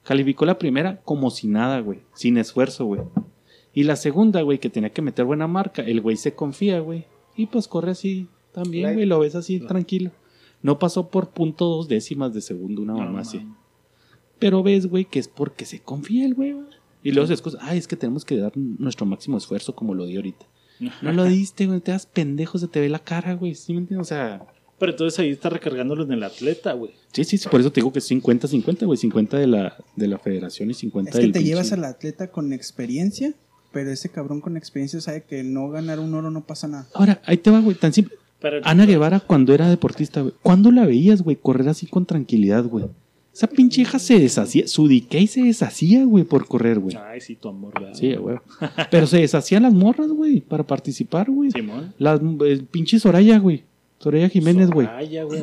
Calificó 0.04 0.46
la 0.46 0.60
primera 0.60 1.00
como 1.06 1.32
si 1.32 1.48
nada, 1.48 1.80
güey. 1.80 2.00
Sin 2.14 2.38
esfuerzo, 2.38 2.86
güey. 2.86 3.02
Y 3.74 3.84
la 3.84 3.96
segunda, 3.96 4.42
güey, 4.42 4.60
que 4.60 4.70
tenía 4.70 4.92
que 4.92 5.02
meter 5.02 5.26
buena 5.26 5.48
marca, 5.48 5.82
el 5.82 6.02
güey 6.02 6.16
se 6.18 6.34
confía, 6.36 6.80
güey. 6.80 7.06
Y 7.36 7.48
pues 7.48 7.68
corre 7.68 7.92
así 7.92 8.28
también, 8.52 8.84
Like. 8.84 8.96
güey. 8.96 9.06
Lo 9.08 9.20
ves 9.20 9.36
así, 9.36 9.60
tranquilo. 9.60 10.12
No 10.62 10.78
pasó 10.80 11.10
por 11.10 11.30
punto 11.32 11.66
dos 11.66 11.88
décimas 11.88 12.34
de 12.34 12.42
segundo, 12.42 12.82
una 12.84 12.94
No, 12.94 13.00
mamá 13.00 13.12
mames. 13.12 13.28
así. 13.30 13.46
Pero 14.40 14.62
ves, 14.64 14.88
güey, 14.88 15.06
que 15.06 15.20
es 15.20 15.28
porque 15.28 15.66
se 15.66 15.80
confía 15.80 16.26
el 16.26 16.34
güey, 16.36 16.54
güey. 16.54 16.66
Y 17.04 17.12
luego 17.12 17.28
se 17.28 17.34
excusa, 17.34 17.58
ay, 17.62 17.78
es 17.78 17.88
que 17.88 17.96
tenemos 17.98 18.24
que 18.24 18.38
dar 18.38 18.54
nuestro 18.56 19.06
máximo 19.06 19.38
esfuerzo 19.38 19.76
como 19.76 19.94
lo 19.94 20.06
di 20.06 20.16
ahorita. 20.16 20.46
No 21.02 21.12
lo 21.12 21.24
diste, 21.26 21.66
güey, 21.66 21.80
te 21.82 21.92
das 21.92 22.06
pendejo, 22.06 22.58
se 22.60 22.68
te 22.68 22.80
ve 22.80 22.90
la 22.90 23.00
cara, 23.00 23.34
güey. 23.34 23.56
¿Sí 23.56 23.74
me 23.74 23.80
entiendes? 23.80 24.06
O 24.06 24.08
sea, 24.08 24.46
Pero 24.80 24.92
entonces 24.92 25.20
ahí 25.20 25.30
está 25.30 25.50
recargándolo 25.50 26.04
en 26.04 26.12
el 26.14 26.24
atleta, 26.24 26.74
güey. 26.74 26.92
Sí, 27.12 27.24
sí, 27.24 27.38
sí, 27.38 27.50
por 27.50 27.60
eso 27.60 27.72
te 27.72 27.82
digo 27.82 27.92
que 27.92 28.00
es 28.00 28.10
50-50, 28.10 28.86
güey. 28.86 28.98
50 28.98 29.38
de 29.38 29.48
la, 29.48 29.76
de 29.96 30.08
la 30.08 30.18
federación 30.20 30.72
y 30.72 30.74
50 30.74 31.10
Es 31.10 31.16
que 31.16 31.22
del 31.24 31.32
te 31.32 31.40
pinche- 31.40 31.44
llevas 31.46 31.72
al 31.74 31.84
atleta 31.84 32.32
con 32.32 32.54
experiencia, 32.54 33.34
pero 33.74 33.90
ese 33.92 34.10
cabrón 34.10 34.40
con 34.40 34.56
experiencia 34.56 35.02
sabe 35.02 35.24
que 35.24 35.44
no 35.44 35.68
ganar 35.70 36.00
un 36.00 36.14
oro 36.14 36.32
no 36.32 36.46
pasa 36.46 36.68
nada. 36.68 36.88
Ahora, 36.94 37.22
ahí 37.26 37.38
te 37.38 37.52
va, 37.52 37.60
güey, 37.60 37.76
tan 37.76 37.92
simple. 37.92 38.16
Pero 38.40 38.60
Ana 38.64 38.86
Guevara, 38.86 39.20
cuando 39.20 39.54
era 39.54 39.68
deportista, 39.68 40.22
güey, 40.22 40.34
¿cuándo 40.42 40.72
la 40.72 40.86
veías, 40.86 41.22
güey, 41.22 41.36
correr 41.36 41.68
así 41.68 41.88
con 41.88 42.06
tranquilidad, 42.06 42.66
güey? 42.66 42.86
Esa 43.34 43.48
pinche 43.48 43.82
hija 43.82 43.98
se 43.98 44.20
deshacía, 44.20 44.68
su 44.68 44.88
decay 44.88 45.26
se 45.26 45.42
deshacía, 45.42 46.06
güey, 46.06 46.24
por 46.24 46.46
correr, 46.46 46.78
güey. 46.78 46.96
Ay, 46.96 47.20
sí, 47.20 47.36
tu 47.36 47.50
amor, 47.50 47.74
¿verdad? 47.74 47.96
Sí, 47.96 48.14
güey. 48.16 48.38
Pero 48.92 49.08
se 49.08 49.18
deshacían 49.18 49.64
las 49.64 49.74
morras, 49.74 50.10
güey, 50.10 50.42
para 50.42 50.64
participar, 50.68 51.32
güey. 51.32 51.50
Simón. 51.50 51.96
Las 51.98 52.22
el 52.22 52.66
pinche 52.66 53.00
Soraya, 53.00 53.40
güey. 53.40 53.64
Soraya 54.04 54.28
Jiménez, 54.28 54.70
güey. 54.70 54.88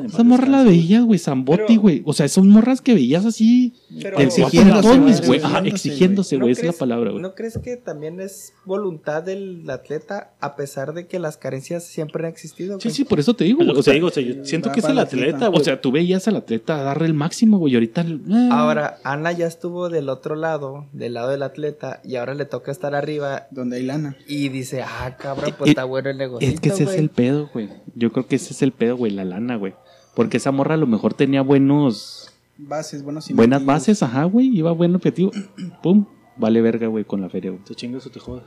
Esa 0.06 0.22
morra 0.22 0.46
la 0.46 0.62
veías, 0.62 1.02
güey, 1.04 1.18
Zambotti, 1.18 1.62
Pero- 1.66 1.80
güey. 1.80 2.02
O 2.04 2.12
sea, 2.12 2.28
son 2.28 2.48
morras 2.50 2.80
que 2.82 2.92
veías 2.94 3.24
así. 3.24 3.72
Exigiéndose, 4.18 4.98
güey. 4.98 5.10
Exigiéndose, 5.12 5.68
exigiéndose, 5.68 6.36
¿No 6.36 6.42
güey. 6.44 6.52
Esa 6.52 6.60
es 6.62 6.66
la 6.66 6.72
palabra, 6.78 7.10
güey. 7.10 7.22
¿No 7.22 7.34
crees 7.34 7.58
que 7.58 7.76
también 7.76 8.20
es 8.20 8.52
voluntad 8.64 9.22
del 9.22 9.68
atleta 9.70 10.32
a 10.40 10.56
pesar 10.56 10.92
de 10.92 11.06
que 11.06 11.18
las 11.18 11.36
carencias 11.36 11.84
siempre 11.84 12.24
han 12.24 12.30
existido? 12.30 12.78
Sí, 12.80 12.88
güey? 12.88 12.94
sí, 12.96 13.04
por 13.04 13.18
eso 13.20 13.34
te 13.34 13.44
digo, 13.44 13.60
Es 13.62 13.66
güey. 13.68 13.78
O 13.78 13.82
sea, 13.82 13.94
digo, 13.94 14.08
o 14.08 14.10
sea, 14.10 14.22
yo 14.22 14.44
siento 14.44 14.68
va 14.68 14.74
que 14.74 14.80
es 14.80 14.86
el 14.88 14.98
atleta, 14.98 15.48
güey. 15.48 15.60
O 15.60 15.64
sea, 15.64 15.80
tú 15.80 15.90
veías 15.92 16.28
al 16.28 16.36
atleta 16.36 16.82
darle 16.82 17.06
el 17.06 17.14
máximo, 17.14 17.58
güey, 17.58 17.72
y 17.72 17.76
ahorita... 17.76 18.02
eh, 18.02 18.48
Ahora, 18.50 18.98
Ana 19.04 19.32
ya 19.32 19.46
estuvo 19.46 19.88
del 19.88 20.08
otro 20.08 20.34
lado, 20.36 20.86
del 20.92 21.14
lado 21.14 21.30
del 21.30 21.42
atleta, 21.42 22.00
y 22.04 22.16
ahora 22.16 22.34
le 22.34 22.44
toca 22.44 22.70
estar 22.72 22.94
arriba 22.94 23.46
Donde 23.50 23.76
hay 23.78 23.84
lana. 23.84 24.16
y 24.28 24.48
dice, 24.48 24.82
ah, 24.82 25.16
cabrón, 25.18 25.54
pues 25.58 25.70
está 25.70 25.84
bueno 25.84 26.10
el 26.10 26.18
negocio. 26.18 26.48
Es 26.48 26.60
que 26.60 26.68
ese 26.70 26.84
es 26.84 26.94
el 26.94 27.08
pedo, 27.10 27.48
güey. 27.52 27.68
Yo 27.94 28.12
creo 28.12 28.26
que 28.26 28.36
ese 28.50 28.54
es 28.54 28.62
el 28.62 28.72
pedo, 28.72 28.96
güey, 28.96 29.12
la 29.12 29.24
lana, 29.24 29.56
güey. 29.56 29.74
Porque 30.14 30.38
esa 30.38 30.50
morra 30.50 30.74
a 30.74 30.78
lo 30.78 30.86
mejor 30.86 31.14
tenía 31.14 31.42
buenos... 31.42 32.32
Bases, 32.58 33.02
buenos 33.02 33.30
Buenas 33.32 33.64
bases, 33.64 34.02
ajá, 34.02 34.24
güey. 34.24 34.48
Iba 34.48 34.72
buen 34.72 34.94
objetivo. 34.94 35.30
Pum, 35.82 36.06
vale 36.36 36.60
verga, 36.60 36.88
güey, 36.88 37.04
con 37.04 37.20
la 37.20 37.30
feria, 37.30 37.52
güey. 37.52 37.62
Te 37.64 37.74
chingas 37.74 38.06
o 38.06 38.10
te 38.10 38.20
jodas. 38.20 38.44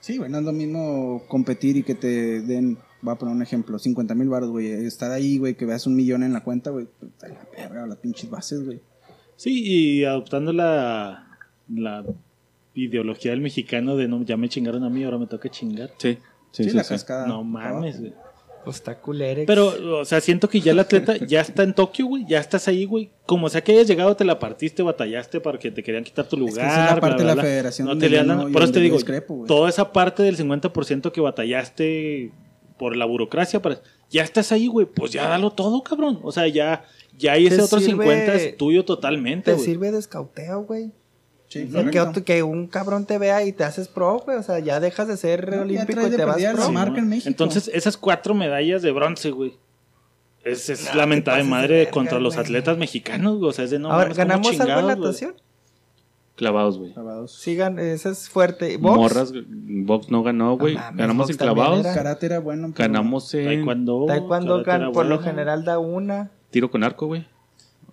Sí, 0.00 0.18
güey, 0.18 0.30
no 0.30 0.38
es 0.38 0.44
lo 0.44 0.52
mismo 0.52 1.22
competir 1.28 1.76
y 1.76 1.82
que 1.82 1.94
te 1.94 2.40
den, 2.42 2.78
voy 3.00 3.14
a 3.14 3.16
poner 3.16 3.34
un 3.34 3.42
ejemplo, 3.42 3.78
50 3.78 4.14
mil 4.14 4.28
baros, 4.28 4.50
güey. 4.50 4.70
Estar 4.70 5.10
ahí, 5.12 5.38
güey, 5.38 5.54
que 5.54 5.66
veas 5.66 5.86
un 5.86 5.96
millón 5.96 6.22
en 6.22 6.32
la 6.32 6.42
cuenta, 6.44 6.70
güey. 6.70 6.86
puta, 6.86 7.28
la 7.28 7.46
verga, 7.56 7.86
las 7.86 7.98
pinches 7.98 8.28
bases, 8.28 8.64
güey. 8.64 8.80
Sí, 9.36 9.62
y 9.64 10.04
adoptando 10.04 10.52
la, 10.52 11.38
la 11.68 12.04
ideología 12.74 13.30
del 13.30 13.40
mexicano 13.40 13.96
de 13.96 14.08
no, 14.08 14.22
ya 14.24 14.36
me 14.36 14.48
chingaron 14.48 14.84
a 14.84 14.90
mí, 14.90 15.04
ahora 15.04 15.18
me 15.18 15.26
toca 15.26 15.48
chingar. 15.48 15.90
Sí, 15.98 16.18
Sí, 16.50 16.64
sí, 16.64 16.70
sí. 16.70 16.76
la 16.76 16.82
sí. 16.84 16.94
cascada. 16.94 17.26
No 17.26 17.44
mames, 17.44 18.00
güey. 18.00 18.14
Pues 18.68 18.76
está. 18.76 18.98
Pero, 19.46 20.00
o 20.00 20.04
sea, 20.04 20.20
siento 20.20 20.46
que 20.50 20.60
ya 20.60 20.72
el 20.72 20.78
atleta 20.78 21.16
ya 21.16 21.40
está 21.40 21.62
en 21.62 21.72
Tokio, 21.72 22.04
güey. 22.04 22.26
Ya 22.28 22.38
estás 22.38 22.68
ahí, 22.68 22.84
güey. 22.84 23.10
Como 23.24 23.48
sea 23.48 23.62
que 23.62 23.72
hayas 23.72 23.86
llegado, 23.86 24.14
te 24.14 24.26
la 24.26 24.38
partiste, 24.38 24.82
batallaste 24.82 25.40
para 25.40 25.58
que 25.58 25.70
te 25.70 25.82
querían 25.82 26.04
quitar 26.04 26.26
tu 26.28 26.36
Es 26.36 26.40
lugar. 26.40 26.66
que 26.66 26.70
esa 26.72 26.80
es 26.82 26.86
la 26.86 26.92
bla, 26.92 27.00
parte 27.00 27.16
de 27.16 27.24
bla, 27.24 27.34
la 27.36 27.42
federación 27.42 27.88
No 27.88 27.96
te 27.96 28.10
le 28.10 28.18
yo 28.18 28.24
dan- 28.26 28.36
no- 28.46 28.52
Por 28.52 28.62
eso 28.62 28.72
te 28.72 28.80
digo, 28.80 28.96
discrepo, 28.96 29.44
toda 29.46 29.70
esa 29.70 29.90
parte 29.90 30.22
del 30.22 30.36
50% 30.36 31.12
que 31.12 31.20
batallaste 31.22 32.30
por 32.78 32.94
la 32.94 33.06
burocracia, 33.06 33.62
para... 33.62 33.80
ya 34.10 34.22
estás 34.22 34.52
ahí, 34.52 34.66
güey. 34.66 34.86
Pues 34.86 35.12
ya 35.12 35.26
dalo 35.28 35.50
todo, 35.52 35.82
cabrón. 35.82 36.20
O 36.22 36.30
sea, 36.30 36.46
ya, 36.46 36.84
ya 37.16 37.32
hay 37.32 37.46
ese 37.46 37.62
otro 37.62 37.78
sirve- 37.80 37.90
50 38.04 38.34
es 38.34 38.56
tuyo 38.58 38.84
totalmente, 38.84 39.54
te 39.54 39.58
sirve 39.58 39.90
de 39.92 39.98
escauteo, 39.98 40.62
güey. 40.64 40.92
Sí, 41.48 41.66
Que, 41.66 41.72
correcto. 41.72 42.02
otro- 42.10 42.24
que 42.24 42.42
un 42.42 42.66
cabrón 42.66 43.06
te 43.06 43.16
vea 43.18 43.42
y 43.44 43.52
te 43.52 43.64
haces 43.64 43.88
pro, 43.88 44.18
güey. 44.18 44.36
O 44.36 44.42
sea, 44.42 44.58
ya 44.58 44.80
dejas 44.80 45.08
de 45.08 45.16
ser 45.16 45.50
No, 45.56 45.62
olímpico 45.62 46.06
y 46.06 46.10
te 46.10 46.24
vas 46.24 46.36
pro. 46.36 46.52
la 46.58 46.66
Sí, 46.66 46.72
marca 46.72 46.98
en 46.98 47.08
México. 47.08 47.28
Entonces, 47.28 47.70
esas 47.72 47.96
cuatro 47.96 48.34
medallas 48.34 48.82
de 48.82 48.92
bronce, 48.92 49.30
güey. 49.30 49.54
Es, 50.44 50.68
es 50.68 50.84
No, 50.90 50.94
la 50.94 51.06
mentada 51.06 51.38
de 51.38 51.44
madre 51.44 51.76
verga, 51.78 51.90
contra 51.90 52.20
los 52.20 52.34
güey. 52.34 52.44
atletas 52.46 52.76
mexicanos, 52.78 53.38
güey. 53.38 53.48
O 53.50 53.52
sea, 53.52 53.64
es 53.64 53.70
de 53.70 53.78
no 53.78 53.88
Ahora, 53.90 54.04
mames, 54.10 54.16
¿cómo 54.18 54.28
¿ganamos 54.28 54.60
algo 54.60 54.78
en 54.78 54.84
güey? 54.84 54.96
natación? 54.96 55.34
Clavados, 56.36 56.78
güey. 56.78 56.92
Clavados. 56.92 57.32
Sigan, 57.32 57.78
ese 57.80 58.10
es 58.10 58.28
fuerte. 58.28 58.76
¿Box? 58.76 58.96
Morras, 58.96 59.32
box 59.34 60.08
no 60.10 60.22
ganó, 60.22 60.56
güey. 60.56 60.74
mames, 60.74 60.96
Ganamos 60.98 61.26
box 61.26 61.30
en 61.30 61.36
clavados. 61.38 61.80
era. 61.80 61.94
Karate 61.94 62.26
era 62.26 62.38
bueno. 62.38 62.72
pero- 62.76 62.88
Ganamos 62.88 63.34
en 63.34 63.44
Taekwondo. 63.46 64.04
Taekwondo 64.06 64.92
por 64.92 65.06
lo 65.06 65.18
general 65.20 65.64
da 65.64 65.78
una. 65.80 66.30
tiro 66.50 66.70
con 66.70 66.84
arco, 66.84 67.06
güey. 67.06 67.26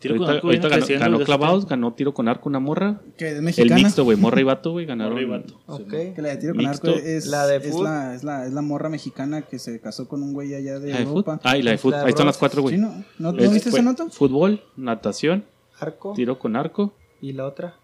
Tiro 0.08 0.16
con 0.18 0.26
ahorita 0.28 0.36
arco 0.38 0.48
ahorita 0.48 0.68
viene 0.68 1.00
ganó, 1.00 1.12
ganó 1.18 1.26
clavados, 1.26 1.66
ganó 1.68 1.94
tiro 1.94 2.14
con 2.14 2.28
arco 2.28 2.50
una 2.50 2.60
morra. 2.60 3.02
Que 3.18 3.30
es 3.32 3.36
El 3.38 3.42
mexicana. 3.44 3.76
mixto, 3.76 4.04
güey. 4.04 4.18
Morra 4.18 4.42
y 4.42 4.44
vato, 4.44 4.72
güey. 4.72 4.86
Ganaron. 4.86 5.14
Morra 5.14 5.24
y 5.24 5.30
vato. 5.30 5.60
Ok. 5.68 5.88
Que 6.16 6.22
la 6.22 6.30
de 6.30 6.38
tiro 6.38 6.54
con 6.56 6.64
Mixto. 6.66 6.90
arco 6.92 7.00
es 7.04 7.28
La 7.28 7.48
de 7.48 7.58
es 7.58 7.76
la, 7.80 8.16
es, 8.16 8.24
la, 8.24 8.46
es 8.46 8.54
la 8.54 8.62
morra 8.62 8.90
mexicana 8.90 9.42
que 9.44 9.60
se 9.60 9.80
casó 9.80 10.08
con 10.08 10.24
un 10.24 10.34
güey 10.34 10.54
allá 10.56 10.80
de 10.80 10.92
La 10.92 10.98
de. 10.98 11.04
Europa. 11.04 11.40
Ah, 11.44 11.58
y 11.58 11.62
la 11.64 11.72
de 11.72 11.80
la 11.90 12.02
Ahí 12.04 12.10
están 12.10 12.26
las 12.26 12.38
cuatro, 12.38 12.62
güey. 12.62 12.76
¿Sí, 12.76 12.82
no? 12.82 12.90
¿No, 13.20 13.32
¿no 13.32 13.40
Es- 13.40 13.52
viste 13.52 13.70
fue 13.70 13.80
esa 13.80 13.90
nota? 13.90 14.10
Fútbol, 14.10 14.62
natación, 14.76 15.46
Arco. 15.80 16.14
tiro 16.16 16.38
con 16.40 16.56
arco. 16.56 16.94
Y 17.22 17.34
la 17.34 17.46
otra. 17.46 17.76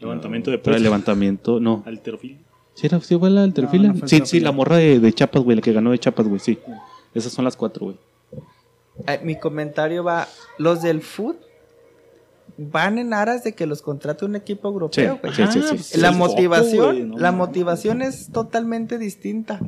Levantamiento 0.00 0.50
de 0.50 0.56
el 0.56 0.62
peso. 0.62 0.78
levantamiento, 0.78 1.60
no. 1.60 1.82
Alterofilia. 1.86 2.38
¿Sí, 2.74 2.86
era, 2.86 3.00
sí 3.00 3.16
fue 3.18 3.30
la 3.30 3.42
alterofila? 3.44 3.88
No, 3.88 3.94
no 3.94 3.98
fue 4.00 4.08
sí, 4.08 4.20
sí, 4.24 4.40
la 4.40 4.50
morra 4.50 4.76
de, 4.76 4.98
de 4.98 5.12
Chapas, 5.12 5.42
güey. 5.42 5.56
La 5.56 5.62
que 5.62 5.72
ganó 5.72 5.90
de 5.90 5.98
Chapas, 5.98 6.26
güey, 6.26 6.40
sí. 6.40 6.58
Esas 7.14 7.32
son 7.32 7.44
las 7.44 7.54
cuatro, 7.56 7.84
güey. 7.86 7.96
Eh, 9.06 9.20
mi 9.22 9.38
comentario 9.38 10.02
va. 10.04 10.26
Los 10.58 10.82
del 10.82 11.02
foot 11.02 11.36
van 12.58 12.98
en 12.98 13.14
aras 13.14 13.44
de 13.44 13.54
que 13.54 13.66
los 13.66 13.82
contrate 13.82 14.24
un 14.24 14.36
equipo 14.36 14.68
europeo, 14.68 15.18
güey. 15.22 15.34
Sí, 15.34 15.42
sí, 15.50 15.60
sí. 15.62 15.68
pues, 15.70 15.96
La 15.96 16.12
poco, 16.12 16.28
motivación, 16.28 17.08
no 17.10 17.18
la 17.18 17.32
motivación 17.32 18.02
es 18.02 18.28
totalmente 18.30 18.98
distinta 18.98 19.60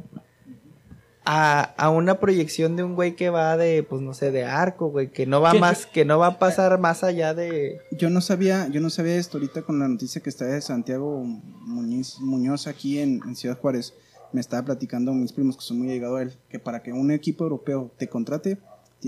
a, 1.27 1.63
a 1.79 1.89
una 1.89 2.21
proyección 2.21 2.77
de 2.77 2.83
un 2.83 2.95
güey 2.95 3.17
que 3.17 3.31
va 3.31 3.57
de, 3.57 3.83
pues 3.83 4.03
no 4.03 4.13
sé, 4.13 4.31
de 4.31 4.45
arco, 4.45 4.89
güey, 4.89 5.11
que 5.11 5.25
no 5.27 5.41
va 5.41 5.53
¿Qué? 5.53 5.59
más, 5.59 5.87
que 5.87 6.05
no 6.05 6.19
va 6.19 6.27
a 6.27 6.39
pasar 6.39 6.79
más 6.79 7.03
allá 7.03 7.33
de. 7.33 7.81
Yo 7.93 8.11
no 8.11 8.21
sabía, 8.21 8.69
yo 8.69 8.81
no 8.83 8.91
sabía 8.91 9.17
esto 9.17 9.39
ahorita 9.39 9.63
con 9.63 9.79
la 9.79 9.89
noticia 9.89 10.23
que 10.23 10.29
está 10.29 10.45
de 10.45 10.61
Santiago 10.61 11.25
Muñiz- 11.25 12.19
Muñoz 12.21 12.67
aquí 12.67 12.99
en, 12.99 13.21
en 13.27 13.37
Ciudad 13.37 13.59
Juárez. 13.59 13.95
Me 14.33 14.41
estaba 14.41 14.65
platicando 14.67 15.13
mis 15.15 15.33
primos 15.33 15.57
que 15.57 15.63
son 15.63 15.79
muy 15.79 15.87
llegados 15.89 16.19
a 16.19 16.23
él, 16.23 16.33
que 16.51 16.59
para 16.59 16.83
que 16.83 16.93
un 16.93 17.11
equipo 17.13 17.45
europeo 17.45 17.91
te 17.97 18.09
contrate, 18.09 18.59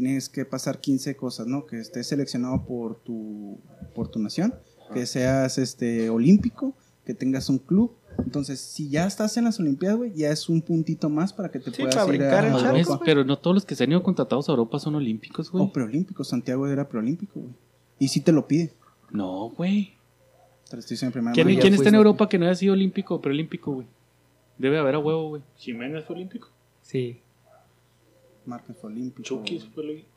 tienes 0.00 0.28
que 0.28 0.44
pasar 0.44 0.78
15 0.80 1.16
cosas, 1.16 1.46
¿no? 1.46 1.64
Que 1.66 1.78
estés 1.80 2.06
seleccionado 2.06 2.64
por 2.66 2.96
tu, 3.00 3.58
por 3.94 4.08
tu 4.08 4.18
nación, 4.18 4.54
que 4.92 5.06
seas 5.06 5.56
este 5.56 6.10
olímpico, 6.10 6.74
que 7.06 7.14
tengas 7.14 7.48
un 7.48 7.58
club. 7.58 7.92
Entonces, 8.18 8.60
si 8.60 8.90
ya 8.90 9.06
estás 9.06 9.36
en 9.38 9.44
las 9.44 9.58
Olimpiadas, 9.58 9.96
güey, 9.96 10.12
ya 10.14 10.30
es 10.30 10.48
un 10.50 10.60
puntito 10.60 11.08
más 11.08 11.32
para 11.32 11.50
que 11.50 11.60
te 11.60 11.70
Sí, 11.70 11.82
puedas 11.82 11.94
ir 12.14 12.22
a 12.22 12.46
es- 12.76 12.86
Europa. 12.86 13.02
pero 13.06 13.24
no 13.24 13.38
todos 13.38 13.54
los 13.54 13.64
que 13.64 13.74
se 13.74 13.84
han 13.84 13.90
ido 13.90 14.02
contratados 14.02 14.48
a 14.48 14.52
Europa 14.52 14.78
son 14.78 14.94
olímpicos, 14.96 15.50
güey. 15.50 15.64
O 15.64 15.72
preolímpico, 15.72 16.24
Santiago 16.24 16.66
era 16.68 16.86
preolímpico, 16.88 17.40
güey. 17.40 17.52
Y 17.98 18.08
sí 18.08 18.20
te 18.20 18.32
lo 18.32 18.46
pide. 18.46 18.74
No, 19.10 19.48
güey. 19.48 19.92
¿Quién, 21.34 21.46
quién 21.60 21.74
está 21.74 21.88
en. 21.88 21.94
Europa 21.94 22.28
que 22.28 22.38
no 22.38 22.44
haya 22.44 22.54
sido 22.54 22.74
olímpico 22.74 23.14
o 23.14 23.20
preolímpico, 23.22 23.72
güey? 23.72 23.86
Debe 24.58 24.78
haber 24.78 24.96
a 24.96 24.98
huevo, 24.98 25.28
güey. 25.30 25.42
Jiménez 25.56 26.04
fue 26.04 26.16
olímpico. 26.16 26.48
Sí. 26.82 27.20
Márquez 28.46 28.76
fue 28.80 28.90
olímpico. 28.90 29.22
Chucky 29.22 29.60
fue 29.74 29.82
olímpico. 29.84 30.08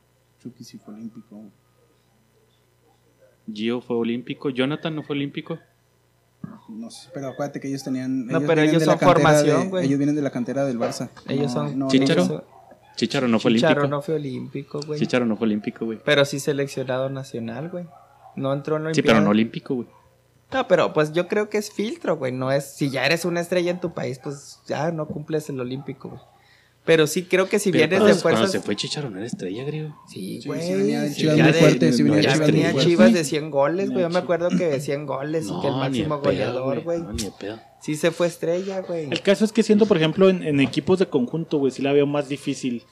Chucky 0.42 0.64
sí 0.64 0.78
fue 0.78 0.94
olímpico. 0.94 1.42
Gio 3.52 3.82
fue 3.82 3.96
olímpico. 3.98 4.50
Jonathan 4.50 4.96
no 4.96 5.04
fue 5.04 5.16
olímpico. 5.16 5.58
No 6.70 6.90
sé, 6.92 7.10
pero 7.14 7.30
acuérdate 7.30 7.60
que 7.60 7.68
ellos 7.68 7.84
tenían. 7.84 8.28
No, 8.28 8.42
pero 8.42 8.62
ellos 8.62 8.80
de 8.80 8.86
la 8.86 8.98
son 8.98 9.08
formación, 9.08 9.70
güey. 9.70 9.86
Ellos 9.86 9.98
vienen 9.98 10.16
de 10.16 10.22
la 10.22 10.30
cantera 10.32 10.66
del 10.66 10.78
Barça. 10.80 11.10
Ellos 11.28 11.54
No, 11.54 11.68
son. 11.68 11.80
no, 11.80 11.88
Chicharo. 11.90 12.24
ellos 12.24 12.44
Chicharo 12.96 13.28
no 13.28 13.40
fue 13.40 13.54
Chicharo 13.54 13.82
olímpico. 13.82 13.96
no 13.96 14.02
fue 14.02 14.16
olímpico, 14.16 14.80
güey. 14.86 15.00
Chicharo 15.00 15.26
no 15.26 15.36
fue 15.38 15.48
olímpico, 15.48 15.86
güey. 15.86 16.00
Pero 16.04 16.26
sí 16.26 16.40
seleccionado 16.40 17.10
nacional, 17.10 17.70
güey. 17.70 17.86
No 18.36 18.54
entró 18.54 18.78
en 18.78 18.86
la 18.86 18.94
Sí, 18.94 19.02
pero 19.02 19.14
Olimpiada. 19.14 19.22
no 19.26 19.30
olímpico, 19.32 19.76
güey. 19.76 19.88
No, 20.54 20.68
pero 20.68 20.94
pues 20.94 21.12
yo 21.14 21.28
creo 21.28 21.50
que 21.50 21.58
es 21.58 21.72
filtro, 21.72 22.18
güey. 22.18 22.32
No 22.32 22.52
es. 22.52 22.76
Si 22.76 22.90
ya 22.90 23.06
eres 23.06 23.26
una 23.26 23.40
estrella 23.42 23.72
en 23.72 23.80
tu 23.80 23.94
país, 23.94 24.20
pues 24.24 24.60
ya 24.68 24.92
no 24.92 25.08
cumples 25.08 25.50
el 25.50 25.60
olímpico, 25.60 26.10
güey. 26.10 26.22
Pero 26.86 27.06
sí 27.06 27.24
creo 27.24 27.48
que 27.48 27.60
si 27.60 27.72
Pero 27.72 27.88
vienes 27.88 28.00
de 28.00 28.22
cuando 28.22 28.22
fuerzas. 28.40 28.52
se 28.52 28.62
fue 28.62 28.76
Chicharo 28.76 29.10
no 29.12 29.18
era 29.18 29.28
estrella, 29.28 29.64
griego. 29.64 29.96
Sí, 30.08 30.42
Sí, 30.42 30.48
güey. 30.48 30.62
sí 30.62 30.74
venía 30.74 31.02
de 31.02 31.10
sí, 31.10 31.22
Chivas 31.22 31.38
ya 31.38 31.44
muy 31.44 31.54
de- 31.54 31.60
fuerte, 31.60 31.94
sí 31.94 32.04
venía 32.04 32.22
Chivas 32.22 32.40
venía. 32.40 32.74
Chivas 32.76 33.14
de 33.14 33.24
100 33.24 33.52
goles, 33.52 33.90
güey. 33.92 34.02
Yo 34.02 34.10
me 34.10 34.18
acuerdo 34.20 34.50
que 34.50 34.66
de 34.68 34.80
100 34.82 35.06
goles 35.06 35.46
y 35.46 35.62
que 35.62 35.68
el 35.68 35.74
No, 35.74 35.80
máximo 35.80 36.16
de 36.18 36.22
pedo, 36.22 36.32
goleador, 36.32 36.84
güey. 36.84 37.02
No, 37.02 37.14
ni 37.14 37.24
de 37.24 37.32
pedo. 37.40 37.60
Sí 37.82 37.96
se 37.96 38.10
fue 38.12 38.28
estrella, 38.28 38.82
güey. 38.82 39.08
El 39.12 39.22
caso 39.22 39.46
es 39.46 39.52
que 39.52 39.62
siendo, 39.62 39.86
por 39.86 39.98
ejemplo, 39.98 40.30
en, 40.30 40.42
en 40.44 40.60
equipos 40.62 40.98
de 41.00 41.06
conjunto, 41.08 41.60
güey, 41.60 41.72
sí 41.72 41.82
la 41.84 41.94
veo 41.94 42.08
más 42.08 42.28
difícil. 42.28 42.84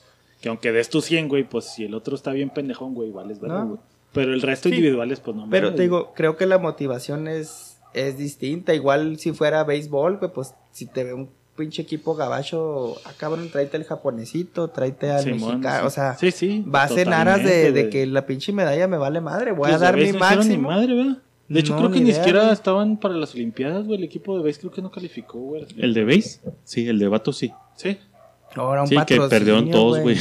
Que 0.42 0.50
aunque 0.50 0.72
des 0.72 0.90
tu 0.90 1.02
100, 1.02 1.28
güey, 1.30 1.44
pues 1.44 1.66
si 1.66 1.86
el 1.86 1.96
otro 1.96 2.16
está 2.16 2.32
bien 2.32 2.52
pendejón, 2.52 2.94
güey, 2.94 3.10
vales 3.10 3.40
verga, 3.40 3.62
No. 3.62 3.68
güey. 3.70 3.80
Pero 4.14 4.34
el 4.34 4.42
resto 4.44 4.70
Sí. 4.70 4.76
individuales, 4.76 5.20
pues 5.22 5.36
no. 5.36 5.48
Pero 5.50 5.74
te 5.74 5.82
digo, 5.82 6.14
creo 6.16 6.38
que 6.38 6.46
la 6.46 6.60
motivación 6.60 7.28
es, 7.28 7.78
es 7.96 8.18
distinta. 8.20 8.76
Igual 8.76 9.18
si 9.18 9.32
fuera 9.32 9.64
béisbol, 9.64 10.18
güey, 10.18 10.32
pues 10.32 10.54
si 10.72 10.86
te 10.86 11.04
ve 11.04 11.14
un 11.16 11.30
pinche 11.58 11.82
equipo 11.82 12.16
gabacho, 12.16 12.96
ah, 13.04 13.12
cabrón, 13.18 13.50
tráete 13.52 13.76
el 13.76 13.84
japonesito, 13.84 14.70
tráete 14.70 15.12
al 15.12 15.24
Simón, 15.24 15.60
mexicano. 15.60 15.80
sí. 15.82 15.86
O 15.88 15.90
sea, 15.90 16.16
Sí, 16.18 16.32
sí, 16.32 16.64
vas 16.66 16.92
en 16.96 17.12
aras 17.12 17.44
de, 17.44 17.72
de 17.74 17.90
que 17.90 18.06
la 18.06 18.26
pinche 18.26 18.54
medalla 18.54 18.88
me 18.88 18.98
vale 18.98 19.20
madre. 19.20 19.52
Voy 19.52 19.70
Los 19.72 19.82
a 19.82 19.86
dar 19.86 19.98
mi 19.98 20.14
máximo. 20.14 20.44
Ni 20.46 20.58
madre, 20.58 20.94
¿verdad? 20.96 21.18
De 21.50 21.60
hecho, 21.60 21.74
No, 21.74 21.80
creo 21.80 21.92
que 21.92 21.98
ni 22.00 22.04
ni 22.06 22.10
idea, 22.12 22.20
siquiera 22.20 22.42
güey. 22.42 22.54
estaban 22.54 22.98
para 22.98 23.16
las 23.16 23.34
Olimpiadas, 23.34 23.86
güey. 23.86 23.98
El 23.98 24.04
equipo 24.06 24.38
de 24.38 24.44
base 24.44 24.60
creo 24.60 24.72
que 24.72 24.82
no 24.82 24.92
calificó, 24.92 25.40
güey. 25.40 25.66
¿El 25.78 25.94
de 25.94 26.04
base? 26.06 26.40
Sí, 26.64 26.88
el 26.88 27.00
de 27.00 27.08
Vato 27.08 27.34
sí. 27.34 27.52
Sí. 27.76 27.98
Ahora 28.56 28.82
un 28.84 28.88
Sí, 28.88 28.96
que 29.06 29.20
perdieron 29.22 29.70
todos, 29.72 30.00
güey. 30.00 30.18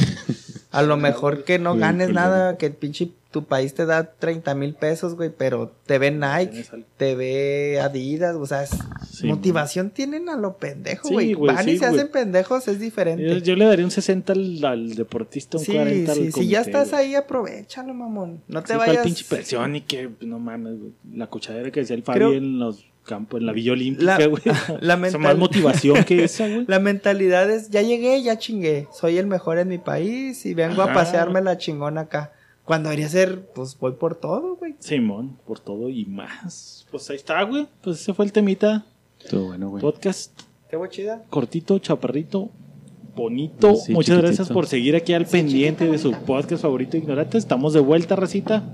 A 0.71 0.81
lo 0.83 0.97
mejor 0.97 1.43
que 1.43 1.59
no 1.59 1.71
Güey, 1.71 1.81
ganes 1.81 2.07
pues, 2.07 2.15
nada, 2.15 2.57
que 2.57 2.67
el 2.67 2.73
pinche 2.73 3.09
tu 3.31 3.43
país 3.45 3.73
te 3.73 3.85
da 3.85 4.11
30 4.13 4.55
mil 4.55 4.73
pesos, 4.73 5.15
güey, 5.15 5.29
pero 5.37 5.71
te 5.85 5.99
ve 5.99 6.11
Nike, 6.11 6.65
te 6.97 7.15
ve 7.15 7.79
Adidas, 7.81 8.35
o 8.35 8.45
sea, 8.45 8.65
Sí, 8.65 9.27
motivación 9.27 9.89
tienen 9.89 10.29
a 10.29 10.35
lo 10.37 10.57
pendejo, 10.57 11.07
Sí, 11.07 11.13
güey. 11.13 11.33
güey, 11.33 11.53
Van 11.55 11.67
y 11.67 11.71
sí, 11.73 11.77
se 11.77 11.87
güey. 11.87 11.99
hacen 11.99 12.11
pendejos, 12.11 12.67
es 12.67 12.79
diferente. 12.79 13.23
Yo, 13.27 13.37
yo 13.37 13.55
le 13.55 13.65
daría 13.65 13.83
un 13.85 13.91
60 13.91 14.33
al, 14.33 14.63
al 14.65 14.95
deportista, 14.95 15.57
un 15.57 15.63
sí, 15.65 15.73
40 15.73 16.11
al 16.11 16.17
sí, 16.17 16.31
si 16.31 16.47
ya 16.47 16.59
comité, 16.59 16.59
estás 16.61 16.89
güey. 16.91 17.01
ahí, 17.05 17.15
aprovechalo, 17.15 17.93
mamón. 17.93 18.41
No 18.47 18.63
te 18.63 18.75
vayas. 18.75 19.03
pinche 19.03 19.25
presión 19.27 19.75
y 19.75 19.81
que, 19.81 20.09
no 20.21 20.39
mames, 20.39 20.79
güey. 20.79 20.91
La 21.13 21.27
cuchadera 21.27 21.69
que 21.71 21.81
decía 21.81 21.95
el 21.95 22.03
Creo- 22.03 22.27
Fabi 22.29 22.37
en 22.37 22.59
los 22.59 22.85
campos, 23.05 23.39
en 23.39 23.45
la 23.47 23.51
Villa 23.53 23.71
La- 23.71 23.73
Olímpica, 23.73 24.25
güey. 24.27 24.41
la 24.81 24.97
mental- 24.97 25.21
más 25.21 25.37
motivación 25.37 26.03
que 26.05 26.23
esa, 26.23 26.47
güey. 26.47 26.65
La 26.67 26.79
mentalidad 26.79 27.49
es, 27.49 27.69
ya 27.69 27.81
llegué, 27.81 28.21
ya 28.23 28.37
chingué. 28.37 28.87
Soy 28.93 29.17
el 29.17 29.27
mejor 29.27 29.57
en 29.57 29.67
mi 29.67 29.77
país 29.79 30.45
y 30.45 30.53
vengo 30.53 30.81
Ajá. 30.81 30.91
a 30.91 30.93
pasearme 30.93 31.41
la 31.41 31.57
chingona 31.57 32.01
acá. 32.01 32.31
Cuando 32.67 32.89
debería 32.89 33.07
ser, 33.07 33.45
pues 33.55 33.77
voy 33.79 33.93
por 33.93 34.15
todo, 34.15 34.57
güey. 34.57 34.75
Simón, 34.79 35.37
por 35.47 35.57
todo 35.61 35.87
y 35.87 36.03
más. 36.03 36.85
Pues 36.91 37.09
ahí 37.09 37.15
está, 37.15 37.41
güey. 37.43 37.65
Pues 37.81 38.01
ese 38.01 38.13
fue 38.13 38.25
el 38.25 38.33
temita. 38.33 38.85
Estuvo 39.23 39.45
bueno, 39.45 39.69
güey. 39.69 39.81
Podcast 39.81 40.37
Qué 40.69 40.77
chida. 40.89 41.23
cortito, 41.29 41.79
chaparrito, 41.79 42.49
bonito. 43.15 43.73
Sí, 43.77 43.93
Muchas 43.93 44.07
chiquitito. 44.17 44.21
gracias 44.27 44.49
por 44.49 44.67
seguir 44.67 44.97
aquí 44.97 45.13
al 45.13 45.25
pendiente 45.25 45.89
de 45.89 45.97
su 45.97 46.11
podcast 46.11 46.61
favorito 46.61 46.97
Ignorante. 46.97 47.37
Estamos 47.37 47.71
de 47.71 47.79
vuelta, 47.79 48.17
racita, 48.17 48.69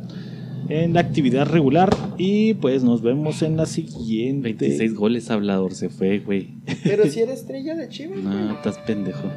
en 0.69 0.95
la 0.95 1.01
actividad 1.01 1.45
regular. 1.45 1.95
Y 2.17 2.55
pues 2.55 2.83
nos 2.83 3.03
vemos 3.03 3.43
en 3.43 3.57
la 3.57 3.67
siguiente. 3.67 4.53
26 4.53 4.95
goles 4.95 5.29
hablador 5.29 5.75
se 5.75 5.89
fue, 5.89 6.17
güey. 6.17 6.55
Pero 6.83 7.05
si 7.07 7.19
eres 7.19 7.41
estrella 7.41 7.75
de 7.75 7.87
Chivas, 7.89 8.23
güey. 8.23 8.35
No, 8.35 8.53
estás 8.55 8.79
pendejo. 8.79 9.29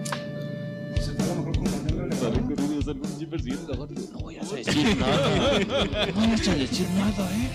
No 4.12 4.18
voy 4.20 4.36
a 4.36 4.40
decir 4.42 4.96
nada. 4.96 5.58
No 5.58 6.20
vayas 6.20 6.48
a 6.48 6.54
decir 6.54 6.88
nada, 6.90 7.30
¿eh? 7.32 7.50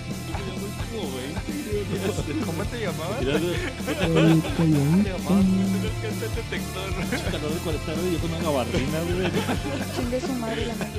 ¿Cómo 2.46 2.64
te 2.66 2.80
llamabas? 2.82 3.20
Calor 7.32 7.54
de 7.54 7.60
40 7.60 7.86
grados 7.86 8.06
y 8.08 8.14
yo 8.14 8.20
con 8.20 8.30
una 8.32 8.44
gabardina, 8.44 9.00
güey. 9.02 9.32
Chingue 9.96 10.20
su 10.22 10.34
madre 10.34 10.66
la 10.66 10.76
madre. 10.76 10.92